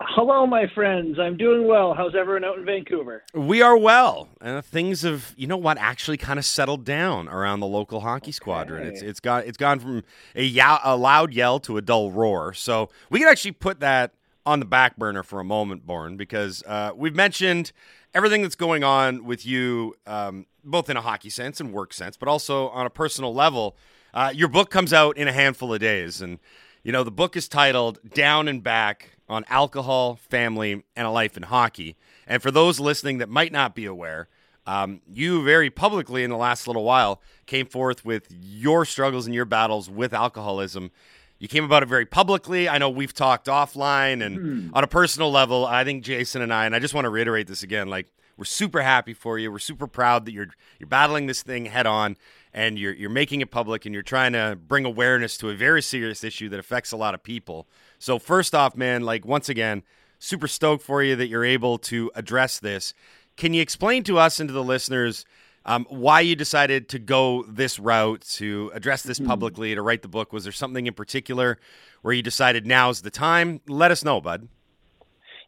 Hello, 0.00 0.46
my 0.46 0.66
friends. 0.74 1.18
I'm 1.18 1.38
doing 1.38 1.66
well. 1.66 1.94
How's 1.94 2.14
everyone 2.14 2.44
out 2.44 2.58
in 2.58 2.66
Vancouver? 2.66 3.22
We 3.32 3.62
are 3.62 3.76
well. 3.78 4.28
Uh, 4.42 4.60
things 4.60 5.02
have, 5.02 5.32
you 5.38 5.46
know 5.46 5.56
what, 5.56 5.78
actually 5.78 6.18
kind 6.18 6.38
of 6.38 6.44
settled 6.44 6.84
down 6.84 7.28
around 7.28 7.60
the 7.60 7.66
local 7.66 8.00
hockey 8.00 8.30
squadron. 8.32 8.86
It's 8.86 9.00
it's 9.00 9.20
got 9.20 9.46
it's 9.46 9.56
gone 9.56 9.80
from 9.80 10.02
a, 10.34 10.42
yow- 10.42 10.80
a 10.84 10.96
loud 10.96 11.32
yell 11.32 11.58
to 11.60 11.78
a 11.78 11.82
dull 11.82 12.10
roar. 12.10 12.52
So 12.52 12.90
we 13.08 13.20
can 13.20 13.28
actually 13.28 13.52
put 13.52 13.80
that 13.80 14.12
on 14.44 14.60
the 14.60 14.66
back 14.66 14.98
burner 14.98 15.22
for 15.22 15.40
a 15.40 15.44
moment, 15.44 15.86
Bourne, 15.86 16.18
because 16.18 16.62
uh, 16.66 16.92
we've 16.94 17.16
mentioned 17.16 17.72
everything 18.16 18.40
that's 18.40 18.54
going 18.54 18.82
on 18.82 19.24
with 19.26 19.44
you, 19.44 19.94
um, 20.06 20.46
both 20.64 20.88
in 20.88 20.96
a 20.96 21.02
hockey 21.02 21.28
sense 21.28 21.60
and 21.60 21.70
work 21.70 21.92
sense, 21.92 22.16
but 22.16 22.28
also 22.28 22.68
on 22.70 22.86
a 22.86 22.90
personal 22.90 23.34
level. 23.34 23.76
Uh, 24.14 24.32
your 24.34 24.48
book 24.48 24.70
comes 24.70 24.94
out 24.94 25.18
in 25.18 25.28
a 25.28 25.32
handful 25.32 25.74
of 25.74 25.80
days, 25.80 26.22
and 26.22 26.38
you 26.82 26.90
know 26.92 27.04
the 27.04 27.10
book 27.10 27.36
is 27.36 27.46
titled 27.46 27.98
"Down 28.14 28.48
and 28.48 28.62
Back." 28.62 29.10
on 29.28 29.44
alcohol, 29.48 30.14
family, 30.14 30.84
and 30.94 31.04
a 31.04 31.10
life 31.10 31.36
in 31.36 31.42
hockey. 31.42 31.96
And 32.28 32.40
for 32.40 32.52
those 32.52 32.78
listening 32.78 33.18
that 33.18 33.28
might 33.28 33.50
not 33.50 33.74
be 33.74 33.84
aware, 33.84 34.28
um, 34.66 35.00
you 35.12 35.42
very 35.42 35.70
publicly 35.70 36.24
in 36.24 36.30
the 36.30 36.36
last 36.36 36.66
little 36.66 36.84
while 36.84 37.20
came 37.46 37.66
forth 37.66 38.04
with 38.04 38.28
your 38.30 38.84
struggles 38.84 39.26
and 39.26 39.34
your 39.34 39.44
battles 39.44 39.88
with 39.88 40.12
alcoholism. 40.12 40.90
You 41.38 41.48
came 41.48 41.64
about 41.64 41.82
it 41.82 41.86
very 41.86 42.06
publicly. 42.06 42.68
I 42.68 42.78
know 42.78 42.88
we've 42.88 43.12
talked 43.14 43.46
offline 43.46 44.24
and 44.24 44.36
Hmm. 44.36 44.70
on 44.74 44.84
a 44.84 44.86
personal 44.86 45.30
level. 45.30 45.66
I 45.66 45.84
think 45.84 46.02
Jason 46.04 46.40
and 46.42 46.52
I, 46.52 46.64
and 46.66 46.74
I 46.74 46.78
just 46.78 46.94
want 46.94 47.04
to 47.04 47.10
reiterate 47.10 47.46
this 47.46 47.62
again 47.62 47.88
like, 47.88 48.06
We're 48.38 48.44
super 48.44 48.82
happy 48.82 49.14
for 49.14 49.38
you. 49.38 49.50
We're 49.50 49.58
super 49.58 49.86
proud 49.86 50.26
that 50.26 50.32
you're 50.32 50.48
you're 50.78 50.86
battling 50.88 51.26
this 51.26 51.42
thing 51.42 51.64
head 51.66 51.86
on 51.86 52.16
and 52.52 52.78
you're 52.78 52.92
you're 52.92 53.08
making 53.08 53.40
it 53.40 53.50
public 53.50 53.86
and 53.86 53.94
you're 53.94 54.02
trying 54.02 54.32
to 54.34 54.58
bring 54.68 54.84
awareness 54.84 55.38
to 55.38 55.48
a 55.48 55.54
very 55.54 55.80
serious 55.80 56.22
issue 56.22 56.50
that 56.50 56.58
affects 56.60 56.92
a 56.92 56.96
lot 56.98 57.14
of 57.14 57.22
people. 57.22 57.66
So 57.98 58.18
first 58.18 58.54
off, 58.54 58.76
man, 58.76 59.02
like 59.04 59.24
once 59.24 59.48
again, 59.48 59.82
super 60.18 60.48
stoked 60.48 60.82
for 60.84 61.02
you 61.02 61.16
that 61.16 61.28
you're 61.28 61.46
able 61.46 61.78
to 61.78 62.10
address 62.14 62.58
this. 62.58 62.92
Can 63.38 63.54
you 63.54 63.62
explain 63.62 64.02
to 64.04 64.18
us 64.18 64.38
and 64.40 64.48
to 64.48 64.52
the 64.54 64.62
listeners 64.64 65.24
um, 65.66 65.84
why 65.88 66.20
you 66.20 66.36
decided 66.36 66.88
to 66.90 66.98
go 66.98 67.42
this 67.48 67.78
route 67.78 68.22
to 68.36 68.70
address 68.72 69.02
this 69.02 69.18
publicly 69.18 69.74
to 69.74 69.82
write 69.82 70.02
the 70.02 70.08
book? 70.08 70.32
Was 70.32 70.44
there 70.44 70.52
something 70.52 70.86
in 70.86 70.94
particular 70.94 71.58
where 72.02 72.14
you 72.14 72.22
decided 72.22 72.66
now's 72.66 73.02
the 73.02 73.10
time? 73.10 73.60
Let 73.66 73.90
us 73.90 74.04
know, 74.04 74.20
bud. 74.20 74.48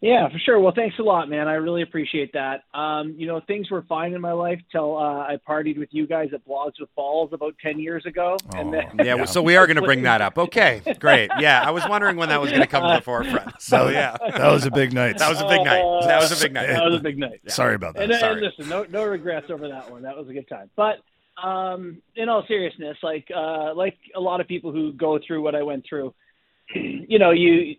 Yeah, 0.00 0.28
for 0.28 0.38
sure. 0.38 0.60
Well, 0.60 0.72
thanks 0.76 0.96
a 1.00 1.02
lot, 1.02 1.28
man. 1.28 1.48
I 1.48 1.54
really 1.54 1.82
appreciate 1.82 2.32
that. 2.34 2.62
Um, 2.72 3.14
you 3.18 3.26
know, 3.26 3.40
things 3.40 3.68
were 3.68 3.82
fine 3.82 4.12
in 4.14 4.20
my 4.20 4.30
life 4.30 4.60
till 4.70 4.96
uh, 4.96 5.00
I 5.26 5.38
partied 5.48 5.76
with 5.76 5.88
you 5.90 6.06
guys 6.06 6.28
at 6.32 6.46
Blogs 6.46 6.74
with 6.78 6.94
Balls 6.94 7.30
about 7.32 7.56
ten 7.60 7.80
years 7.80 8.06
ago. 8.06 8.36
and 8.54 8.72
then, 8.72 8.84
Yeah, 9.04 9.24
so 9.24 9.42
we 9.42 9.56
are 9.56 9.66
going 9.66 9.76
to 9.76 9.82
bring 9.82 10.02
that 10.02 10.20
up. 10.20 10.38
Okay, 10.38 10.82
great. 11.00 11.30
Yeah, 11.40 11.62
I 11.66 11.72
was 11.72 11.82
wondering 11.88 12.16
when 12.16 12.28
that 12.28 12.40
was 12.40 12.50
going 12.50 12.62
to 12.62 12.68
come 12.68 12.84
to 12.88 12.96
the 12.96 13.02
forefront. 13.02 13.60
So 13.60 13.88
yeah, 13.88 14.16
That 14.20 14.52
was 14.52 14.66
a 14.66 14.70
big 14.70 14.92
night. 14.92 15.18
That 15.18 15.30
was 15.30 15.40
a 15.40 15.48
big 15.48 15.64
night. 15.64 15.82
That 16.06 16.20
was 16.20 16.30
a 16.30 16.44
big 16.44 16.52
night. 16.52 16.68
That 16.68 16.84
was 16.84 16.94
a 16.94 17.02
big 17.02 17.18
night. 17.18 17.40
Sorry 17.48 17.74
about 17.74 17.94
that. 17.94 18.04
And, 18.04 18.12
and 18.12 18.20
Sorry. 18.20 18.40
listen, 18.40 18.68
no, 18.68 18.84
no 18.88 19.04
regrets 19.04 19.50
over 19.50 19.66
that 19.68 19.90
one. 19.90 20.02
That 20.02 20.16
was 20.16 20.28
a 20.28 20.32
good 20.32 20.48
time. 20.48 20.70
But 20.76 20.98
um, 21.42 22.00
in 22.14 22.28
all 22.28 22.44
seriousness, 22.46 22.96
like 23.02 23.26
uh, 23.34 23.74
like 23.74 23.96
a 24.14 24.20
lot 24.20 24.40
of 24.40 24.46
people 24.46 24.70
who 24.70 24.92
go 24.92 25.18
through 25.26 25.42
what 25.42 25.56
I 25.56 25.62
went 25.64 25.86
through, 25.88 26.14
you 26.74 27.18
know, 27.18 27.32
you 27.32 27.76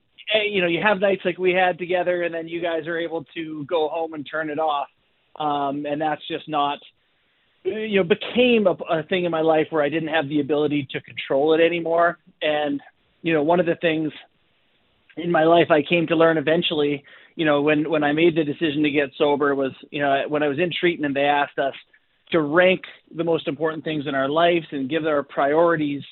you 0.49 0.61
know, 0.61 0.67
you 0.67 0.81
have 0.81 0.99
nights 0.99 1.21
like 1.25 1.37
we 1.37 1.51
had 1.51 1.77
together, 1.77 2.23
and 2.23 2.33
then 2.33 2.47
you 2.47 2.61
guys 2.61 2.87
are 2.87 2.97
able 2.97 3.25
to 3.35 3.65
go 3.65 3.87
home 3.89 4.13
and 4.13 4.27
turn 4.29 4.49
it 4.49 4.59
off, 4.59 4.87
um, 5.39 5.85
and 5.85 6.01
that's 6.01 6.25
just 6.27 6.47
not. 6.47 6.79
You 7.63 7.97
know, 7.97 8.03
became 8.03 8.67
a, 8.67 8.99
a 8.99 9.03
thing 9.03 9.25
in 9.25 9.31
my 9.31 9.41
life 9.41 9.67
where 9.69 9.83
I 9.83 9.89
didn't 9.89 10.09
have 10.09 10.29
the 10.29 10.39
ability 10.39 10.87
to 10.91 11.01
control 11.01 11.53
it 11.53 11.61
anymore, 11.61 12.17
and 12.41 12.81
you 13.21 13.33
know, 13.33 13.43
one 13.43 13.59
of 13.59 13.65
the 13.65 13.75
things 13.75 14.11
in 15.17 15.31
my 15.31 15.43
life 15.43 15.69
I 15.69 15.81
came 15.81 16.07
to 16.07 16.15
learn 16.15 16.37
eventually, 16.37 17.03
you 17.35 17.45
know, 17.45 17.61
when 17.61 17.89
when 17.89 18.03
I 18.03 18.13
made 18.13 18.35
the 18.35 18.43
decision 18.43 18.83
to 18.83 18.91
get 18.91 19.09
sober 19.17 19.55
was, 19.55 19.71
you 19.91 20.01
know, 20.01 20.23
when 20.27 20.43
I 20.43 20.47
was 20.47 20.59
in 20.59 20.71
treatment, 20.77 21.15
they 21.15 21.25
asked 21.25 21.59
us 21.59 21.73
to 22.31 22.41
rank 22.41 22.81
the 23.15 23.23
most 23.23 23.47
important 23.47 23.83
things 23.83 24.05
in 24.07 24.15
our 24.15 24.29
lives 24.29 24.67
and 24.71 24.89
give 24.89 25.05
our 25.05 25.23
priorities, 25.23 26.03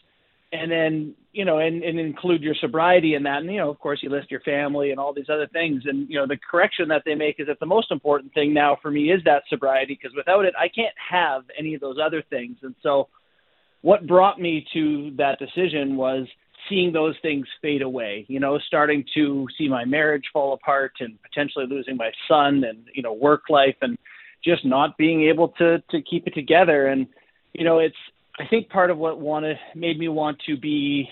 and 0.52 0.72
then 0.72 1.16
you 1.38 1.46
know, 1.46 1.60
and, 1.60 1.84
and 1.84 2.00
include 2.00 2.42
your 2.42 2.56
sobriety 2.56 3.14
in 3.14 3.22
that. 3.22 3.44
And 3.44 3.52
you 3.52 3.60
know, 3.60 3.70
of 3.70 3.80
course, 3.80 4.00
you 4.02 4.10
list 4.10 4.32
your 4.32 4.40
family 4.40 4.90
and 4.90 5.00
all 5.00 5.14
these 5.14 5.30
other 5.30 5.46
things. 5.46 5.84
And 5.86 6.10
you 6.10 6.18
know, 6.18 6.26
the 6.26 6.38
correction 6.50 6.88
that 6.88 7.04
they 7.06 7.14
make 7.14 7.40
is 7.40 7.46
that 7.46 7.60
the 7.60 7.68
most 7.68 7.92
important 7.92 8.34
thing 8.34 8.56
now 8.56 8.76
for 8.82 8.90
me 8.90 9.12
is 9.12 9.24
that 9.26 9.44
sobriety 9.48 9.94
because 10.02 10.16
without 10.18 10.46
it, 10.46 10.56
I 10.60 10.68
can't 10.68 10.96
have 10.98 11.44
any 11.58 11.76
of 11.76 11.82
those 11.82 11.98
other 12.04 12.24
things. 12.28 12.58
And 12.64 12.74
so, 12.82 13.10
what 13.84 14.08
brought 14.08 14.42
me 14.42 14.66
to 14.74 15.12
that 15.18 15.38
decision 15.38 15.96
was 15.96 16.26
seeing 16.68 16.92
those 16.92 17.16
things 17.22 17.46
fade 17.62 17.84
away, 17.84 18.26
you 18.28 18.40
know, 18.40 18.58
starting 18.58 19.06
to 19.14 19.48
see 19.60 19.70
my 19.70 19.86
marriage 19.86 20.26
fall 20.34 20.54
apart 20.54 20.94
and 21.02 21.22
potentially 21.22 21.68
losing 21.70 21.98
my 21.98 22.12
son 22.28 22.64
and, 22.64 22.80
you 22.96 23.04
know, 23.04 23.14
work 23.14 23.44
life 23.48 23.76
and 23.84 23.96
just 24.44 24.66
not 24.66 24.98
being 24.98 25.22
able 25.30 25.50
to 25.50 25.84
to 25.92 26.02
keep 26.02 26.26
it 26.26 26.34
together 26.34 26.88
and 26.88 27.06
you 27.54 27.64
know, 27.64 27.78
it's 27.78 27.96
I 28.40 28.46
think 28.48 28.70
part 28.70 28.90
of 28.90 28.98
what 28.98 29.20
wanted 29.20 29.58
made 29.76 30.00
me 30.00 30.08
want 30.08 30.40
to 30.48 30.58
be 30.58 31.10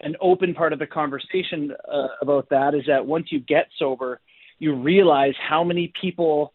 an 0.00 0.16
open 0.20 0.54
part 0.54 0.72
of 0.72 0.78
the 0.78 0.86
conversation 0.86 1.72
uh, 1.90 2.08
about 2.20 2.48
that 2.50 2.74
is 2.74 2.82
that 2.86 3.06
once 3.06 3.26
you 3.30 3.40
get 3.40 3.68
sober, 3.78 4.20
you 4.58 4.74
realize 4.74 5.34
how 5.38 5.64
many 5.64 5.92
people 6.00 6.52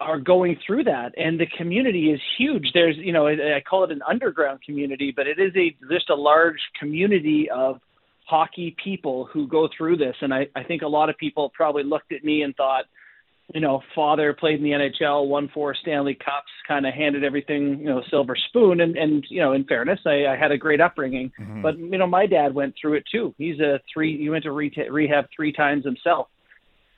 are 0.00 0.18
going 0.18 0.56
through 0.64 0.84
that. 0.84 1.12
And 1.16 1.40
the 1.40 1.46
community 1.56 2.10
is 2.10 2.20
huge. 2.38 2.70
There's 2.72 2.96
you 2.96 3.12
know 3.12 3.26
i 3.26 3.60
call 3.68 3.84
it 3.84 3.90
an 3.90 4.02
underground 4.08 4.60
community 4.62 5.12
but 5.14 5.26
it 5.26 5.38
is 5.38 5.52
a 5.56 5.76
just 5.90 6.10
a 6.10 6.14
large 6.14 6.60
community 6.78 7.50
of 7.50 7.80
hockey 8.24 8.76
people 8.82 9.28
who 9.32 9.48
go 9.48 9.68
through 9.76 9.96
this. 9.96 10.14
And 10.20 10.32
i 10.32 10.46
i 10.54 10.62
think 10.62 10.82
a 10.82 10.88
lot 10.88 11.10
of 11.10 11.18
people 11.18 11.50
probably 11.54 11.82
looked 11.82 12.12
at 12.12 12.24
me 12.24 12.42
and 12.42 12.54
thought 12.54 12.84
you 13.54 13.60
know 13.60 13.82
father 13.94 14.32
played 14.32 14.58
in 14.58 14.62
the 14.62 14.70
nhl 14.72 15.26
won 15.26 15.48
four 15.54 15.74
stanley 15.74 16.14
cups 16.14 16.50
kind 16.66 16.86
of 16.86 16.92
handed 16.94 17.24
everything 17.24 17.78
you 17.78 17.86
know 17.86 18.02
silver 18.10 18.36
spoon 18.36 18.80
and 18.80 18.96
and 18.96 19.24
you 19.30 19.40
know 19.40 19.52
in 19.52 19.64
fairness 19.64 20.00
i, 20.06 20.26
I 20.26 20.36
had 20.36 20.52
a 20.52 20.58
great 20.58 20.80
upbringing 20.80 21.32
Mhm. 21.40 21.62
but 21.62 21.78
you 21.78 21.98
know 21.98 22.06
my 22.06 22.26
dad 22.26 22.54
went 22.54 22.74
through 22.80 22.94
it 22.94 23.04
too 23.10 23.34
he's 23.38 23.58
a 23.60 23.80
three 23.92 24.18
he 24.18 24.28
went 24.28 24.44
to 24.44 24.52
re- 24.52 24.88
rehab 24.90 25.26
three 25.34 25.52
times 25.52 25.84
himself 25.84 26.28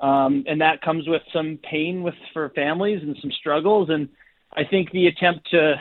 um, 0.01 0.45
and 0.47 0.61
that 0.61 0.81
comes 0.81 1.07
with 1.07 1.23
some 1.33 1.59
pain 1.69 2.03
with 2.03 2.15
for 2.33 2.49
families 2.51 3.03
and 3.03 3.17
some 3.21 3.31
struggles. 3.33 3.91
And 3.91 4.09
I 4.57 4.63
think 4.65 4.91
the 4.93 5.07
attempt 5.09 5.51
to 5.51 5.75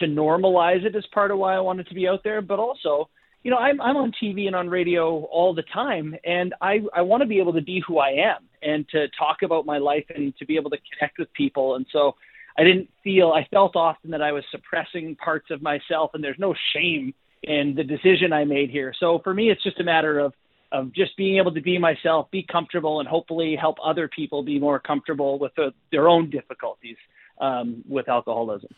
to 0.00 0.06
normalize 0.06 0.84
it 0.84 0.94
is 0.94 1.06
part 1.14 1.30
of 1.30 1.38
why 1.38 1.54
I 1.54 1.60
wanted 1.60 1.88
to 1.88 1.94
be 1.94 2.06
out 2.06 2.22
there. 2.22 2.42
But 2.42 2.58
also, 2.58 3.08
you 3.46 3.52
know, 3.52 3.58
I'm 3.58 3.80
I'm 3.80 3.96
on 3.96 4.10
TV 4.20 4.48
and 4.48 4.56
on 4.56 4.68
radio 4.68 5.22
all 5.26 5.54
the 5.54 5.62
time, 5.62 6.16
and 6.24 6.52
I 6.60 6.80
I 6.92 7.02
want 7.02 7.20
to 7.20 7.28
be 7.28 7.38
able 7.38 7.52
to 7.52 7.62
be 7.62 7.80
who 7.86 7.98
I 7.98 8.08
am 8.08 8.48
and 8.60 8.88
to 8.88 9.06
talk 9.16 9.42
about 9.44 9.64
my 9.64 9.78
life 9.78 10.04
and 10.12 10.36
to 10.38 10.44
be 10.44 10.56
able 10.56 10.70
to 10.70 10.78
connect 10.92 11.20
with 11.20 11.32
people. 11.32 11.76
And 11.76 11.86
so 11.92 12.16
I 12.58 12.64
didn't 12.64 12.90
feel 13.04 13.30
I 13.30 13.46
felt 13.52 13.76
often 13.76 14.10
that 14.10 14.20
I 14.20 14.32
was 14.32 14.42
suppressing 14.50 15.14
parts 15.14 15.52
of 15.52 15.62
myself, 15.62 16.10
and 16.14 16.24
there's 16.24 16.40
no 16.40 16.56
shame 16.74 17.14
in 17.44 17.76
the 17.76 17.84
decision 17.84 18.32
I 18.32 18.42
made 18.42 18.70
here. 18.70 18.92
So 18.98 19.20
for 19.22 19.32
me, 19.32 19.48
it's 19.48 19.62
just 19.62 19.78
a 19.78 19.84
matter 19.84 20.18
of 20.18 20.34
of 20.72 20.92
just 20.92 21.16
being 21.16 21.36
able 21.36 21.54
to 21.54 21.62
be 21.62 21.78
myself, 21.78 22.28
be 22.32 22.44
comfortable, 22.50 22.98
and 22.98 23.08
hopefully 23.08 23.54
help 23.54 23.76
other 23.80 24.08
people 24.08 24.42
be 24.42 24.58
more 24.58 24.80
comfortable 24.80 25.38
with 25.38 25.54
the, 25.54 25.72
their 25.92 26.08
own 26.08 26.30
difficulties 26.30 26.96
um, 27.40 27.84
with 27.88 28.08
alcoholism. 28.08 28.74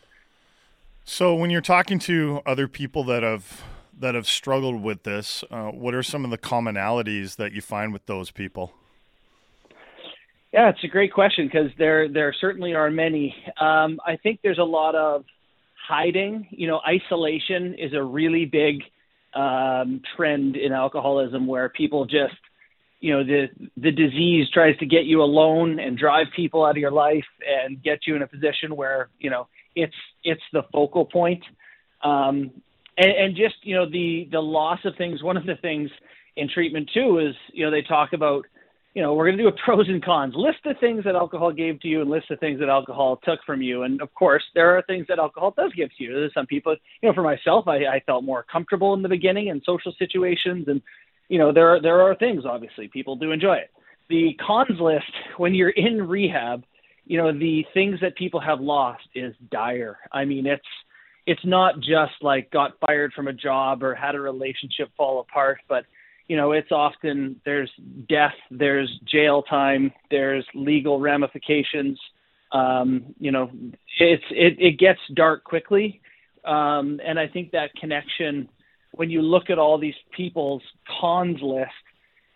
So 1.07 1.35
when 1.35 1.49
you're 1.49 1.63
talking 1.63 1.99
to 2.01 2.43
other 2.45 2.69
people 2.69 3.03
that 3.05 3.23
have 3.23 3.65
that 4.01 4.15
have 4.15 4.27
struggled 4.27 4.83
with 4.83 5.03
this, 5.03 5.45
uh, 5.51 5.69
what 5.69 5.95
are 5.95 6.03
some 6.03 6.25
of 6.25 6.31
the 6.31 6.39
commonalities 6.39 7.37
that 7.37 7.53
you 7.53 7.61
find 7.61 7.93
with 7.93 8.07
those 8.07 8.31
people? 8.31 8.73
Yeah, 10.53 10.71
it's 10.71 10.83
a 10.83 10.89
great 10.89 11.13
question 11.13 11.47
because 11.47 11.71
there 11.79 12.09
there 12.09 12.35
certainly 12.41 12.75
are 12.75 12.91
many. 12.91 13.35
Um, 13.61 14.01
I 14.07 14.17
think 14.17 14.41
there's 14.43 14.59
a 14.59 14.65
lot 14.65 14.95
of 14.95 15.25
hiding. 15.87 16.47
You 16.51 16.69
know, 16.69 16.81
isolation 16.87 17.75
is 17.75 17.93
a 17.93 18.03
really 18.03 18.47
big 18.47 18.83
um, 19.35 20.01
trend 20.17 20.57
in 20.57 20.73
alcoholism 20.73 21.47
where 21.47 21.69
people 21.69 22.07
just, 22.07 22.35
you 23.01 23.13
know, 23.13 23.25
the 23.25 23.49
the 23.77 23.91
disease 23.91 24.49
tries 24.51 24.77
to 24.79 24.87
get 24.87 25.05
you 25.05 25.23
alone 25.23 25.79
and 25.79 25.99
drive 25.99 26.29
people 26.35 26.65
out 26.65 26.71
of 26.71 26.79
your 26.79 26.93
life 26.93 27.27
and 27.47 27.83
get 27.83 28.07
you 28.07 28.17
in 28.17 28.23
a 28.23 28.27
position 28.27 28.75
where 28.75 29.11
you 29.19 29.29
know 29.29 29.49
it's 29.75 29.95
it's 30.25 30.43
the 30.53 30.63
focal 30.73 31.05
point. 31.05 31.45
Um, 32.03 32.53
and, 32.99 33.11
and 33.11 33.37
just 33.37 33.57
you 33.63 33.75
know 33.75 33.89
the 33.89 34.29
the 34.31 34.41
loss 34.41 34.81
of 34.85 34.95
things. 34.97 35.23
One 35.23 35.37
of 35.37 35.47
the 35.47 35.57
things 35.57 35.91
in 36.37 36.49
treatment 36.49 36.91
too 36.93 37.19
is 37.19 37.35
you 37.53 37.65
know 37.65 37.71
they 37.71 37.83
talk 37.83 38.13
about 38.13 38.45
you 38.95 39.05
know, 39.05 39.15
we're 39.15 39.27
going 39.27 39.37
to 39.37 39.43
do 39.45 39.49
a 39.49 39.53
pros 39.65 39.89
and 39.89 40.05
cons. 40.05 40.35
List 40.37 40.59
the 40.65 40.75
things 40.81 41.05
that 41.05 41.15
alcohol 41.15 41.53
gave 41.53 41.81
to 41.83 41.89
you 41.89 42.01
and 42.01 42.11
list 42.11 42.27
the 42.31 42.37
things 42.37 42.59
that 42.59 42.69
alcohol 42.69 43.21
took 43.23 43.39
from 43.47 43.63
you. 43.63 43.85
And 43.85 44.03
of 44.03 44.13
course, 44.15 44.43
there 44.57 44.77
are 44.77 44.83
things 44.83 45.07
that 45.09 45.21
alcohol 45.21 45.55
does 45.57 45.73
give 45.77 45.91
to 45.97 46.03
you. 46.03 46.13
There's 46.13 46.35
some 46.35 46.47
people, 46.47 46.75
you 47.01 47.09
know, 47.09 47.15
for 47.15 47.23
myself, 47.23 47.69
I, 47.69 47.77
I 47.77 48.01
felt 48.07 48.25
more 48.25 48.45
comfortable 48.51 48.95
in 48.95 49.03
the 49.03 49.09
beginning 49.09 49.49
in 49.49 49.63
social 49.65 49.95
situations. 50.01 50.67
And, 50.67 50.83
you 51.29 51.39
know, 51.39 51.53
there 51.53 51.69
are, 51.69 51.81
there 51.81 52.01
are 52.01 52.17
things, 52.17 52.45
obviously, 52.45 52.89
people 52.89 53.15
do 53.15 53.31
enjoy 53.31 53.59
it. 53.59 53.71
The 54.09 54.37
cons 54.45 54.81
list, 54.81 55.13
when 55.37 55.55
you're 55.55 55.71
in 55.71 56.09
rehab, 56.09 56.65
you 57.05 57.19
know, 57.19 57.33
the 57.33 57.65
things 57.73 58.01
that 58.03 58.17
people 58.17 58.41
have 58.41 58.61
lost 58.61 59.05
is 59.15 59.33
dire. 59.51 59.99
I 60.13 60.25
mean, 60.25 60.45
it's, 60.45 60.63
it's 61.29 61.45
not 61.45 61.75
just 61.81 62.15
like 62.23 62.51
got 62.51 62.73
fired 62.87 63.13
from 63.13 63.29
a 63.29 63.35
job 63.35 63.83
or 63.83 63.95
had 63.95 64.15
a 64.15 64.21
relationship 64.21 64.89
fall 64.97 65.21
apart, 65.21 65.59
but 65.69 65.85
you 66.27 66.39
know, 66.39 66.53
it's 66.53 66.73
often 66.73 67.39
there's 67.45 67.71
death, 68.09 68.33
there's 68.51 68.91
jail 69.05 69.43
time, 69.43 69.93
there's 70.11 70.47
legal 70.55 70.99
ramifications. 71.01 71.99
Um, 72.51 73.15
you 73.19 73.31
know, 73.31 73.51
it's 74.01 74.25
it, 74.31 74.57
it 74.59 74.79
gets 74.79 75.01
dark 75.15 75.45
quickly, 75.45 76.01
um, 76.47 76.99
and 77.05 77.19
I 77.19 77.29
think 77.29 77.51
that 77.51 77.75
connection 77.79 78.49
when 78.93 79.11
you 79.11 79.21
look 79.21 79.51
at 79.51 79.59
all 79.59 79.79
these 79.79 80.01
people's 80.17 80.63
cons 80.99 81.41
list 81.43 81.71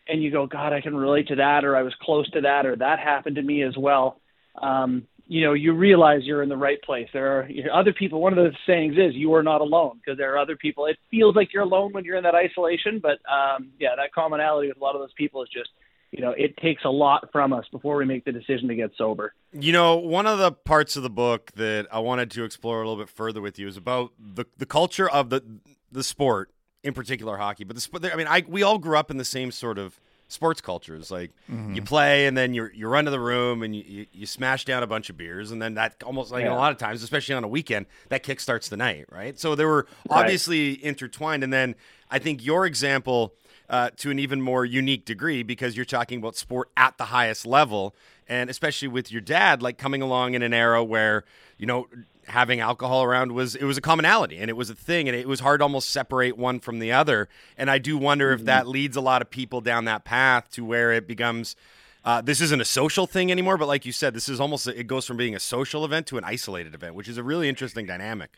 and 0.06 0.22
you 0.22 0.30
go, 0.30 0.46
God, 0.46 0.74
I 0.74 0.82
can 0.82 0.94
relate 0.94 1.28
to 1.28 1.36
that, 1.36 1.64
or 1.64 1.76
I 1.76 1.82
was 1.82 1.94
close 2.02 2.30
to 2.32 2.42
that, 2.42 2.66
or 2.66 2.76
that 2.76 2.98
happened 2.98 3.36
to 3.36 3.42
me 3.42 3.62
as 3.62 3.74
well. 3.78 4.20
Um, 4.60 5.06
you 5.32 5.40
know, 5.40 5.54
you 5.54 5.72
realize 5.72 6.24
you're 6.24 6.42
in 6.42 6.50
the 6.50 6.58
right 6.58 6.80
place. 6.82 7.08
There 7.10 7.38
are 7.38 7.48
you 7.48 7.64
know, 7.64 7.72
other 7.72 7.94
people. 7.94 8.20
One 8.20 8.36
of 8.36 8.44
the 8.44 8.54
sayings 8.66 8.96
is, 8.98 9.14
"You 9.14 9.32
are 9.32 9.42
not 9.42 9.62
alone," 9.62 9.96
because 9.96 10.18
there 10.18 10.30
are 10.34 10.36
other 10.36 10.56
people. 10.56 10.84
It 10.84 10.98
feels 11.10 11.34
like 11.34 11.54
you're 11.54 11.62
alone 11.62 11.94
when 11.94 12.04
you're 12.04 12.16
in 12.16 12.24
that 12.24 12.34
isolation, 12.34 13.00
but 13.02 13.18
um, 13.32 13.70
yeah, 13.80 13.96
that 13.96 14.12
commonality 14.12 14.68
with 14.68 14.76
a 14.76 14.80
lot 14.80 14.94
of 14.94 15.00
those 15.00 15.14
people 15.16 15.42
is 15.42 15.48
just, 15.48 15.70
you 16.10 16.20
know, 16.20 16.34
it 16.36 16.54
takes 16.58 16.84
a 16.84 16.90
lot 16.90 17.30
from 17.32 17.54
us 17.54 17.64
before 17.72 17.96
we 17.96 18.04
make 18.04 18.26
the 18.26 18.32
decision 18.32 18.68
to 18.68 18.74
get 18.74 18.90
sober. 18.98 19.32
You 19.52 19.72
know, 19.72 19.96
one 19.96 20.26
of 20.26 20.38
the 20.38 20.52
parts 20.52 20.96
of 20.96 21.02
the 21.02 21.08
book 21.08 21.50
that 21.52 21.86
I 21.90 22.00
wanted 22.00 22.30
to 22.32 22.44
explore 22.44 22.82
a 22.82 22.86
little 22.86 23.02
bit 23.02 23.08
further 23.08 23.40
with 23.40 23.58
you 23.58 23.66
is 23.66 23.78
about 23.78 24.12
the 24.18 24.44
the 24.58 24.66
culture 24.66 25.08
of 25.08 25.30
the 25.30 25.42
the 25.90 26.04
sport, 26.04 26.50
in 26.84 26.92
particular 26.92 27.38
hockey. 27.38 27.64
But 27.64 27.76
the 27.78 28.12
I 28.12 28.16
mean, 28.16 28.26
I 28.26 28.44
we 28.46 28.62
all 28.62 28.76
grew 28.76 28.98
up 28.98 29.10
in 29.10 29.16
the 29.16 29.24
same 29.24 29.50
sort 29.50 29.78
of 29.78 29.98
sports 30.32 30.60
cultures. 30.60 31.10
Like 31.10 31.32
you 31.70 31.82
play 31.82 32.26
and 32.26 32.36
then 32.36 32.54
you 32.54 32.68
you 32.74 32.88
run 32.88 33.04
to 33.04 33.10
the 33.10 33.20
room 33.20 33.62
and 33.62 33.74
you, 33.76 33.82
you, 33.86 34.06
you 34.12 34.26
smash 34.26 34.64
down 34.64 34.82
a 34.82 34.86
bunch 34.86 35.08
of 35.10 35.16
beers 35.16 35.50
and 35.50 35.60
then 35.62 35.74
that 35.74 36.02
almost 36.04 36.30
like 36.32 36.44
Yeah. 36.44 36.52
a 36.52 36.54
lot 36.54 36.72
of 36.72 36.78
times, 36.78 37.02
especially 37.02 37.34
on 37.34 37.44
a 37.44 37.48
weekend, 37.48 37.86
that 38.08 38.22
kick 38.22 38.40
starts 38.40 38.68
the 38.68 38.76
night, 38.76 39.06
right? 39.10 39.38
So 39.38 39.54
they 39.54 39.64
were 39.64 39.86
Right. 40.08 40.20
obviously 40.20 40.82
intertwined. 40.84 41.44
And 41.44 41.52
then 41.52 41.74
I 42.10 42.18
think 42.18 42.44
your 42.44 42.66
example 42.66 43.34
uh, 43.70 43.90
to 43.96 44.10
an 44.10 44.18
even 44.18 44.40
more 44.42 44.64
unique 44.66 45.04
degree 45.06 45.42
because 45.42 45.76
you're 45.76 45.86
talking 45.86 46.18
about 46.18 46.36
sport 46.36 46.68
at 46.76 46.98
the 46.98 47.06
highest 47.06 47.46
level, 47.46 47.94
and 48.28 48.50
especially 48.50 48.88
with 48.88 49.10
your 49.10 49.22
dad, 49.22 49.62
like 49.62 49.78
coming 49.78 50.02
along 50.02 50.34
in 50.34 50.42
an 50.42 50.52
era 50.52 50.84
where 50.84 51.24
you 51.56 51.66
know 51.66 51.86
having 52.26 52.60
alcohol 52.60 53.02
around 53.02 53.32
was 53.32 53.54
it 53.54 53.64
was 53.64 53.76
a 53.76 53.80
commonality 53.80 54.38
and 54.38 54.48
it 54.48 54.56
was 54.56 54.70
a 54.70 54.74
thing 54.74 55.08
and 55.08 55.16
it 55.16 55.28
was 55.28 55.40
hard 55.40 55.60
to 55.60 55.64
almost 55.64 55.90
separate 55.90 56.36
one 56.36 56.60
from 56.60 56.78
the 56.78 56.92
other 56.92 57.28
and 57.56 57.70
i 57.70 57.78
do 57.78 57.98
wonder 57.98 58.32
if 58.32 58.44
that 58.44 58.66
leads 58.66 58.96
a 58.96 59.00
lot 59.00 59.22
of 59.22 59.30
people 59.30 59.60
down 59.60 59.84
that 59.86 60.04
path 60.04 60.50
to 60.50 60.64
where 60.64 60.92
it 60.92 61.06
becomes 61.06 61.56
uh, 62.04 62.20
this 62.20 62.40
isn't 62.40 62.60
a 62.60 62.64
social 62.64 63.06
thing 63.06 63.30
anymore 63.30 63.56
but 63.58 63.68
like 63.68 63.84
you 63.86 63.92
said 63.92 64.14
this 64.14 64.28
is 64.28 64.40
almost 64.40 64.66
it 64.68 64.86
goes 64.86 65.06
from 65.06 65.16
being 65.16 65.34
a 65.34 65.40
social 65.40 65.84
event 65.84 66.06
to 66.06 66.18
an 66.18 66.24
isolated 66.24 66.74
event 66.74 66.94
which 66.94 67.08
is 67.08 67.18
a 67.18 67.22
really 67.22 67.48
interesting 67.48 67.86
dynamic 67.86 68.30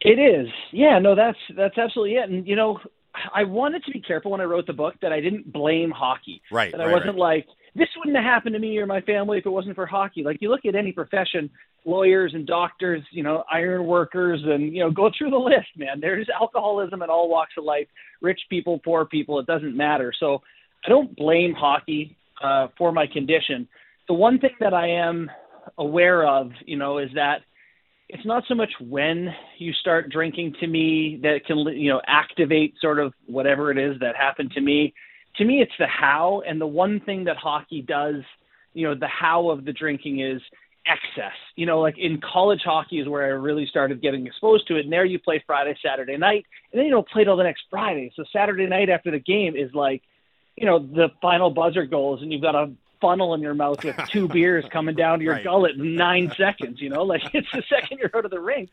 It 0.00 0.18
is. 0.18 0.48
Yeah, 0.72 0.98
no, 0.98 1.14
that's 1.14 1.38
that's 1.56 1.76
absolutely 1.78 2.16
it. 2.16 2.28
And 2.30 2.46
you 2.46 2.56
know, 2.56 2.78
I 3.34 3.44
wanted 3.44 3.84
to 3.84 3.90
be 3.90 4.00
careful 4.00 4.30
when 4.30 4.40
I 4.40 4.44
wrote 4.44 4.66
the 4.66 4.72
book 4.72 4.94
that 5.02 5.12
I 5.12 5.20
didn't 5.20 5.52
blame 5.52 5.90
hockey. 5.90 6.42
Right, 6.50 6.76
That 6.76 6.80
I 6.80 6.86
right, 6.86 6.92
wasn't 6.92 7.16
right. 7.18 7.18
like 7.18 7.46
this 7.78 7.88
wouldn't 7.96 8.16
have 8.16 8.24
happened 8.24 8.54
to 8.54 8.58
me 8.58 8.76
or 8.78 8.86
my 8.86 9.00
family 9.02 9.38
if 9.38 9.46
it 9.46 9.50
wasn't 9.50 9.74
for 9.74 9.86
hockey. 9.86 10.22
Like 10.22 10.38
you 10.40 10.50
look 10.50 10.64
at 10.66 10.74
any 10.74 10.92
profession, 10.92 11.50
lawyers 11.84 12.32
and 12.34 12.46
doctors, 12.46 13.02
you 13.10 13.22
know, 13.22 13.44
iron 13.50 13.86
workers 13.86 14.40
and 14.44 14.74
you 14.74 14.80
know, 14.80 14.90
go 14.90 15.10
through 15.16 15.30
the 15.30 15.36
list, 15.36 15.68
man. 15.76 16.00
There's 16.00 16.28
alcoholism 16.28 17.02
in 17.02 17.10
all 17.10 17.28
walks 17.28 17.52
of 17.56 17.64
life, 17.64 17.86
rich 18.20 18.40
people, 18.50 18.80
poor 18.84 19.04
people, 19.04 19.38
it 19.38 19.46
doesn't 19.46 19.76
matter. 19.76 20.12
So 20.18 20.42
I 20.84 20.88
don't 20.88 21.14
blame 21.16 21.54
hockey 21.54 22.16
uh, 22.42 22.68
for 22.76 22.92
my 22.92 23.06
condition. 23.06 23.68
The 24.08 24.14
one 24.14 24.38
thing 24.38 24.54
that 24.60 24.74
I 24.74 24.88
am 24.88 25.30
aware 25.76 26.26
of, 26.26 26.50
you 26.66 26.76
know, 26.76 26.98
is 26.98 27.10
that 27.14 27.42
it's 28.08 28.24
not 28.24 28.44
so 28.48 28.54
much 28.54 28.70
when 28.80 29.28
you 29.58 29.72
start 29.74 30.10
drinking 30.10 30.54
to 30.60 30.66
me 30.66 31.20
that 31.22 31.44
can 31.46 31.58
you 31.58 31.90
know 31.90 32.00
activate 32.06 32.74
sort 32.80 32.98
of 32.98 33.12
whatever 33.26 33.70
it 33.70 33.78
is 33.78 34.00
that 34.00 34.16
happened 34.16 34.50
to 34.52 34.60
me 34.60 34.94
to 35.38 35.44
me 35.44 35.60
it's 35.62 35.72
the 35.78 35.86
how 35.86 36.42
and 36.46 36.60
the 36.60 36.66
one 36.66 37.00
thing 37.00 37.24
that 37.24 37.36
hockey 37.36 37.82
does 37.82 38.22
you 38.74 38.86
know 38.86 38.94
the 38.94 39.08
how 39.08 39.50
of 39.50 39.64
the 39.64 39.72
drinking 39.72 40.20
is 40.20 40.40
excess. 40.86 41.36
You 41.56 41.66
know 41.66 41.80
like 41.80 41.96
in 41.98 42.20
college 42.20 42.60
hockey 42.64 42.98
is 42.98 43.08
where 43.08 43.24
i 43.24 43.28
really 43.28 43.66
started 43.66 44.00
getting 44.00 44.26
exposed 44.26 44.66
to 44.68 44.76
it 44.76 44.84
and 44.84 44.92
there 44.92 45.04
you 45.04 45.18
play 45.18 45.42
friday 45.46 45.76
saturday 45.84 46.16
night 46.16 46.46
and 46.72 46.78
then 46.78 46.86
you 46.86 46.92
don't 46.92 47.08
play 47.08 47.24
till 47.24 47.36
the 47.36 47.42
next 47.42 47.62
friday. 47.70 48.12
So 48.16 48.24
saturday 48.32 48.66
night 48.66 48.88
after 48.88 49.10
the 49.10 49.18
game 49.18 49.54
is 49.56 49.70
like 49.74 50.02
you 50.56 50.66
know 50.66 50.78
the 50.78 51.08
final 51.20 51.50
buzzer 51.50 51.84
goes 51.84 52.22
and 52.22 52.32
you've 52.32 52.42
got 52.42 52.54
a 52.54 52.72
funnel 53.00 53.34
in 53.34 53.40
your 53.40 53.54
mouth 53.54 53.78
with 53.84 53.96
two 54.12 54.28
beers 54.36 54.64
coming 54.72 54.96
down 54.96 55.18
to 55.18 55.24
your 55.24 55.34
Right. 55.34 55.44
gullet 55.44 55.76
in 55.76 55.96
nine 55.96 56.32
seconds 56.36 56.80
you 56.80 56.88
know? 56.88 57.02
Like 57.02 57.22
it's 57.32 57.46
the 57.52 57.62
second 57.68 57.98
you're 57.98 58.10
out 58.14 58.24
of 58.24 58.30
the 58.30 58.40
rink. 58.40 58.70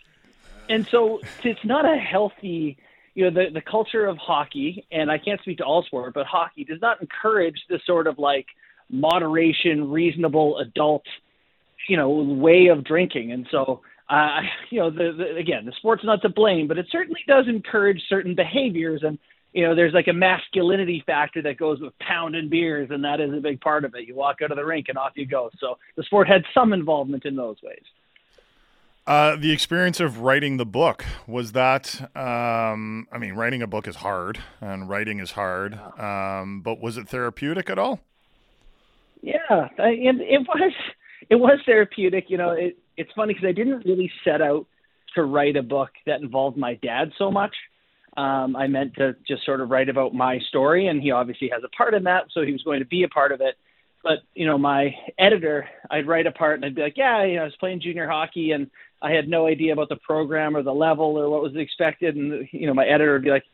And 0.68 0.88
so 0.90 1.20
it's 1.44 1.64
not 1.64 1.86
a 1.86 1.96
healthy 1.98 2.78
you 3.16 3.24
know 3.24 3.32
the 3.32 3.52
the 3.52 3.62
culture 3.62 4.06
of 4.06 4.18
hockey 4.18 4.86
and 4.92 5.10
i 5.10 5.18
can't 5.18 5.42
speak 5.42 5.58
to 5.58 5.64
all 5.64 5.84
sport 5.84 6.14
but 6.14 6.26
hockey 6.26 6.64
does 6.64 6.80
not 6.82 7.02
encourage 7.02 7.58
this 7.70 7.82
sort 7.86 8.08
of 8.08 8.20
like 8.20 8.46
moderation 8.90 9.90
reasonable 9.90 10.60
adult 10.60 11.04
you 11.88 11.98
know 11.98 12.10
way 12.10 12.68
of 12.68 12.84
drinking. 12.84 13.32
And 13.32 13.48
so 13.52 13.82
uh 14.10 14.42
you 14.70 14.80
know 14.80 14.90
the, 14.90 15.14
the 15.18 15.36
again 15.38 15.66
the 15.66 15.74
sport's 15.78 16.04
not 16.04 16.22
to 16.22 16.30
blame 16.30 16.68
but 16.68 16.78
it 16.78 16.88
certainly 16.92 17.22
does 17.28 17.46
encourage 17.48 18.02
certain 18.10 18.36
behaviors. 18.36 19.02
And 19.04 19.18
you 19.54 19.66
know 19.66 19.76
there's 19.76 19.94
like 19.94 20.08
a 20.08 20.14
masculinity 20.14 21.04
factor 21.06 21.42
that 21.44 21.58
goes 21.58 21.80
with 21.80 21.98
pounding 22.00 22.50
beers 22.50 22.90
and 22.92 23.04
that 23.04 23.22
is 23.22 23.34
a 23.34 23.42
big 23.42 23.62
part 23.62 23.86
of 23.86 23.96
it. 23.96 24.08
You 24.08 24.16
walk 24.16 24.38
out 24.44 24.52
of 24.52 24.58
the 24.58 24.66
rink 24.66 24.88
and 24.90 24.98
off 24.98 25.14
you 25.16 25.26
go. 25.26 25.50
So 25.60 25.78
the 25.96 26.04
sport 26.04 26.28
had 26.28 26.44
some 26.54 26.74
involvement 26.74 27.26
in 27.26 27.36
those 27.36 27.58
ways 27.64 27.84
Uh, 29.08 29.36
the 29.36 29.52
experience 29.52 30.00
of 30.00 30.20
writing 30.22 30.58
the 30.58 30.66
book 30.66 31.06
was 31.28 31.52
that. 31.52 32.02
Um, 32.16 33.08
I 33.12 33.20
mean, 33.20 33.34
writing 33.34 33.62
a 33.62 33.68
book 33.68 33.88
is 33.88 33.98
hard, 33.98 34.40
and 34.62 34.90
writing 34.90 35.20
is 35.20 35.32
hard. 35.32 35.80
Um, 36.00 36.62
but 36.62 36.82
was 36.82 36.98
it 36.98 37.08
therapeutic 37.08 37.70
at 37.70 37.78
all? 37.78 38.00
Yeah, 39.22 39.38
I, 39.50 39.90
and 39.90 40.22
it 40.22 40.48
was 40.48 40.74
it 41.30 41.36
was 41.36 41.60
therapeutic. 41.66 42.30
You 42.30 42.38
know, 42.38 42.52
it, 42.52 42.78
it's 42.98 43.12
funny 43.16 43.34
because 43.34 43.48
I 43.48 43.52
didn't 43.52 43.86
really 43.86 44.12
set 44.24 44.42
out 44.42 44.66
to 45.14 45.24
write 45.24 45.56
a 45.56 45.64
book 45.64 45.92
that 46.08 46.22
involved 46.22 46.58
my 46.58 46.76
dad 46.76 47.12
so 47.18 47.32
much. 47.32 47.56
Um, 48.18 48.56
I 48.56 48.68
meant 48.68 48.96
to 48.96 49.16
just 49.28 49.46
sort 49.46 49.62
of 49.62 49.70
write 49.70 49.90
about 49.90 50.14
my 50.14 50.40
story, 50.50 50.88
and 50.88 51.02
he 51.02 51.12
obviously 51.12 51.50
has 51.50 51.64
a 51.64 51.70
part 51.76 51.94
in 51.94 52.06
that, 52.06 52.26
so 52.32 52.42
he 52.42 52.54
was 52.54 52.64
going 52.64 52.80
to 52.80 52.86
be 52.86 53.04
a 53.04 53.10
part 53.10 53.32
of 53.32 53.42
it. 53.42 53.56
But 54.04 54.20
you 54.36 54.46
know, 54.46 54.58
my 54.58 54.96
editor, 55.18 55.68
I'd 55.90 56.08
write 56.08 56.28
a 56.28 56.32
part, 56.32 56.56
and 56.56 56.66
I'd 56.66 56.76
be 56.76 56.84
like, 56.84 56.98
"Yeah, 56.98 57.24
you 57.24 57.36
know, 57.36 57.42
I 57.42 57.46
was 57.46 57.56
playing 57.60 57.82
junior 57.82 58.08
hockey, 58.08 58.52
and 58.52 58.70
I 59.02 59.12
had 59.12 59.28
no 59.28 59.48
idea 59.48 59.74
about 59.74 59.90
the 59.90 59.98
program 59.98 60.56
or 60.56 60.64
the 60.64 60.74
level 60.74 61.18
or 61.18 61.30
what 61.30 61.42
was 61.42 61.56
expected." 61.56 62.16
And 62.16 62.48
you 62.52 62.68
know, 62.68 62.74
my 62.74 62.86
editor 62.86 63.14
would 63.14 63.24
be 63.24 63.30
like, 63.30 63.46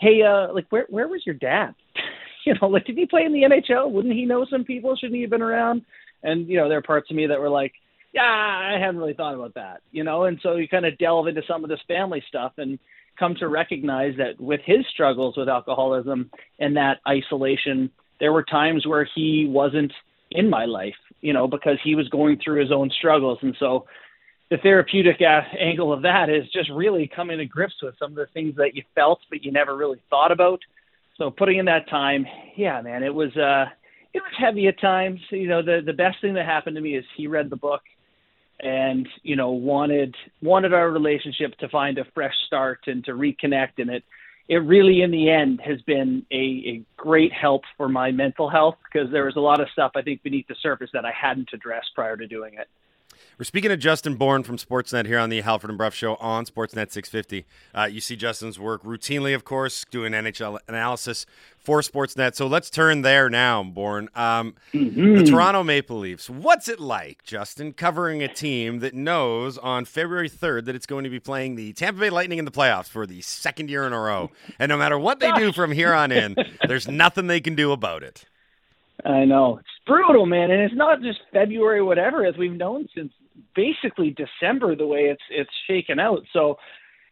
"Hey, 0.00 0.22
uh, 0.22 0.52
like, 0.52 0.66
where 0.70 0.86
where 0.88 1.08
was 1.08 1.24
your 1.24 1.34
dad? 1.34 1.74
you 2.44 2.54
know, 2.60 2.68
like, 2.68 2.86
did 2.86 2.96
he 2.96 3.06
play 3.06 3.24
in 3.24 3.32
the 3.32 3.42
NHL? 3.42 3.90
Wouldn't 3.90 4.14
he 4.14 4.24
know 4.24 4.46
some 4.50 4.64
people? 4.64 4.96
Shouldn't 4.96 5.16
he 5.16 5.22
have 5.22 5.30
been 5.30 5.42
around?" 5.42 5.82
And 6.22 6.48
you 6.48 6.56
know, 6.56 6.68
there 6.68 6.78
are 6.78 6.82
parts 6.82 7.10
of 7.10 7.16
me 7.16 7.26
that 7.26 7.40
were 7.40 7.50
like, 7.50 7.72
"Yeah, 8.12 8.22
I 8.22 8.78
hadn't 8.78 8.98
really 8.98 9.14
thought 9.14 9.34
about 9.34 9.54
that," 9.54 9.82
you 9.92 10.04
know. 10.04 10.24
And 10.24 10.38
so 10.42 10.56
you 10.56 10.68
kind 10.68 10.86
of 10.86 10.98
delve 10.98 11.28
into 11.28 11.42
some 11.46 11.64
of 11.64 11.70
this 11.70 11.80
family 11.88 12.22
stuff 12.28 12.52
and 12.58 12.78
come 13.18 13.34
to 13.36 13.48
recognize 13.48 14.16
that 14.16 14.40
with 14.40 14.60
his 14.64 14.86
struggles 14.92 15.36
with 15.36 15.48
alcoholism 15.48 16.30
and 16.58 16.76
that 16.76 16.98
isolation, 17.06 17.90
there 18.20 18.32
were 18.32 18.44
times 18.44 18.86
where 18.86 19.08
he 19.14 19.46
wasn't 19.48 19.92
in 20.30 20.48
my 20.48 20.64
life, 20.64 20.94
you 21.20 21.32
know, 21.32 21.46
because 21.48 21.78
he 21.82 21.94
was 21.94 22.08
going 22.08 22.38
through 22.42 22.60
his 22.60 22.72
own 22.72 22.90
struggles. 22.90 23.38
And 23.42 23.56
so 23.58 23.86
the 24.50 24.56
therapeutic 24.58 25.20
a- 25.20 25.46
angle 25.58 25.92
of 25.92 26.02
that 26.02 26.30
is 26.30 26.48
just 26.52 26.70
really 26.70 27.06
coming 27.06 27.38
to 27.38 27.44
grips 27.44 27.82
with 27.82 27.94
some 27.98 28.12
of 28.12 28.16
the 28.16 28.26
things 28.32 28.56
that 28.56 28.74
you 28.74 28.82
felt 28.94 29.20
but 29.30 29.44
you 29.44 29.52
never 29.52 29.76
really 29.76 30.00
thought 30.10 30.32
about. 30.32 30.60
So 31.16 31.30
putting 31.30 31.58
in 31.58 31.66
that 31.66 31.88
time, 31.88 32.26
yeah, 32.56 32.80
man, 32.80 33.02
it 33.02 33.14
was 33.14 33.36
uh 33.36 33.66
it 34.14 34.22
was 34.22 34.32
heavy 34.38 34.68
at 34.68 34.80
times. 34.80 35.20
You 35.30 35.48
know, 35.48 35.62
the 35.62 35.82
the 35.84 35.92
best 35.92 36.20
thing 36.20 36.34
that 36.34 36.46
happened 36.46 36.76
to 36.76 36.82
me 36.82 36.96
is 36.96 37.04
he 37.16 37.26
read 37.26 37.50
the 37.50 37.56
book 37.56 37.82
and 38.60 39.08
you 39.22 39.36
know 39.36 39.50
wanted 39.50 40.14
wanted 40.42 40.72
our 40.74 40.90
relationship 40.90 41.56
to 41.58 41.68
find 41.68 41.98
a 41.98 42.04
fresh 42.14 42.34
start 42.46 42.80
and 42.86 43.04
to 43.04 43.12
reconnect 43.12 43.72
and 43.78 43.90
it 43.90 44.04
it 44.48 44.56
really 44.56 45.02
in 45.02 45.10
the 45.10 45.30
end 45.30 45.60
has 45.60 45.80
been 45.82 46.24
a, 46.32 46.34
a 46.36 46.82
great 46.96 47.32
help 47.32 47.62
for 47.76 47.88
my 47.88 48.10
mental 48.10 48.48
health 48.48 48.76
because 48.90 49.10
there 49.12 49.26
was 49.26 49.36
a 49.36 49.40
lot 49.40 49.60
of 49.60 49.68
stuff 49.72 49.92
I 49.94 50.02
think 50.02 50.22
beneath 50.22 50.48
the 50.48 50.56
surface 50.62 50.90
that 50.94 51.04
I 51.04 51.12
hadn't 51.12 51.50
addressed 51.52 51.94
prior 51.94 52.16
to 52.16 52.26
doing 52.26 52.54
it. 52.54 52.66
We're 53.38 53.44
speaking 53.44 53.70
to 53.70 53.76
Justin 53.76 54.16
Bourne 54.16 54.42
from 54.42 54.56
Sportsnet 54.56 55.06
here 55.06 55.18
on 55.18 55.30
the 55.30 55.40
Halford 55.42 55.70
and 55.70 55.78
Brough 55.78 55.90
Show 55.90 56.16
on 56.16 56.44
Sportsnet 56.44 56.90
650. 56.90 57.46
Uh, 57.72 57.84
you 57.84 58.00
see 58.00 58.16
Justin's 58.16 58.58
work 58.58 58.82
routinely, 58.82 59.32
of 59.32 59.44
course, 59.44 59.84
doing 59.92 60.12
NHL 60.12 60.58
analysis 60.66 61.24
for 61.56 61.80
Sportsnet. 61.80 62.34
So 62.34 62.48
let's 62.48 62.68
turn 62.68 63.02
there 63.02 63.30
now, 63.30 63.62
Bourne. 63.62 64.08
Um, 64.16 64.56
The 64.72 65.24
Toronto 65.24 65.62
Maple 65.62 65.98
Leafs. 65.98 66.28
What's 66.28 66.68
it 66.68 66.80
like, 66.80 67.22
Justin, 67.22 67.72
covering 67.74 68.24
a 68.24 68.28
team 68.28 68.80
that 68.80 68.94
knows 68.94 69.56
on 69.56 69.84
February 69.84 70.28
3rd 70.28 70.64
that 70.64 70.74
it's 70.74 70.86
going 70.86 71.04
to 71.04 71.10
be 71.10 71.20
playing 71.20 71.54
the 71.54 71.72
Tampa 71.74 72.00
Bay 72.00 72.10
Lightning 72.10 72.40
in 72.40 72.44
the 72.44 72.50
playoffs 72.50 72.88
for 72.88 73.06
the 73.06 73.20
second 73.20 73.70
year 73.70 73.86
in 73.86 73.92
a 73.92 74.00
row? 74.00 74.32
And 74.58 74.68
no 74.68 74.76
matter 74.76 74.98
what 74.98 75.20
they 75.20 75.30
do 75.32 75.52
from 75.52 75.70
here 75.70 75.92
on 75.94 76.10
in, 76.10 76.34
there's 76.66 76.88
nothing 76.88 77.28
they 77.28 77.40
can 77.40 77.54
do 77.54 77.70
about 77.70 78.02
it. 78.02 78.24
I 79.04 79.24
know 79.24 79.58
it's 79.58 79.68
brutal, 79.86 80.26
man, 80.26 80.50
and 80.50 80.60
it's 80.60 80.74
not 80.74 81.00
just 81.02 81.20
February, 81.32 81.82
whatever, 81.82 82.24
as 82.24 82.36
we've 82.36 82.52
known 82.52 82.88
since 82.94 83.12
basically 83.54 84.10
December. 84.10 84.74
The 84.74 84.86
way 84.86 85.06
it's 85.06 85.22
it's 85.30 85.50
shaken 85.66 85.98
out, 85.98 86.24
so 86.32 86.58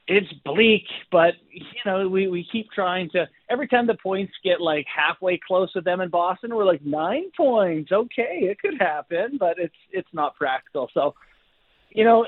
it's 0.08 0.32
bleak. 0.44 0.84
But 1.10 1.34
you 1.50 1.62
know, 1.84 2.08
we 2.08 2.28
we 2.28 2.46
keep 2.50 2.70
trying 2.70 3.10
to. 3.10 3.28
Every 3.48 3.68
time 3.68 3.86
the 3.86 3.94
points 3.94 4.32
get 4.42 4.60
like 4.60 4.86
halfway 4.86 5.38
close 5.38 5.74
with 5.74 5.84
them 5.84 6.00
in 6.00 6.08
Boston, 6.08 6.54
we're 6.54 6.64
like 6.64 6.84
nine 6.84 7.30
points. 7.36 7.92
Okay, 7.92 8.40
it 8.42 8.58
could 8.58 8.80
happen, 8.80 9.36
but 9.38 9.58
it's 9.58 9.76
it's 9.90 10.12
not 10.12 10.36
practical. 10.36 10.90
So, 10.92 11.14
you 11.90 12.04
know. 12.04 12.26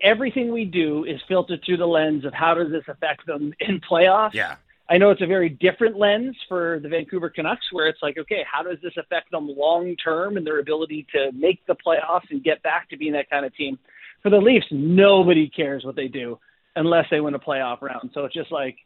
Everything 0.00 0.52
we 0.52 0.64
do 0.64 1.02
is 1.02 1.20
filtered 1.26 1.60
through 1.66 1.78
the 1.78 1.88
lens 1.88 2.24
of 2.24 2.32
how 2.32 2.54
does 2.54 2.70
this 2.70 2.84
affect 2.86 3.26
them 3.26 3.52
in 3.58 3.80
playoffs. 3.80 4.32
Yeah. 4.32 4.54
I 4.88 4.98
know 4.98 5.10
it's 5.10 5.22
a 5.22 5.26
very 5.26 5.48
different 5.48 5.98
lens 5.98 6.36
for 6.48 6.78
the 6.80 6.88
Vancouver 6.88 7.28
Canucks, 7.28 7.66
where 7.72 7.88
it's 7.88 7.98
like, 8.02 8.18
okay, 8.18 8.44
how 8.50 8.62
does 8.62 8.78
this 8.82 8.92
affect 8.96 9.30
them 9.32 9.48
long 9.48 9.96
term 9.96 10.36
and 10.36 10.46
their 10.46 10.60
ability 10.60 11.06
to 11.12 11.32
make 11.32 11.64
the 11.66 11.74
playoffs 11.74 12.30
and 12.30 12.42
get 12.42 12.62
back 12.62 12.88
to 12.90 12.96
being 12.96 13.12
that 13.12 13.28
kind 13.28 13.44
of 13.44 13.54
team? 13.56 13.78
For 14.22 14.30
the 14.30 14.38
Leafs, 14.38 14.66
nobody 14.70 15.48
cares 15.48 15.84
what 15.84 15.96
they 15.96 16.08
do 16.08 16.38
unless 16.76 17.06
they 17.10 17.20
win 17.20 17.34
a 17.34 17.38
playoff 17.38 17.82
round. 17.82 18.10
So 18.14 18.24
it's 18.24 18.34
just 18.34 18.52
like, 18.52 18.76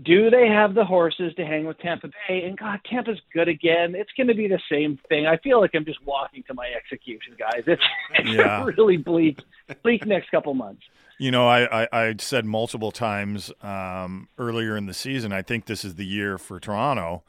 do 0.00 0.30
they 0.30 0.48
have 0.48 0.74
the 0.74 0.84
horses 0.84 1.34
to 1.36 1.44
hang 1.44 1.66
with 1.66 1.78
Tampa 1.78 2.08
Bay? 2.08 2.44
And 2.44 2.56
God, 2.58 2.80
Tampa's 2.88 3.20
good 3.32 3.48
again. 3.48 3.94
It's 3.94 4.10
going 4.16 4.28
to 4.28 4.34
be 4.34 4.48
the 4.48 4.60
same 4.70 4.98
thing. 5.08 5.26
I 5.26 5.36
feel 5.36 5.60
like 5.60 5.72
I'm 5.74 5.84
just 5.84 6.02
walking 6.04 6.42
to 6.48 6.54
my 6.54 6.66
execution, 6.74 7.34
guys. 7.38 7.62
It's, 7.66 7.82
it's 8.14 8.30
Yeah. 8.30 8.64
really 8.64 8.96
bleak, 8.96 9.38
bleak 9.82 10.06
next 10.06 10.30
couple 10.30 10.54
months. 10.54 10.82
You 11.18 11.30
know, 11.30 11.46
I, 11.46 11.82
I, 11.84 11.88
I 11.92 12.14
said 12.18 12.44
multiple 12.46 12.90
times 12.90 13.52
um, 13.62 14.28
earlier 14.38 14.76
in 14.76 14.86
the 14.86 14.94
season, 14.94 15.32
I 15.32 15.42
think 15.42 15.66
this 15.66 15.84
is 15.84 15.94
the 15.96 16.06
year 16.06 16.38
for 16.38 16.58
Toronto. 16.58 17.22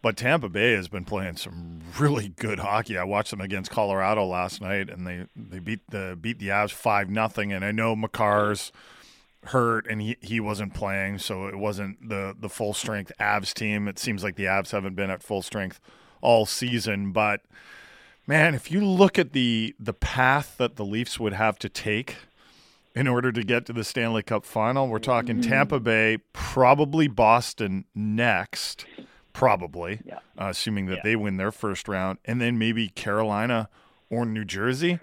But 0.00 0.16
Tampa 0.16 0.48
Bay 0.48 0.72
has 0.74 0.86
been 0.88 1.04
playing 1.04 1.36
some 1.36 1.80
really 1.98 2.28
good 2.28 2.60
hockey. 2.60 2.96
I 2.96 3.02
watched 3.02 3.32
them 3.32 3.40
against 3.40 3.70
Colorado 3.72 4.24
last 4.24 4.60
night, 4.60 4.88
and 4.88 5.04
they, 5.06 5.26
they 5.34 5.58
beat 5.58 5.80
the 5.88 6.16
beat 6.20 6.38
the 6.38 6.48
Avs 6.48 6.70
five 6.70 7.10
nothing. 7.10 7.52
And 7.52 7.64
I 7.64 7.72
know 7.72 7.96
Makar's 7.96 8.70
hurt 9.48 9.86
and 9.88 10.00
he, 10.02 10.16
he 10.20 10.40
wasn't 10.40 10.74
playing, 10.74 11.18
so 11.18 11.46
it 11.46 11.56
wasn't 11.56 12.08
the 12.08 12.34
the 12.38 12.48
full 12.48 12.74
strength 12.74 13.12
Avs 13.20 13.52
team. 13.54 13.88
It 13.88 13.98
seems 13.98 14.22
like 14.22 14.36
the 14.36 14.44
Avs 14.44 14.70
haven't 14.72 14.94
been 14.96 15.10
at 15.10 15.22
full 15.22 15.42
strength 15.42 15.80
all 16.20 16.46
season, 16.46 17.12
but 17.12 17.42
man, 18.26 18.54
if 18.54 18.70
you 18.70 18.84
look 18.84 19.18
at 19.18 19.32
the 19.32 19.74
the 19.78 19.92
path 19.92 20.56
that 20.58 20.76
the 20.76 20.84
Leafs 20.84 21.20
would 21.20 21.32
have 21.34 21.58
to 21.60 21.68
take 21.68 22.16
in 22.94 23.06
order 23.06 23.30
to 23.30 23.42
get 23.44 23.66
to 23.66 23.72
the 23.72 23.84
Stanley 23.84 24.22
Cup 24.22 24.44
final, 24.46 24.88
we're 24.88 24.98
talking 24.98 25.36
Mm-hmm. 25.40 25.50
Tampa 25.50 25.78
Bay, 25.80 26.18
probably 26.32 27.08
Boston 27.08 27.84
next, 27.94 28.86
probably, 29.34 30.00
Yeah. 30.04 30.16
uh, 30.40 30.46
assuming 30.48 30.86
that 30.86 31.02
they 31.04 31.14
win 31.14 31.36
their 31.36 31.52
first 31.52 31.88
round, 31.88 32.18
and 32.24 32.40
then 32.40 32.58
maybe 32.58 32.88
Carolina 32.88 33.68
or 34.08 34.24
New 34.24 34.44
Jersey. 34.46 34.98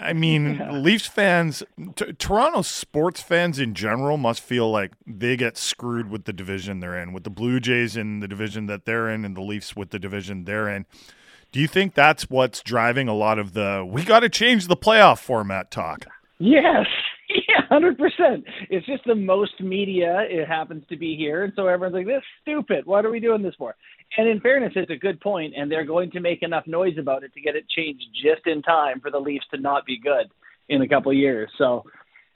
I 0.00 0.12
mean, 0.12 0.60
Leafs 0.82 1.06
fans, 1.06 1.62
t- 1.94 2.12
Toronto 2.14 2.62
sports 2.62 3.20
fans 3.20 3.58
in 3.58 3.74
general 3.74 4.16
must 4.16 4.40
feel 4.40 4.70
like 4.70 4.92
they 5.06 5.36
get 5.36 5.56
screwed 5.56 6.10
with 6.10 6.24
the 6.24 6.32
division 6.32 6.80
they're 6.80 6.98
in, 6.98 7.12
with 7.12 7.24
the 7.24 7.30
Blue 7.30 7.60
Jays 7.60 7.96
in 7.96 8.20
the 8.20 8.28
division 8.28 8.66
that 8.66 8.84
they're 8.84 9.08
in, 9.08 9.24
and 9.24 9.36
the 9.36 9.42
Leafs 9.42 9.76
with 9.76 9.90
the 9.90 9.98
division 9.98 10.44
they're 10.44 10.68
in. 10.68 10.86
Do 11.52 11.60
you 11.60 11.66
think 11.66 11.94
that's 11.94 12.30
what's 12.30 12.62
driving 12.62 13.08
a 13.08 13.14
lot 13.14 13.38
of 13.38 13.52
the 13.54 13.86
we 13.88 14.04
got 14.04 14.20
to 14.20 14.28
change 14.28 14.68
the 14.68 14.76
playoff 14.76 15.18
format 15.18 15.70
talk? 15.70 16.06
Yes, 16.38 16.86
yeah, 17.50 17.66
hundred 17.68 17.98
percent. 17.98 18.44
It's 18.68 18.86
just 18.86 19.04
the 19.04 19.14
most 19.14 19.60
media. 19.60 20.24
It 20.28 20.46
happens 20.46 20.84
to 20.88 20.96
be 20.96 21.16
here, 21.16 21.44
and 21.44 21.52
so 21.56 21.66
everyone's 21.66 21.94
like, 21.94 22.06
"This 22.06 22.18
is 22.18 22.22
stupid. 22.42 22.86
What 22.86 23.04
are 23.04 23.10
we 23.10 23.20
doing 23.20 23.42
this 23.42 23.54
for?" 23.58 23.74
And 24.16 24.28
in 24.28 24.40
fairness, 24.40 24.72
it's 24.76 24.90
a 24.90 24.96
good 24.96 25.20
point, 25.20 25.54
and 25.56 25.70
they're 25.70 25.84
going 25.84 26.10
to 26.12 26.20
make 26.20 26.42
enough 26.42 26.66
noise 26.66 26.98
about 26.98 27.22
it 27.22 27.32
to 27.34 27.40
get 27.40 27.56
it 27.56 27.68
changed 27.68 28.04
just 28.14 28.46
in 28.46 28.62
time 28.62 29.00
for 29.00 29.10
the 29.10 29.18
Leafs 29.18 29.46
to 29.52 29.60
not 29.60 29.86
be 29.86 29.98
good 29.98 30.26
in 30.68 30.82
a 30.82 30.88
couple 30.88 31.10
of 31.10 31.16
years. 31.16 31.50
So 31.58 31.84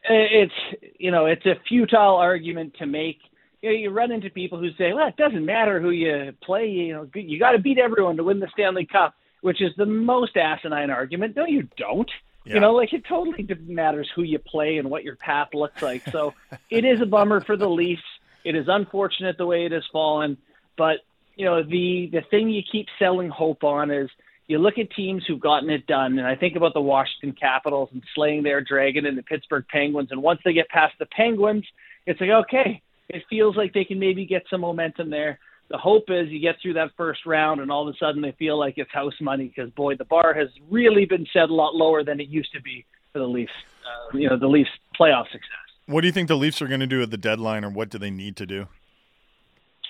it's 0.09 0.53
you 0.99 1.11
know 1.11 1.27
it's 1.27 1.47
a 1.47 1.55
futile 1.69 2.17
argument 2.17 2.75
to 2.79 2.87
make. 2.87 3.19
You, 3.63 3.71
know, 3.71 3.77
you 3.77 3.91
run 3.91 4.13
into 4.13 4.31
people 4.31 4.59
who 4.59 4.71
say, 4.77 4.93
"Well, 4.93 5.09
it 5.09 5.17
doesn't 5.17 5.45
matter 5.45 5.81
who 5.81 5.91
you 5.91 6.33
play. 6.43 6.67
You 6.67 6.95
know, 6.95 7.09
you 7.15 7.39
got 7.39 7.53
to 7.53 7.59
beat 7.59 7.79
everyone 7.79 8.17
to 8.17 8.25
win 8.25 8.41
the 8.41 8.49
Stanley 8.53 8.87
Cup," 8.87 9.15
which 9.41 9.63
is 9.63 9.71
the 9.77 9.87
most 9.87 10.37
asinine 10.37 10.91
argument. 10.91 11.37
No, 11.37 11.47
you 11.47 11.69
don't. 11.77 12.11
Yeah. 12.45 12.55
You 12.55 12.61
know, 12.61 12.75
like 12.75 12.93
it 12.93 13.05
totally 13.09 13.49
matters 13.67 14.09
who 14.15 14.23
you 14.23 14.39
play 14.39 14.77
and 14.77 14.91
what 14.91 15.03
your 15.03 15.17
path 15.17 15.49
looks 15.55 15.81
like. 15.81 16.03
So 16.11 16.35
it 16.71 16.85
is 16.85 17.01
a 17.01 17.07
bummer 17.07 17.41
for 17.41 17.57
the 17.57 17.69
Leafs. 17.69 18.03
It 18.45 18.55
is 18.55 18.67
unfortunate 18.69 19.39
the 19.39 19.47
way 19.47 19.65
it 19.65 19.73
has 19.73 19.85
fallen, 19.91 20.37
but 20.77 20.99
you 21.37 21.47
know 21.47 21.63
the 21.63 22.11
the 22.13 22.21
thing 22.31 22.51
you 22.51 22.63
keep 22.71 22.87
selling 22.99 23.31
hope 23.31 23.65
on 23.65 23.91
is 23.91 24.11
you 24.47 24.59
look 24.59 24.77
at 24.77 24.91
teams 24.91 25.25
who've 25.27 25.41
gotten 25.41 25.71
it 25.71 25.87
done, 25.87 26.19
and 26.19 26.27
I 26.27 26.37
think 26.37 26.55
about 26.55 26.75
the 26.75 26.81
Washington 26.81 27.33
Capitals 27.33 27.89
and 27.93 28.03
slaying 28.15 28.43
their 28.43 28.61
dragon 28.61 29.07
and 29.07 29.17
the 29.17 29.23
Pittsburgh 29.23 29.65
Penguins, 29.69 30.11
and 30.13 30.23
once 30.23 30.41
they 30.45 30.53
get 30.53 30.69
past 30.69 30.95
the 30.99 31.07
Penguins, 31.07 31.65
it's 32.07 32.21
like 32.21 32.31
okay, 32.31 32.83
it 33.09 33.25
feels 33.31 33.57
like 33.57 33.73
they 33.73 33.85
can 33.85 33.99
maybe 33.99 34.27
get 34.27 34.45
some 34.51 34.61
momentum 34.61 35.09
there. 35.09 35.39
The 35.71 35.79
hope 35.79 36.05
is 36.09 36.29
you 36.29 36.41
get 36.41 36.57
through 36.61 36.75
that 36.75 36.91
first 36.97 37.25
round, 37.27 37.61
and 37.61 37.71
all 37.71 37.89
of 37.89 37.95
a 37.95 37.99
sudden 37.99 38.21
they 38.21 38.33
feel 38.39 38.59
like 38.59 38.75
it's 38.77 38.91
house 38.93 39.15
money 39.21 39.53
because 39.55 39.71
boy, 39.73 39.97
the 39.97 40.05
bar 40.05 40.35
has 40.35 40.49
really 40.71 41.07
been 41.07 41.27
set 41.33 41.49
a 41.49 41.55
lot 41.55 41.75
lower 41.75 42.05
than 42.05 42.21
it 42.21 42.29
used 42.29 42.53
to 42.53 42.61
be 42.61 42.85
for 43.13 43.19
the 43.19 43.27
Leafs. 43.27 43.53
Uh, 43.85 44.17
you 44.17 44.29
know, 44.29 44.39
the 44.39 44.47
Leafs 44.47 44.71
playoff 44.99 45.25
success. 45.33 45.65
What 45.87 46.03
do 46.03 46.07
you 46.07 46.13
think 46.13 46.29
the 46.29 46.37
Leafs 46.37 46.63
are 46.63 46.67
going 46.67 46.81
to 46.81 46.87
do 46.87 47.03
at 47.03 47.11
the 47.11 47.17
deadline, 47.17 47.65
or 47.65 47.71
what 47.71 47.91
do 47.91 47.99
they 47.99 48.11
need 48.11 48.37
to 48.37 48.47
do? 48.47 48.69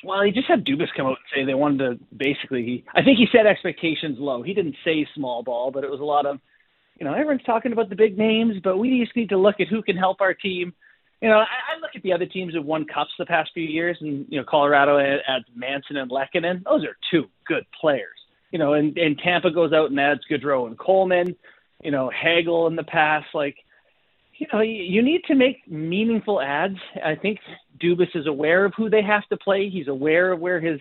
Well, 0.05 0.23
he 0.23 0.33
just 0.33 0.47
had 0.47 0.67
Dubas 0.67 0.89
come 0.95 1.07
out 1.07 1.17
and 1.17 1.19
say 1.35 1.45
they 1.45 1.55
wanted 1.55 1.79
to 1.79 2.05
basically. 2.15 2.63
He, 2.63 2.85
I 2.95 3.03
think 3.03 3.19
he 3.19 3.27
set 3.33 3.47
expectations 3.47 4.19
low. 4.19 4.43
He 4.43 4.53
didn't 4.53 4.77
say 4.85 5.07
small 5.15 5.43
ball, 5.43 5.71
but 5.71 5.83
it 5.83 5.91
was 5.91 6.01
a 6.01 6.05
lot 6.05 6.27
of, 6.27 6.41
you 6.99 7.07
know, 7.07 7.15
everyone's 7.15 7.45
talking 7.45 7.73
about 7.73 7.89
the 7.89 7.97
big 7.97 8.19
names, 8.19 8.57
but 8.63 8.77
we 8.77 9.01
just 9.03 9.17
need 9.17 9.31
to 9.31 9.39
look 9.39 9.61
at 9.61 9.69
who 9.69 9.83
can 9.83 9.97
help 9.97 10.21
our 10.21 10.35
team. 10.35 10.75
You 11.25 11.31
know, 11.31 11.39
I, 11.39 11.45
I 11.75 11.81
look 11.81 11.93
at 11.97 12.03
the 12.03 12.13
other 12.13 12.27
teams 12.27 12.53
that 12.53 12.61
won 12.61 12.85
cups 12.85 13.13
the 13.19 13.25
past 13.25 13.53
few 13.55 13.65
years, 13.65 13.97
and 14.03 14.27
you 14.29 14.39
know, 14.39 14.45
Colorado 14.47 14.99
adds 14.99 15.47
Manson 15.57 15.97
and 15.97 16.11
Lehkonen. 16.11 16.63
Those 16.65 16.85
are 16.85 16.99
two 17.11 17.31
good 17.47 17.65
players. 17.81 18.19
You 18.51 18.59
know, 18.59 18.75
and, 18.75 18.95
and 18.99 19.19
Tampa 19.19 19.51
goes 19.51 19.73
out 19.73 19.89
and 19.89 19.99
adds 19.99 20.21
Goodrow 20.31 20.67
and 20.67 20.79
Coleman. 20.79 21.35
You 21.83 21.93
know, 21.93 22.11
Hagel 22.11 22.67
in 22.67 22.77
the 22.77 22.83
past, 22.83 23.29
like 23.33 23.57
you 24.35 24.47
know, 24.53 24.61
you 24.61 24.83
you 24.83 25.03
need 25.03 25.23
to 25.29 25.35
make 25.35 25.67
meaningful 25.67 26.43
ads. 26.43 26.77
I 27.03 27.15
think 27.15 27.39
Dubas 27.83 28.15
is 28.15 28.27
aware 28.27 28.67
of 28.67 28.75
who 28.77 28.91
they 28.91 29.03
have 29.03 29.27
to 29.29 29.39
play. 29.39 29.71
He's 29.71 29.89
aware 29.89 30.31
of 30.31 30.41
where 30.41 30.61
his 30.61 30.79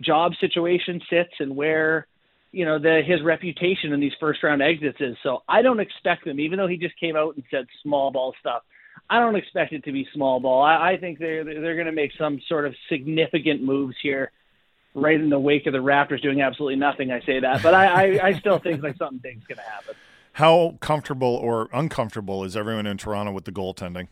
job 0.00 0.32
situation 0.40 1.00
sits 1.08 1.34
and 1.38 1.54
where, 1.54 2.08
you 2.50 2.64
know, 2.64 2.80
the 2.80 3.00
his 3.06 3.22
reputation 3.22 3.92
in 3.92 4.00
these 4.00 4.14
first 4.18 4.42
round 4.42 4.60
exits 4.60 4.98
is. 4.98 5.16
So 5.22 5.44
I 5.48 5.62
don't 5.62 5.78
expect 5.78 6.24
them, 6.24 6.40
even 6.40 6.58
though 6.58 6.66
he 6.66 6.78
just 6.78 6.98
came 6.98 7.14
out 7.14 7.36
and 7.36 7.44
said 7.48 7.66
small 7.84 8.10
ball 8.10 8.34
stuff. 8.40 8.62
I 9.10 9.20
don't 9.20 9.36
expect 9.36 9.72
it 9.72 9.84
to 9.84 9.92
be 9.92 10.08
small 10.14 10.40
ball. 10.40 10.62
I, 10.62 10.92
I 10.92 10.96
think 10.96 11.18
they're 11.18 11.44
they're 11.44 11.74
going 11.74 11.86
to 11.86 11.92
make 11.92 12.12
some 12.18 12.40
sort 12.48 12.66
of 12.66 12.74
significant 12.88 13.62
moves 13.62 13.96
here, 14.02 14.32
right 14.94 15.20
in 15.20 15.28
the 15.28 15.38
wake 15.38 15.66
of 15.66 15.72
the 15.72 15.78
Raptors 15.78 16.22
doing 16.22 16.40
absolutely 16.40 16.76
nothing. 16.76 17.10
I 17.10 17.20
say 17.20 17.40
that, 17.40 17.62
but 17.62 17.74
I 17.74 17.86
I, 17.86 18.26
I 18.28 18.32
still 18.38 18.58
think 18.58 18.82
like 18.82 18.96
something 18.96 19.18
big's 19.18 19.46
going 19.46 19.58
to 19.58 19.64
happen. 19.64 19.94
How 20.32 20.78
comfortable 20.80 21.36
or 21.36 21.68
uncomfortable 21.72 22.42
is 22.44 22.56
everyone 22.56 22.86
in 22.86 22.96
Toronto 22.96 23.32
with 23.32 23.44
the 23.44 23.52
goaltending? 23.52 24.08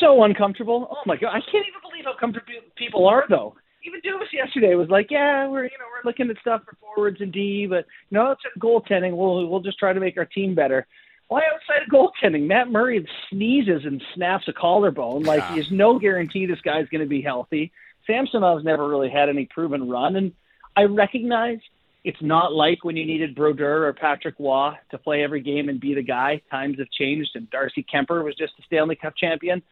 so 0.00 0.22
uncomfortable. 0.24 0.88
Oh 0.90 1.02
my 1.06 1.16
god, 1.16 1.30
I 1.30 1.40
can't 1.40 1.66
even 1.66 1.80
believe 1.82 2.04
how 2.04 2.16
comfortable 2.18 2.52
people 2.76 3.06
are 3.06 3.24
though. 3.28 3.54
Even 3.84 4.00
Dubas 4.00 4.32
yesterday 4.32 4.74
was 4.74 4.88
like, 4.88 5.10
"Yeah, 5.10 5.48
we're 5.48 5.64
you 5.64 5.78
know 5.78 5.86
we're 5.86 6.08
looking 6.08 6.28
at 6.28 6.36
stuff 6.40 6.62
for 6.64 6.76
forwards 6.80 7.20
and 7.20 7.32
D, 7.32 7.66
but 7.66 7.86
no, 8.10 8.32
it's 8.32 8.42
goaltending. 8.58 9.16
We'll 9.16 9.46
we'll 9.48 9.60
just 9.60 9.78
try 9.78 9.92
to 9.92 10.00
make 10.00 10.16
our 10.18 10.24
team 10.24 10.54
better." 10.54 10.86
Why 11.28 11.42
outside 11.52 11.82
of 11.82 11.92
goaltending? 11.92 12.46
Matt 12.46 12.70
Murray 12.70 13.06
sneezes 13.30 13.82
and 13.84 14.02
snaps 14.14 14.48
a 14.48 14.52
collarbone. 14.52 15.24
Like 15.24 15.46
there's 15.54 15.70
no 15.70 15.98
guarantee 15.98 16.46
this 16.46 16.60
guy's 16.62 16.88
going 16.88 17.02
to 17.02 17.08
be 17.08 17.20
healthy. 17.20 17.70
Samsonov's 18.06 18.64
never 18.64 18.88
really 18.88 19.10
had 19.10 19.28
any 19.28 19.44
proven 19.44 19.88
run, 19.88 20.16
and 20.16 20.32
I 20.76 20.84
recognize 20.84 21.58
it's 22.04 22.22
not 22.22 22.54
like 22.54 22.84
when 22.84 22.96
you 22.96 23.04
needed 23.04 23.34
Brodeur 23.34 23.86
or 23.86 23.92
Patrick 23.92 24.36
Roy 24.38 24.72
to 24.90 24.98
play 24.98 25.22
every 25.22 25.42
game 25.42 25.68
and 25.68 25.78
be 25.78 25.94
the 25.94 26.02
guy. 26.02 26.40
Times 26.50 26.78
have 26.78 26.90
changed, 26.90 27.32
and 27.34 27.50
Darcy 27.50 27.84
Kuemper 27.92 28.24
was 28.24 28.34
just 28.34 28.54
a 28.58 28.62
Stanley 28.62 28.96
Cup 28.96 29.14
champion. 29.16 29.62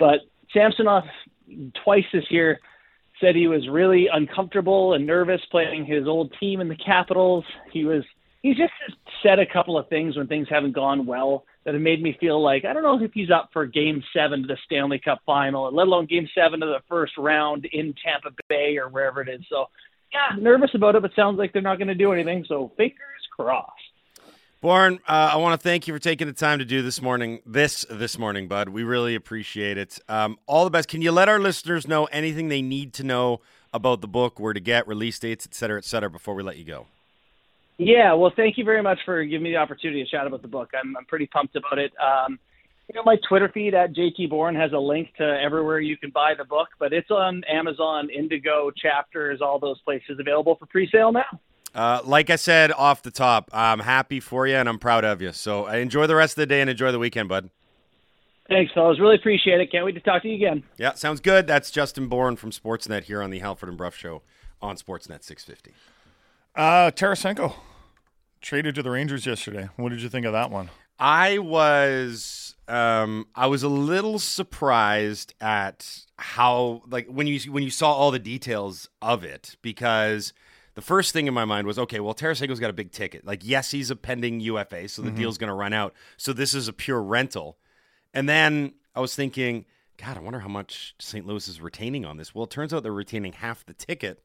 But 0.00 0.20
Samsonov 0.52 1.04
twice 1.84 2.04
this 2.12 2.24
year 2.30 2.58
said 3.20 3.36
he 3.36 3.46
was 3.46 3.68
really 3.68 4.08
uncomfortable 4.12 4.94
and 4.94 5.06
nervous 5.06 5.40
playing 5.50 5.84
his 5.84 6.08
old 6.08 6.34
team 6.40 6.60
in 6.60 6.68
the 6.68 6.76
Capitals. 6.76 7.44
He 7.72 7.84
was 7.84 8.02
he's 8.44 8.58
just 8.58 8.72
said 9.22 9.38
a 9.38 9.46
couple 9.46 9.78
of 9.78 9.88
things 9.88 10.16
when 10.16 10.26
things 10.26 10.46
haven't 10.50 10.72
gone 10.72 11.06
well 11.06 11.46
that 11.64 11.72
have 11.72 11.82
made 11.82 12.02
me 12.02 12.14
feel 12.20 12.40
like 12.42 12.66
I 12.66 12.74
don't 12.74 12.82
know 12.82 13.02
if 13.02 13.12
he's 13.12 13.30
up 13.30 13.48
for 13.52 13.64
Game 13.66 14.04
Seven 14.12 14.42
of 14.42 14.48
the 14.48 14.58
Stanley 14.66 15.00
Cup 15.00 15.22
Final, 15.24 15.74
let 15.74 15.86
alone 15.86 16.06
Game 16.06 16.28
Seven 16.34 16.62
of 16.62 16.68
the 16.68 16.82
first 16.86 17.14
round 17.16 17.64
in 17.64 17.94
Tampa 18.04 18.36
Bay 18.48 18.76
or 18.76 18.88
wherever 18.90 19.22
it 19.22 19.30
is. 19.30 19.40
So 19.48 19.66
yeah, 20.12 20.36
nervous 20.38 20.70
about 20.74 20.94
it, 20.94 21.02
but 21.02 21.12
sounds 21.16 21.38
like 21.38 21.54
they're 21.54 21.62
not 21.62 21.78
going 21.78 21.88
to 21.88 21.94
do 21.94 22.12
anything. 22.12 22.44
So 22.46 22.70
fingers 22.76 22.98
crossed. 23.34 23.72
Bourne, 24.60 25.00
uh, 25.08 25.30
I 25.32 25.36
want 25.36 25.58
to 25.58 25.62
thank 25.62 25.88
you 25.88 25.94
for 25.94 25.98
taking 25.98 26.26
the 26.26 26.32
time 26.32 26.58
to 26.58 26.64
do 26.64 26.82
this 26.82 27.00
morning, 27.00 27.40
this 27.46 27.86
this 27.90 28.18
morning, 28.18 28.46
bud. 28.46 28.68
We 28.68 28.82
really 28.82 29.14
appreciate 29.14 29.78
it. 29.78 29.98
Um, 30.08 30.38
all 30.46 30.64
the 30.64 30.70
best. 30.70 30.88
Can 30.88 31.00
you 31.00 31.12
let 31.12 31.30
our 31.30 31.38
listeners 31.38 31.88
know 31.88 32.04
anything 32.06 32.48
they 32.48 32.62
need 32.62 32.92
to 32.94 33.04
know 33.04 33.40
about 33.72 34.02
the 34.02 34.08
book, 34.08 34.38
where 34.38 34.52
to 34.52 34.60
get 34.60 34.86
release 34.86 35.18
dates, 35.18 35.46
et 35.46 35.54
cetera, 35.54 35.78
et 35.78 35.84
cetera, 35.86 36.10
before 36.10 36.34
we 36.34 36.42
let 36.42 36.58
you 36.58 36.64
go? 36.64 36.86
Yeah, 37.78 38.12
well, 38.14 38.32
thank 38.34 38.56
you 38.56 38.64
very 38.64 38.82
much 38.82 38.98
for 39.04 39.24
giving 39.24 39.42
me 39.42 39.50
the 39.50 39.56
opportunity 39.56 40.04
to 40.04 40.10
chat 40.10 40.26
about 40.26 40.42
the 40.42 40.48
book. 40.48 40.70
I'm 40.80 40.96
I'm 40.96 41.04
pretty 41.06 41.26
pumped 41.26 41.56
about 41.56 41.78
it. 41.78 41.92
Um, 41.98 42.38
you 42.88 42.94
know, 42.94 43.02
my 43.04 43.16
Twitter 43.28 43.48
feed 43.52 43.74
at 43.74 43.94
JT 43.94 44.28
Bourne 44.28 44.54
has 44.54 44.72
a 44.72 44.78
link 44.78 45.14
to 45.16 45.24
everywhere 45.24 45.80
you 45.80 45.96
can 45.96 46.10
buy 46.10 46.34
the 46.36 46.44
book, 46.44 46.68
but 46.78 46.92
it's 46.92 47.10
on 47.10 47.42
Amazon, 47.44 48.10
Indigo, 48.10 48.70
Chapters, 48.70 49.40
all 49.40 49.58
those 49.58 49.80
places 49.80 50.18
available 50.20 50.56
for 50.56 50.66
pre-sale 50.66 51.10
now. 51.10 51.40
Uh, 51.74 52.00
like 52.04 52.30
I 52.30 52.36
said 52.36 52.70
off 52.72 53.02
the 53.02 53.10
top, 53.10 53.50
I'm 53.52 53.80
happy 53.80 54.20
for 54.20 54.46
you 54.46 54.54
and 54.54 54.68
I'm 54.68 54.78
proud 54.78 55.04
of 55.04 55.22
you. 55.22 55.32
So 55.32 55.66
uh, 55.66 55.72
enjoy 55.72 56.06
the 56.06 56.14
rest 56.14 56.32
of 56.32 56.42
the 56.42 56.46
day 56.46 56.60
and 56.60 56.70
enjoy 56.70 56.92
the 56.92 56.98
weekend, 56.98 57.28
bud. 57.28 57.50
Thanks, 58.48 58.72
fellas. 58.74 59.00
Really 59.00 59.16
appreciate 59.16 59.60
it. 59.60 59.72
Can't 59.72 59.84
wait 59.86 59.92
to 59.92 60.00
talk 60.00 60.22
to 60.22 60.28
you 60.28 60.34
again. 60.34 60.62
Yeah, 60.76 60.92
sounds 60.92 61.20
good. 61.20 61.46
That's 61.46 61.70
Justin 61.70 62.08
Bourne 62.08 62.36
from 62.36 62.50
Sportsnet 62.50 63.04
here 63.04 63.22
on 63.22 63.30
the 63.30 63.38
Halford 63.38 63.70
and 63.70 63.78
Brough 63.78 63.90
Show 63.90 64.22
on 64.60 64.76
Sportsnet 64.76 65.24
650. 65.24 65.72
Uh, 66.54 66.90
Tarasenko 66.90 67.54
traded 68.40 68.74
to 68.76 68.82
the 68.82 68.90
Rangers 68.90 69.26
yesterday. 69.26 69.68
What 69.76 69.88
did 69.90 70.02
you 70.02 70.08
think 70.08 70.26
of 70.26 70.32
that 70.32 70.50
one? 70.50 70.70
I 70.98 71.38
was 71.38 72.54
um, 72.68 73.26
I 73.34 73.48
was 73.48 73.62
a 73.62 73.68
little 73.68 74.18
surprised 74.18 75.34
at 75.40 76.04
how 76.16 76.82
like 76.88 77.08
when 77.08 77.26
you 77.26 77.40
when 77.52 77.62
you 77.64 77.70
saw 77.70 77.92
all 77.92 78.10
the 78.12 78.18
details 78.20 78.88
of 79.02 79.24
it 79.24 79.56
because 79.62 80.32
the 80.74 80.80
first 80.82 81.12
thing 81.12 81.26
in 81.26 81.34
my 81.34 81.44
mind 81.44 81.66
was 81.66 81.78
okay, 81.80 81.98
well 81.98 82.14
Tarasenko's 82.14 82.60
got 82.60 82.70
a 82.70 82.74
big 82.74 82.92
ticket. 82.92 83.26
Like 83.26 83.40
yes, 83.42 83.72
he's 83.72 83.90
a 83.90 83.96
pending 83.96 84.38
UFA, 84.40 84.88
so 84.88 85.02
the 85.02 85.10
Mhm. 85.10 85.16
deal's 85.16 85.38
going 85.38 85.48
to 85.48 85.54
run 85.54 85.72
out. 85.72 85.94
So 86.16 86.32
this 86.32 86.54
is 86.54 86.68
a 86.68 86.72
pure 86.72 87.02
rental. 87.02 87.58
And 88.12 88.28
then 88.28 88.74
I 88.94 89.00
was 89.00 89.16
thinking, 89.16 89.64
God, 89.96 90.16
I 90.16 90.20
wonder 90.20 90.38
how 90.38 90.48
much 90.48 90.94
St. 91.00 91.26
Louis 91.26 91.48
is 91.48 91.60
retaining 91.60 92.04
on 92.04 92.16
this. 92.16 92.32
Well, 92.32 92.44
it 92.44 92.50
turns 92.50 92.72
out 92.72 92.84
they're 92.84 92.92
retaining 92.92 93.32
half 93.32 93.66
the 93.66 93.74
ticket. 93.74 94.22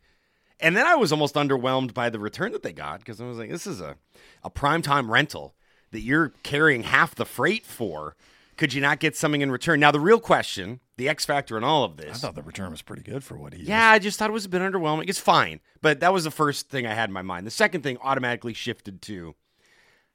And 0.59 0.75
then 0.75 0.85
I 0.85 0.95
was 0.95 1.11
almost 1.11 1.35
underwhelmed 1.35 1.93
by 1.93 2.09
the 2.09 2.19
return 2.19 2.51
that 2.51 2.63
they 2.63 2.73
got 2.73 2.99
because 2.99 3.21
I 3.21 3.25
was 3.25 3.37
like, 3.37 3.49
this 3.49 3.65
is 3.67 3.79
a, 3.81 3.95
a 4.43 4.49
primetime 4.49 5.09
rental 5.09 5.55
that 5.91 6.01
you're 6.01 6.29
carrying 6.43 6.83
half 6.83 7.15
the 7.15 7.25
freight 7.25 7.65
for. 7.65 8.15
Could 8.57 8.73
you 8.73 8.81
not 8.81 8.99
get 8.99 9.15
something 9.15 9.39
in 9.39 9.51
return? 9.51 9.79
Now, 9.79 9.91
the 9.91 10.01
real 10.01 10.19
question, 10.19 10.81
the 10.97 11.07
X 11.07 11.23
factor 11.25 11.57
in 11.57 11.63
all 11.63 11.85
of 11.85 11.95
this. 11.95 12.17
I 12.17 12.19
thought 12.27 12.35
the 12.35 12.43
return 12.43 12.71
was 12.71 12.81
pretty 12.81 13.03
good 13.03 13.23
for 13.23 13.37
what 13.37 13.53
he 13.53 13.63
Yeah, 13.63 13.89
I 13.89 13.99
just 13.99 14.19
thought 14.19 14.29
it 14.29 14.33
was 14.33 14.43
a 14.43 14.49
bit 14.49 14.61
underwhelming. 14.61 15.07
It's 15.07 15.17
fine, 15.19 15.61
but 15.81 16.01
that 16.01 16.11
was 16.11 16.25
the 16.25 16.31
first 16.31 16.67
thing 16.69 16.85
I 16.85 16.93
had 16.93 17.09
in 17.09 17.13
my 17.13 17.21
mind. 17.21 17.47
The 17.47 17.51
second 17.51 17.83
thing 17.83 17.97
automatically 18.01 18.53
shifted 18.53 19.01
to 19.03 19.33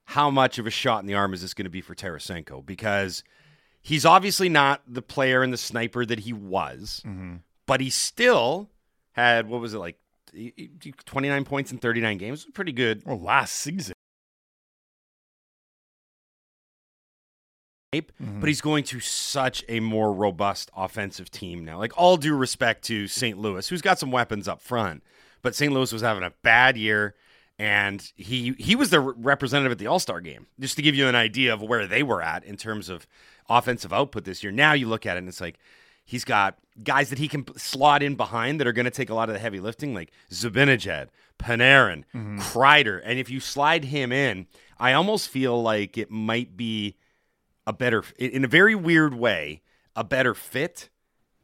how 0.04 0.28
much 0.28 0.58
of 0.58 0.66
a 0.66 0.70
shot 0.70 1.00
in 1.00 1.06
the 1.06 1.14
arm 1.14 1.32
is 1.32 1.40
this 1.40 1.54
going 1.54 1.64
to 1.64 1.70
be 1.70 1.80
for 1.80 1.94
Tarasenko? 1.94 2.64
Because 2.66 3.24
he's 3.80 4.04
obviously 4.04 4.50
not 4.50 4.82
the 4.86 5.00
player 5.00 5.42
and 5.42 5.50
the 5.50 5.56
sniper 5.56 6.04
that 6.04 6.20
he 6.20 6.34
was, 6.34 7.00
Mhm. 7.06 7.40
but 7.64 7.80
he 7.80 7.88
still 7.88 8.68
had, 9.12 9.48
what 9.48 9.62
was 9.62 9.72
it, 9.72 9.78
like 9.78 9.96
29 11.04 11.44
points 11.44 11.72
in 11.72 11.78
39 11.78 12.18
games? 12.18 12.46
Pretty 12.52 12.72
good. 12.72 13.02
Well, 13.04 13.20
last 13.20 13.54
season. 13.54 13.94
But 18.00 18.06
mm-hmm. 18.20 18.46
he's 18.46 18.60
going 18.60 18.84
to 18.84 19.00
such 19.00 19.64
a 19.68 19.80
more 19.80 20.12
robust 20.12 20.70
offensive 20.76 21.30
team 21.30 21.64
now. 21.64 21.78
Like 21.78 21.92
all 21.96 22.16
due 22.16 22.34
respect 22.34 22.84
to 22.86 23.06
St. 23.06 23.38
Louis, 23.38 23.68
who's 23.68 23.82
got 23.82 23.98
some 23.98 24.10
weapons 24.10 24.48
up 24.48 24.60
front, 24.60 25.02
but 25.42 25.54
St. 25.54 25.72
Louis 25.72 25.92
was 25.92 26.02
having 26.02 26.22
a 26.22 26.32
bad 26.42 26.76
year, 26.76 27.14
and 27.58 28.10
he 28.16 28.54
he 28.58 28.74
was 28.74 28.90
the 28.90 29.00
representative 29.00 29.72
at 29.72 29.78
the 29.78 29.86
All 29.86 29.98
Star 29.98 30.20
game. 30.20 30.46
Just 30.58 30.76
to 30.76 30.82
give 30.82 30.94
you 30.94 31.06
an 31.06 31.14
idea 31.14 31.52
of 31.52 31.62
where 31.62 31.86
they 31.86 32.02
were 32.02 32.22
at 32.22 32.44
in 32.44 32.56
terms 32.56 32.88
of 32.88 33.06
offensive 33.48 33.92
output 33.92 34.24
this 34.24 34.42
year. 34.42 34.52
Now 34.52 34.72
you 34.72 34.88
look 34.88 35.06
at 35.06 35.16
it 35.16 35.20
and 35.20 35.28
it's 35.28 35.40
like 35.40 35.58
he's 36.04 36.24
got 36.24 36.58
guys 36.82 37.08
that 37.10 37.18
he 37.18 37.28
can 37.28 37.44
slot 37.56 38.02
in 38.02 38.14
behind 38.16 38.60
that 38.60 38.66
are 38.66 38.72
going 38.72 38.84
to 38.84 38.90
take 38.90 39.10
a 39.10 39.14
lot 39.14 39.28
of 39.28 39.34
the 39.34 39.38
heavy 39.38 39.60
lifting, 39.60 39.94
like 39.94 40.10
Zibanejad, 40.30 41.08
Panarin, 41.38 42.04
Mhm. 42.14 42.38
Kreider, 42.40 43.00
and 43.04 43.18
if 43.18 43.30
you 43.30 43.40
slide 43.40 43.84
him 43.84 44.12
in, 44.12 44.46
I 44.78 44.92
almost 44.92 45.28
feel 45.28 45.60
like 45.62 45.96
it 45.96 46.10
might 46.10 46.56
be 46.56 46.96
a 47.66 47.72
better, 47.72 48.04
in 48.18 48.44
a 48.44 48.48
very 48.48 48.74
weird 48.74 49.14
way, 49.14 49.62
a 49.96 50.04
better 50.04 50.34
fit 50.34 50.90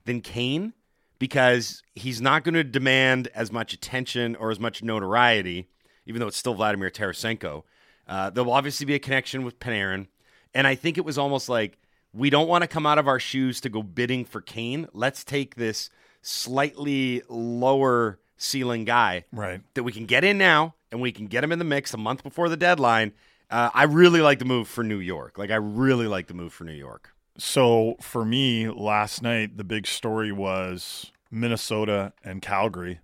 than 0.05 0.21
Kane 0.21 0.73
because 1.19 1.83
he's 1.95 2.21
not 2.21 2.45
going 2.45 2.55
to 2.55 2.65
demand 2.65 3.29
as 3.35 3.53
much 3.53 3.73
attention 3.73 4.35
or 4.37 4.51
as 4.51 4.59
much 4.59 4.83
notoriety, 4.83 5.69
even 6.07 6.21
though 6.21 6.27
it's 6.27 6.37
still 6.37 6.55
Vladimir 6.55 6.91
Tarasenko. 6.91 7.63
Uh, 8.09 8.31
there'll 8.31 8.53
obviously 8.53 8.85
be 8.87 8.95
a 8.95 8.99
connection 8.99 9.45
with 9.45 9.59
Panarin. 9.61 10.09
And 10.55 10.67
I 10.67 10.75
think 10.75 10.99
it 10.99 11.05
was 11.05 11.17
almost 11.19 11.49
like 11.49 11.79
we 12.13 12.31
don't 12.31 12.49
want 12.49 12.63
to 12.63 12.69
come 12.69 12.87
out 12.87 12.99
of 12.99 13.07
our 13.09 13.21
shoes 13.21 13.61
to 13.63 13.69
go 13.69 13.83
bidding 13.83 14.25
for 14.25 14.41
Kane. 14.41 14.89
Let's 14.93 15.25
take 15.25 15.55
this 15.55 15.91
slightly 16.23 17.23
lower 17.29 18.19
ceiling 18.37 18.85
guy 18.85 19.25
Right. 19.33 19.61
that 19.75 19.83
we 19.83 19.93
can 19.93 20.07
get 20.07 20.25
in 20.25 20.39
now 20.39 20.75
and 20.91 21.01
we 21.01 21.13
can 21.13 21.27
get 21.27 21.45
him 21.45 21.53
in 21.53 21.59
the 21.59 21.65
mix 21.65 21.93
a 21.95 21.99
month 21.99 22.23
before 22.23 22.49
the 22.49 22.57
deadline. 22.57 23.13
Uh, 23.51 23.71
I 23.75 23.85
really 23.85 24.21
like 24.21 24.39
the 24.39 24.45
move 24.45 24.69
for 24.69 24.83
New 24.85 24.99
York. 24.99 25.37
Like, 25.39 25.51
I 25.51 25.57
really 25.57 26.07
like 26.07 26.27
the 26.29 26.35
move 26.35 26.53
for 26.53 26.65
New 26.65 26.73
York. 26.73 27.11
So 27.37 27.97
for 28.01 28.25
me, 28.25 28.69
last 28.69 29.23
night 29.23 29.57
the 29.57 29.65
big 29.65 29.87
story 29.87 30.33
was 30.33 31.11
Minnesota 31.31 32.13
and 32.25 32.43
Calgary 32.43 33.01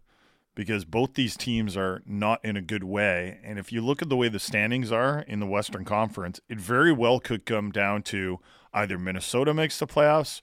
because 0.54 0.84
both 0.84 1.14
these 1.14 1.36
teams 1.36 1.76
are 1.76 2.02
not 2.06 2.42
in 2.44 2.56
a 2.56 2.62
good 2.62 2.84
way. 2.84 3.38
And 3.44 3.58
if 3.58 3.72
you 3.72 3.80
look 3.82 4.02
at 4.02 4.08
the 4.08 4.16
way 4.16 4.28
the 4.28 4.38
standings 4.38 4.90
are 4.90 5.20
in 5.20 5.38
the 5.40 5.46
Western 5.46 5.84
Conference, 5.84 6.40
it 6.48 6.58
very 6.58 6.92
well 6.92 7.20
could 7.20 7.44
come 7.44 7.70
down 7.70 8.02
to 8.04 8.40
either 8.76 8.98
Minnesota 8.98 9.52
makes 9.52 9.78
the 9.80 9.86
playoffs 9.88 10.40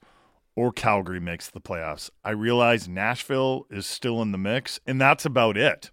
or 0.56 0.72
Calgary 0.74 1.20
makes 1.22 1.50
the 1.50 1.62
playoffs. 1.62 2.10
I 2.24 2.32
realize 2.32 2.88
Nashville 2.88 3.66
is 3.70 3.88
still 3.88 4.22
in 4.22 4.32
the 4.34 4.38
mix, 4.38 4.80
and 4.86 5.00
that's 5.00 5.26
about 5.26 5.56
it. 5.58 5.90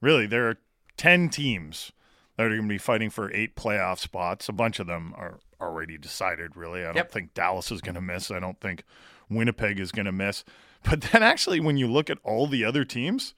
Really, 0.00 0.26
there 0.26 0.48
are 0.48 0.56
10 0.96 1.28
teams 1.28 1.92
that 2.36 2.46
are 2.46 2.50
going 2.50 2.62
to 2.62 2.68
be 2.68 2.78
fighting 2.78 3.10
for 3.10 3.30
eight 3.32 3.54
playoff 3.54 3.98
spots. 3.98 4.48
A 4.48 4.52
bunch 4.52 4.80
of 4.80 4.86
them 4.86 5.12
are 5.16 5.38
already 5.60 5.96
decided, 5.98 6.56
really. 6.56 6.80
I 6.82 6.86
don't 6.86 6.96
Yep. 6.96 7.12
think 7.12 7.34
Dallas 7.34 7.70
is 7.70 7.80
going 7.80 7.94
to 7.94 8.00
miss. 8.00 8.30
I 8.30 8.40
don't 8.40 8.60
think 8.60 8.82
Winnipeg 9.28 9.78
is 9.78 9.92
going 9.92 10.06
to 10.06 10.12
miss. 10.12 10.44
But 10.88 11.00
then 11.00 11.22
actually, 11.22 11.60
when 11.60 11.76
you 11.76 11.86
look 11.86 12.10
at 12.10 12.18
all 12.24 12.46
the 12.46 12.64
other 12.64 12.84
teams, 12.84 13.34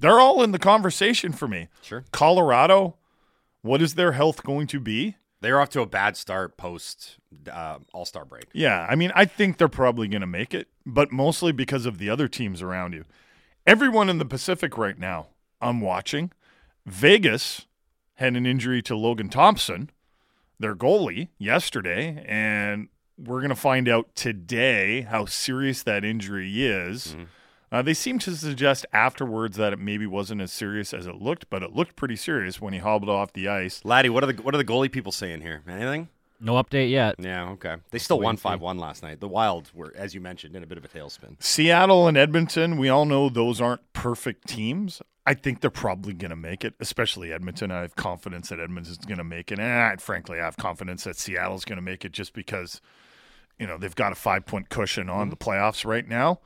they're 0.00 0.20
all 0.20 0.42
in 0.42 0.52
the 0.52 0.58
conversation 0.58 1.32
for 1.32 1.46
me. 1.48 1.68
Sure. 1.82 2.04
Colorado, 2.12 2.96
what 3.62 3.80
is 3.80 3.94
their 3.94 4.12
health 4.12 4.42
going 4.42 4.66
to 4.66 4.80
be? 4.80 5.16
They're 5.40 5.60
off 5.60 5.70
to 5.70 5.80
a 5.80 5.86
bad 5.86 6.16
start 6.16 6.56
post 6.56 7.16
uh, 7.50 7.78
All 7.92 8.04
Star 8.04 8.24
break. 8.24 8.46
Yeah, 8.52 8.86
I 8.88 8.94
mean, 8.94 9.10
I 9.14 9.24
think 9.24 9.56
they're 9.56 9.68
probably 9.68 10.08
going 10.08 10.20
to 10.20 10.26
make 10.26 10.52
it, 10.54 10.68
but 10.84 11.12
mostly 11.12 11.52
because 11.52 11.86
of 11.86 11.98
the 11.98 12.10
other 12.10 12.28
teams 12.28 12.60
around 12.62 12.92
you. 12.92 13.04
Everyone 13.66 14.08
in 14.08 14.18
the 14.18 14.24
Pacific 14.24 14.76
right 14.76 14.98
now, 14.98 15.28
I'm 15.60 15.80
watching. 15.80 16.32
Vegas 16.86 17.66
had 18.14 18.36
an 18.36 18.44
injury 18.46 18.82
to 18.82 18.96
Logan 18.96 19.28
Thompson, 19.28 19.90
their 20.58 20.74
goalie, 20.74 21.28
yesterday, 21.38 22.24
and 22.26 22.88
we're 23.16 23.40
going 23.40 23.50
to 23.50 23.54
find 23.56 23.88
out 23.88 24.14
today 24.14 25.02
how 25.02 25.24
serious 25.26 25.82
that 25.82 26.04
injury 26.04 26.64
is. 26.66 27.16
Uh, 27.72 27.82
they 27.82 27.94
seem 27.94 28.18
to 28.18 28.34
suggest 28.34 28.84
afterwards 28.92 29.56
that 29.56 29.72
it 29.72 29.78
maybe 29.78 30.06
wasn't 30.06 30.40
as 30.40 30.50
serious 30.50 30.92
as 30.92 31.06
it 31.06 31.16
looked, 31.16 31.48
but 31.50 31.62
it 31.62 31.72
looked 31.72 31.94
pretty 31.94 32.16
serious 32.16 32.60
when 32.60 32.72
he 32.72 32.80
hobbled 32.80 33.08
off 33.10 33.32
the 33.32 33.46
ice. 33.46 33.80
Laddie, 33.84 34.08
what 34.08 34.24
are 34.24 34.32
the 34.32 34.42
what 34.42 34.54
are 34.54 34.58
the 34.58 34.64
goalie 34.64 34.90
people 34.90 35.12
saying 35.12 35.42
here? 35.42 35.62
Anything? 35.68 36.08
No 36.40 36.54
update 36.54 36.90
yet. 36.90 37.16
Yeah, 37.18 37.50
okay. 37.50 37.76
They 37.90 37.98
still 37.98 38.18
won 38.18 38.38
five 38.38 38.60
one 38.60 38.78
last 38.78 39.02
night. 39.02 39.20
The 39.20 39.28
Wild 39.28 39.70
were, 39.74 39.92
as 39.94 40.14
you 40.14 40.20
mentioned, 40.20 40.56
in 40.56 40.62
a 40.62 40.66
bit 40.66 40.78
of 40.78 40.84
a 40.84 40.88
tailspin. 40.88 41.36
Seattle 41.38 42.08
and 42.08 42.16
Edmonton, 42.16 42.78
we 42.78 42.88
all 42.88 43.04
know 43.04 43.28
those 43.28 43.60
aren't 43.60 43.92
perfect 43.92 44.48
teams. 44.48 45.02
I 45.26 45.34
think 45.34 45.60
they're 45.60 45.70
probably 45.70 46.14
going 46.14 46.30
to 46.30 46.36
make 46.36 46.64
it, 46.64 46.74
especially 46.80 47.30
Edmonton. 47.30 47.70
I 47.70 47.82
have 47.82 47.94
confidence 47.94 48.48
that 48.48 48.58
Edmonton's 48.58 48.96
going 48.98 49.18
to 49.18 49.24
make 49.24 49.52
it. 49.52 49.58
And 49.58 49.68
I, 49.70 49.94
frankly, 49.96 50.40
I 50.40 50.44
have 50.44 50.56
confidence 50.56 51.04
that 51.04 51.18
Seattle's 51.18 51.66
going 51.66 51.76
to 51.76 51.82
make 51.82 52.06
it 52.06 52.12
just 52.12 52.32
because, 52.32 52.80
you 53.58 53.66
know, 53.66 53.76
they've 53.76 53.94
got 53.94 54.12
a 54.12 54.16
five 54.16 54.46
point 54.46 54.70
cushion 54.70 55.10
on 55.10 55.28
the 55.28 55.36
playoffs 55.36 55.84
right 55.84 56.08
now. 56.08 56.40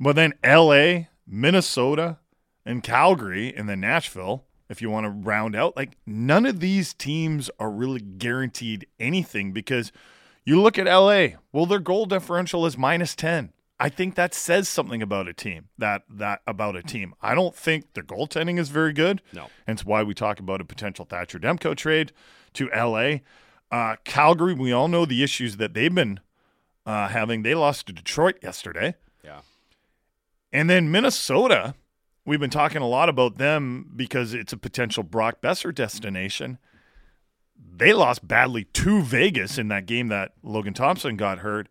But 0.00 0.16
then 0.16 0.32
LA, 0.44 1.08
Minnesota, 1.26 2.18
and 2.64 2.82
Calgary, 2.82 3.54
and 3.54 3.68
then 3.68 3.80
Nashville, 3.80 4.44
if 4.70 4.80
you 4.80 4.88
want 4.88 5.04
to 5.04 5.10
round 5.10 5.54
out, 5.54 5.76
like 5.76 5.98
none 6.06 6.46
of 6.46 6.60
these 6.60 6.94
teams 6.94 7.50
are 7.58 7.70
really 7.70 8.00
guaranteed 8.00 8.86
anything 8.98 9.52
because 9.52 9.92
you 10.44 10.60
look 10.60 10.78
at 10.78 10.86
LA, 10.86 11.36
well, 11.52 11.66
their 11.66 11.78
goal 11.78 12.06
differential 12.06 12.64
is 12.64 12.78
minus 12.78 13.14
10. 13.14 13.52
I 13.78 13.88
think 13.88 14.14
that 14.14 14.34
says 14.34 14.68
something 14.68 15.00
about 15.00 15.26
a 15.26 15.32
team. 15.32 15.68
That 15.78 16.02
that 16.10 16.42
about 16.46 16.76
a 16.76 16.82
team. 16.82 17.14
I 17.22 17.34
don't 17.34 17.56
think 17.56 17.94
their 17.94 18.04
goaltending 18.04 18.58
is 18.58 18.68
very 18.68 18.92
good. 18.92 19.22
No. 19.32 19.46
Hence 19.66 19.86
why 19.86 20.02
we 20.02 20.12
talk 20.12 20.38
about 20.38 20.60
a 20.60 20.66
potential 20.66 21.06
Thatcher 21.06 21.38
Demko 21.38 21.74
trade 21.74 22.12
to 22.54 22.68
LA. 22.76 23.20
Uh, 23.72 23.96
Calgary, 24.04 24.52
we 24.52 24.70
all 24.70 24.88
know 24.88 25.06
the 25.06 25.22
issues 25.22 25.56
that 25.56 25.72
they've 25.72 25.94
been 25.94 26.20
uh, 26.84 27.08
having. 27.08 27.42
They 27.42 27.54
lost 27.54 27.86
to 27.86 27.94
Detroit 27.94 28.36
yesterday. 28.42 28.96
And 30.52 30.68
then 30.68 30.90
Minnesota, 30.90 31.74
we've 32.24 32.40
been 32.40 32.50
talking 32.50 32.82
a 32.82 32.88
lot 32.88 33.08
about 33.08 33.38
them 33.38 33.90
because 33.94 34.34
it's 34.34 34.52
a 34.52 34.56
potential 34.56 35.02
Brock 35.02 35.40
Boeser 35.40 35.74
destination. 35.74 36.58
They 37.56 37.92
lost 37.92 38.26
badly 38.26 38.64
to 38.64 39.02
Vegas 39.02 39.58
in 39.58 39.68
that 39.68 39.86
game 39.86 40.08
that 40.08 40.32
Logan 40.42 40.74
Thompson 40.74 41.16
got 41.16 41.38
hurt. 41.38 41.68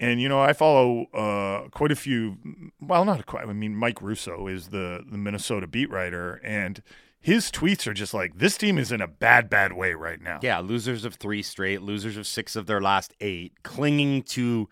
And 0.00 0.20
you 0.20 0.28
know, 0.28 0.40
I 0.40 0.52
follow 0.52 1.06
uh, 1.06 1.68
quite 1.70 1.90
a 1.90 1.96
few. 1.96 2.38
Well, 2.80 3.04
not 3.04 3.26
quite. 3.26 3.46
I 3.46 3.52
mean, 3.52 3.74
Mike 3.74 4.00
Russo 4.00 4.46
is 4.46 4.68
the 4.68 5.04
the 5.08 5.18
Minnesota 5.18 5.66
beat 5.66 5.90
writer, 5.90 6.40
and 6.44 6.82
his 7.20 7.50
tweets 7.50 7.86
are 7.88 7.94
just 7.94 8.14
like, 8.14 8.38
"This 8.38 8.56
team 8.56 8.78
is 8.78 8.92
in 8.92 9.00
a 9.00 9.08
bad, 9.08 9.50
bad 9.50 9.72
way 9.72 9.94
right 9.94 10.20
now." 10.20 10.38
Yeah, 10.40 10.60
losers 10.60 11.04
of 11.04 11.16
three 11.16 11.42
straight, 11.42 11.82
losers 11.82 12.16
of 12.16 12.28
six 12.28 12.54
of 12.54 12.66
their 12.66 12.80
last 12.80 13.12
eight, 13.20 13.64
clinging 13.64 14.22
to 14.24 14.68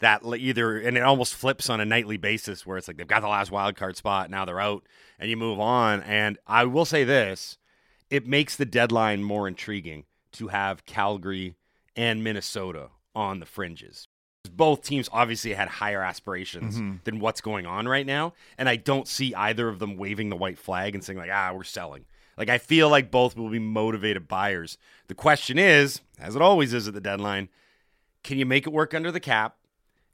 that 0.00 0.22
either, 0.24 0.78
and 0.78 0.96
it 0.96 1.02
almost 1.02 1.34
flips 1.34 1.70
on 1.70 1.80
a 1.80 1.84
nightly 1.84 2.16
basis 2.16 2.66
where 2.66 2.76
it's 2.76 2.86
like 2.88 2.96
they've 2.98 3.06
got 3.06 3.20
the 3.22 3.28
last 3.28 3.50
wild 3.50 3.76
card 3.76 3.96
spot, 3.96 4.28
now 4.30 4.44
they're 4.44 4.60
out, 4.60 4.84
and 5.18 5.30
you 5.30 5.36
move 5.36 5.58
on. 5.58 6.02
And 6.02 6.38
I 6.46 6.64
will 6.64 6.84
say 6.84 7.04
this 7.04 7.58
it 8.10 8.26
makes 8.26 8.54
the 8.56 8.66
deadline 8.66 9.22
more 9.24 9.48
intriguing 9.48 10.04
to 10.32 10.48
have 10.48 10.84
Calgary 10.86 11.54
and 11.96 12.22
Minnesota 12.22 12.90
on 13.14 13.40
the 13.40 13.46
fringes. 13.46 14.06
Both 14.52 14.82
teams 14.84 15.08
obviously 15.12 15.54
had 15.54 15.66
higher 15.66 16.02
aspirations 16.02 16.78
Mhm. 16.78 17.02
than 17.04 17.18
what's 17.18 17.40
going 17.40 17.66
on 17.66 17.88
right 17.88 18.06
now. 18.06 18.32
And 18.58 18.68
I 18.68 18.76
don't 18.76 19.08
see 19.08 19.34
either 19.34 19.68
of 19.68 19.80
them 19.80 19.96
waving 19.96 20.28
the 20.28 20.36
white 20.36 20.58
flag 20.58 20.94
and 20.94 21.02
saying, 21.02 21.18
like, 21.18 21.30
ah, 21.32 21.52
we're 21.52 21.64
selling. 21.64 22.04
Like, 22.36 22.48
I 22.50 22.58
feel 22.58 22.88
like 22.88 23.10
both 23.10 23.34
will 23.34 23.48
be 23.48 23.58
motivated 23.58 24.28
buyers. 24.28 24.76
The 25.08 25.14
question 25.14 25.58
is, 25.58 26.00
as 26.20 26.36
it 26.36 26.42
always 26.42 26.72
is 26.74 26.86
at 26.86 26.94
the 26.94 27.00
deadline, 27.00 27.48
can 28.22 28.38
you 28.38 28.46
make 28.46 28.66
it 28.66 28.72
work 28.72 28.94
under 28.94 29.10
the 29.10 29.18
cap? 29.20 29.56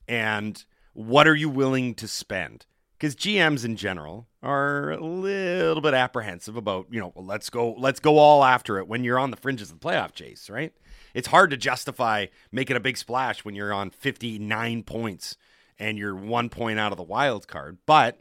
And 0.09 0.65
what 0.95 1.27
are 1.27 1.35
you 1.35 1.49
willing 1.49 1.95
to 1.97 2.09
spend? 2.09 2.67
Because 2.99 3.17
GMs 3.17 3.65
in 3.65 3.77
general 3.77 4.29
are 4.43 4.93
a 4.93 5.01
little 5.05 5.81
bit 5.81 5.95
apprehensive 5.95 6.57
about, 6.57 6.87
you 6.91 7.01
know, 7.01 7.13
well, 7.15 7.25
let's 7.25 7.51
go, 7.51 7.73
let's 7.73 7.99
go 8.01 8.19
all 8.19 8.45
after 8.45 8.79
it 8.79 8.87
when 8.87 9.03
you're 9.03 9.19
on 9.19 9.31
the 9.31 9.37
fringes 9.37 9.71
of 9.71 9.81
the 9.81 9.87
playoff 9.89 10.13
chase, 10.13 10.49
right? 10.49 10.73
It's 11.15 11.29
hard 11.29 11.51
to 11.51 11.57
justify 11.57 12.27
making 12.53 12.77
a 12.77 12.81
big 12.81 12.97
splash 12.97 13.45
when 13.45 13.55
you're 13.55 13.73
on 13.73 13.91
59 13.91 14.83
points 14.85 15.37
and 15.79 15.99
you're 15.99 16.15
one 16.15 16.49
point 16.49 16.79
out 16.79 16.93
of 16.93 16.97
the 16.97 17.03
wild 17.03 17.49
card. 17.49 17.79
But 17.87 18.21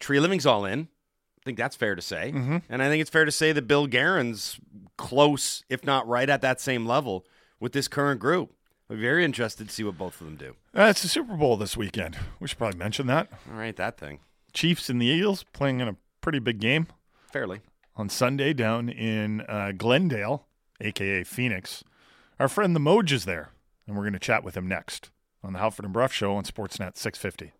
Treliving's 0.00 0.46
all 0.46 0.64
in. 0.64 0.88
I 1.40 1.42
think 1.44 1.58
that's 1.58 1.76
fair 1.76 1.94
to 1.94 2.02
say. 2.02 2.32
Mhm. 2.34 2.62
And 2.68 2.82
I 2.82 2.88
think 2.88 3.00
it's 3.00 3.10
fair 3.10 3.24
to 3.24 3.32
say 3.32 3.52
that 3.52 3.66
Bill 3.66 3.86
Guerin's 3.86 4.58
close, 4.96 5.64
if 5.68 5.84
not 5.84 6.06
right 6.06 6.28
at 6.28 6.40
that 6.42 6.60
same 6.60 6.86
level 6.86 7.26
with 7.60 7.72
this 7.72 7.88
current 7.88 8.20
group. 8.20 8.54
I'm 8.90 9.00
very 9.00 9.24
interested 9.24 9.68
to 9.68 9.74
see 9.74 9.82
what 9.84 9.96
both 9.96 10.20
of 10.20 10.26
them 10.26 10.36
do. 10.36 10.56
Uh, 10.76 10.84
it's 10.84 11.02
the 11.02 11.08
Super 11.08 11.36
Bowl 11.36 11.56
this 11.56 11.76
weekend. 11.76 12.18
We 12.38 12.48
should 12.48 12.58
probably 12.58 12.78
mention 12.78 13.06
that. 13.06 13.28
All 13.50 13.56
right, 13.58 13.74
that 13.76 13.96
thing. 13.98 14.20
Chiefs 14.52 14.88
and 14.90 15.00
the 15.00 15.06
Eagles 15.06 15.44
playing 15.52 15.80
in 15.80 15.88
a 15.88 15.96
pretty 16.20 16.38
big 16.38 16.60
game 16.60 16.86
Fairly. 17.32 17.60
on 17.96 18.08
Sunday 18.08 18.52
down 18.52 18.88
in 18.88 19.40
uh, 19.42 19.72
Glendale, 19.76 20.46
aka 20.80 21.24
Phoenix. 21.24 21.82
Our 22.38 22.48
friend 22.48 22.76
the 22.76 22.80
Moj 22.80 23.10
is 23.12 23.24
there, 23.24 23.50
and 23.86 23.96
we're 23.96 24.02
going 24.02 24.12
to 24.12 24.18
chat 24.18 24.44
with 24.44 24.56
him 24.56 24.68
next 24.68 25.10
on 25.42 25.54
the 25.54 25.58
Halford 25.58 25.84
and 25.86 25.94
Brough 25.94 26.08
Show 26.08 26.34
on 26.36 26.44
Sportsnet 26.44 26.96
650. 26.96 27.52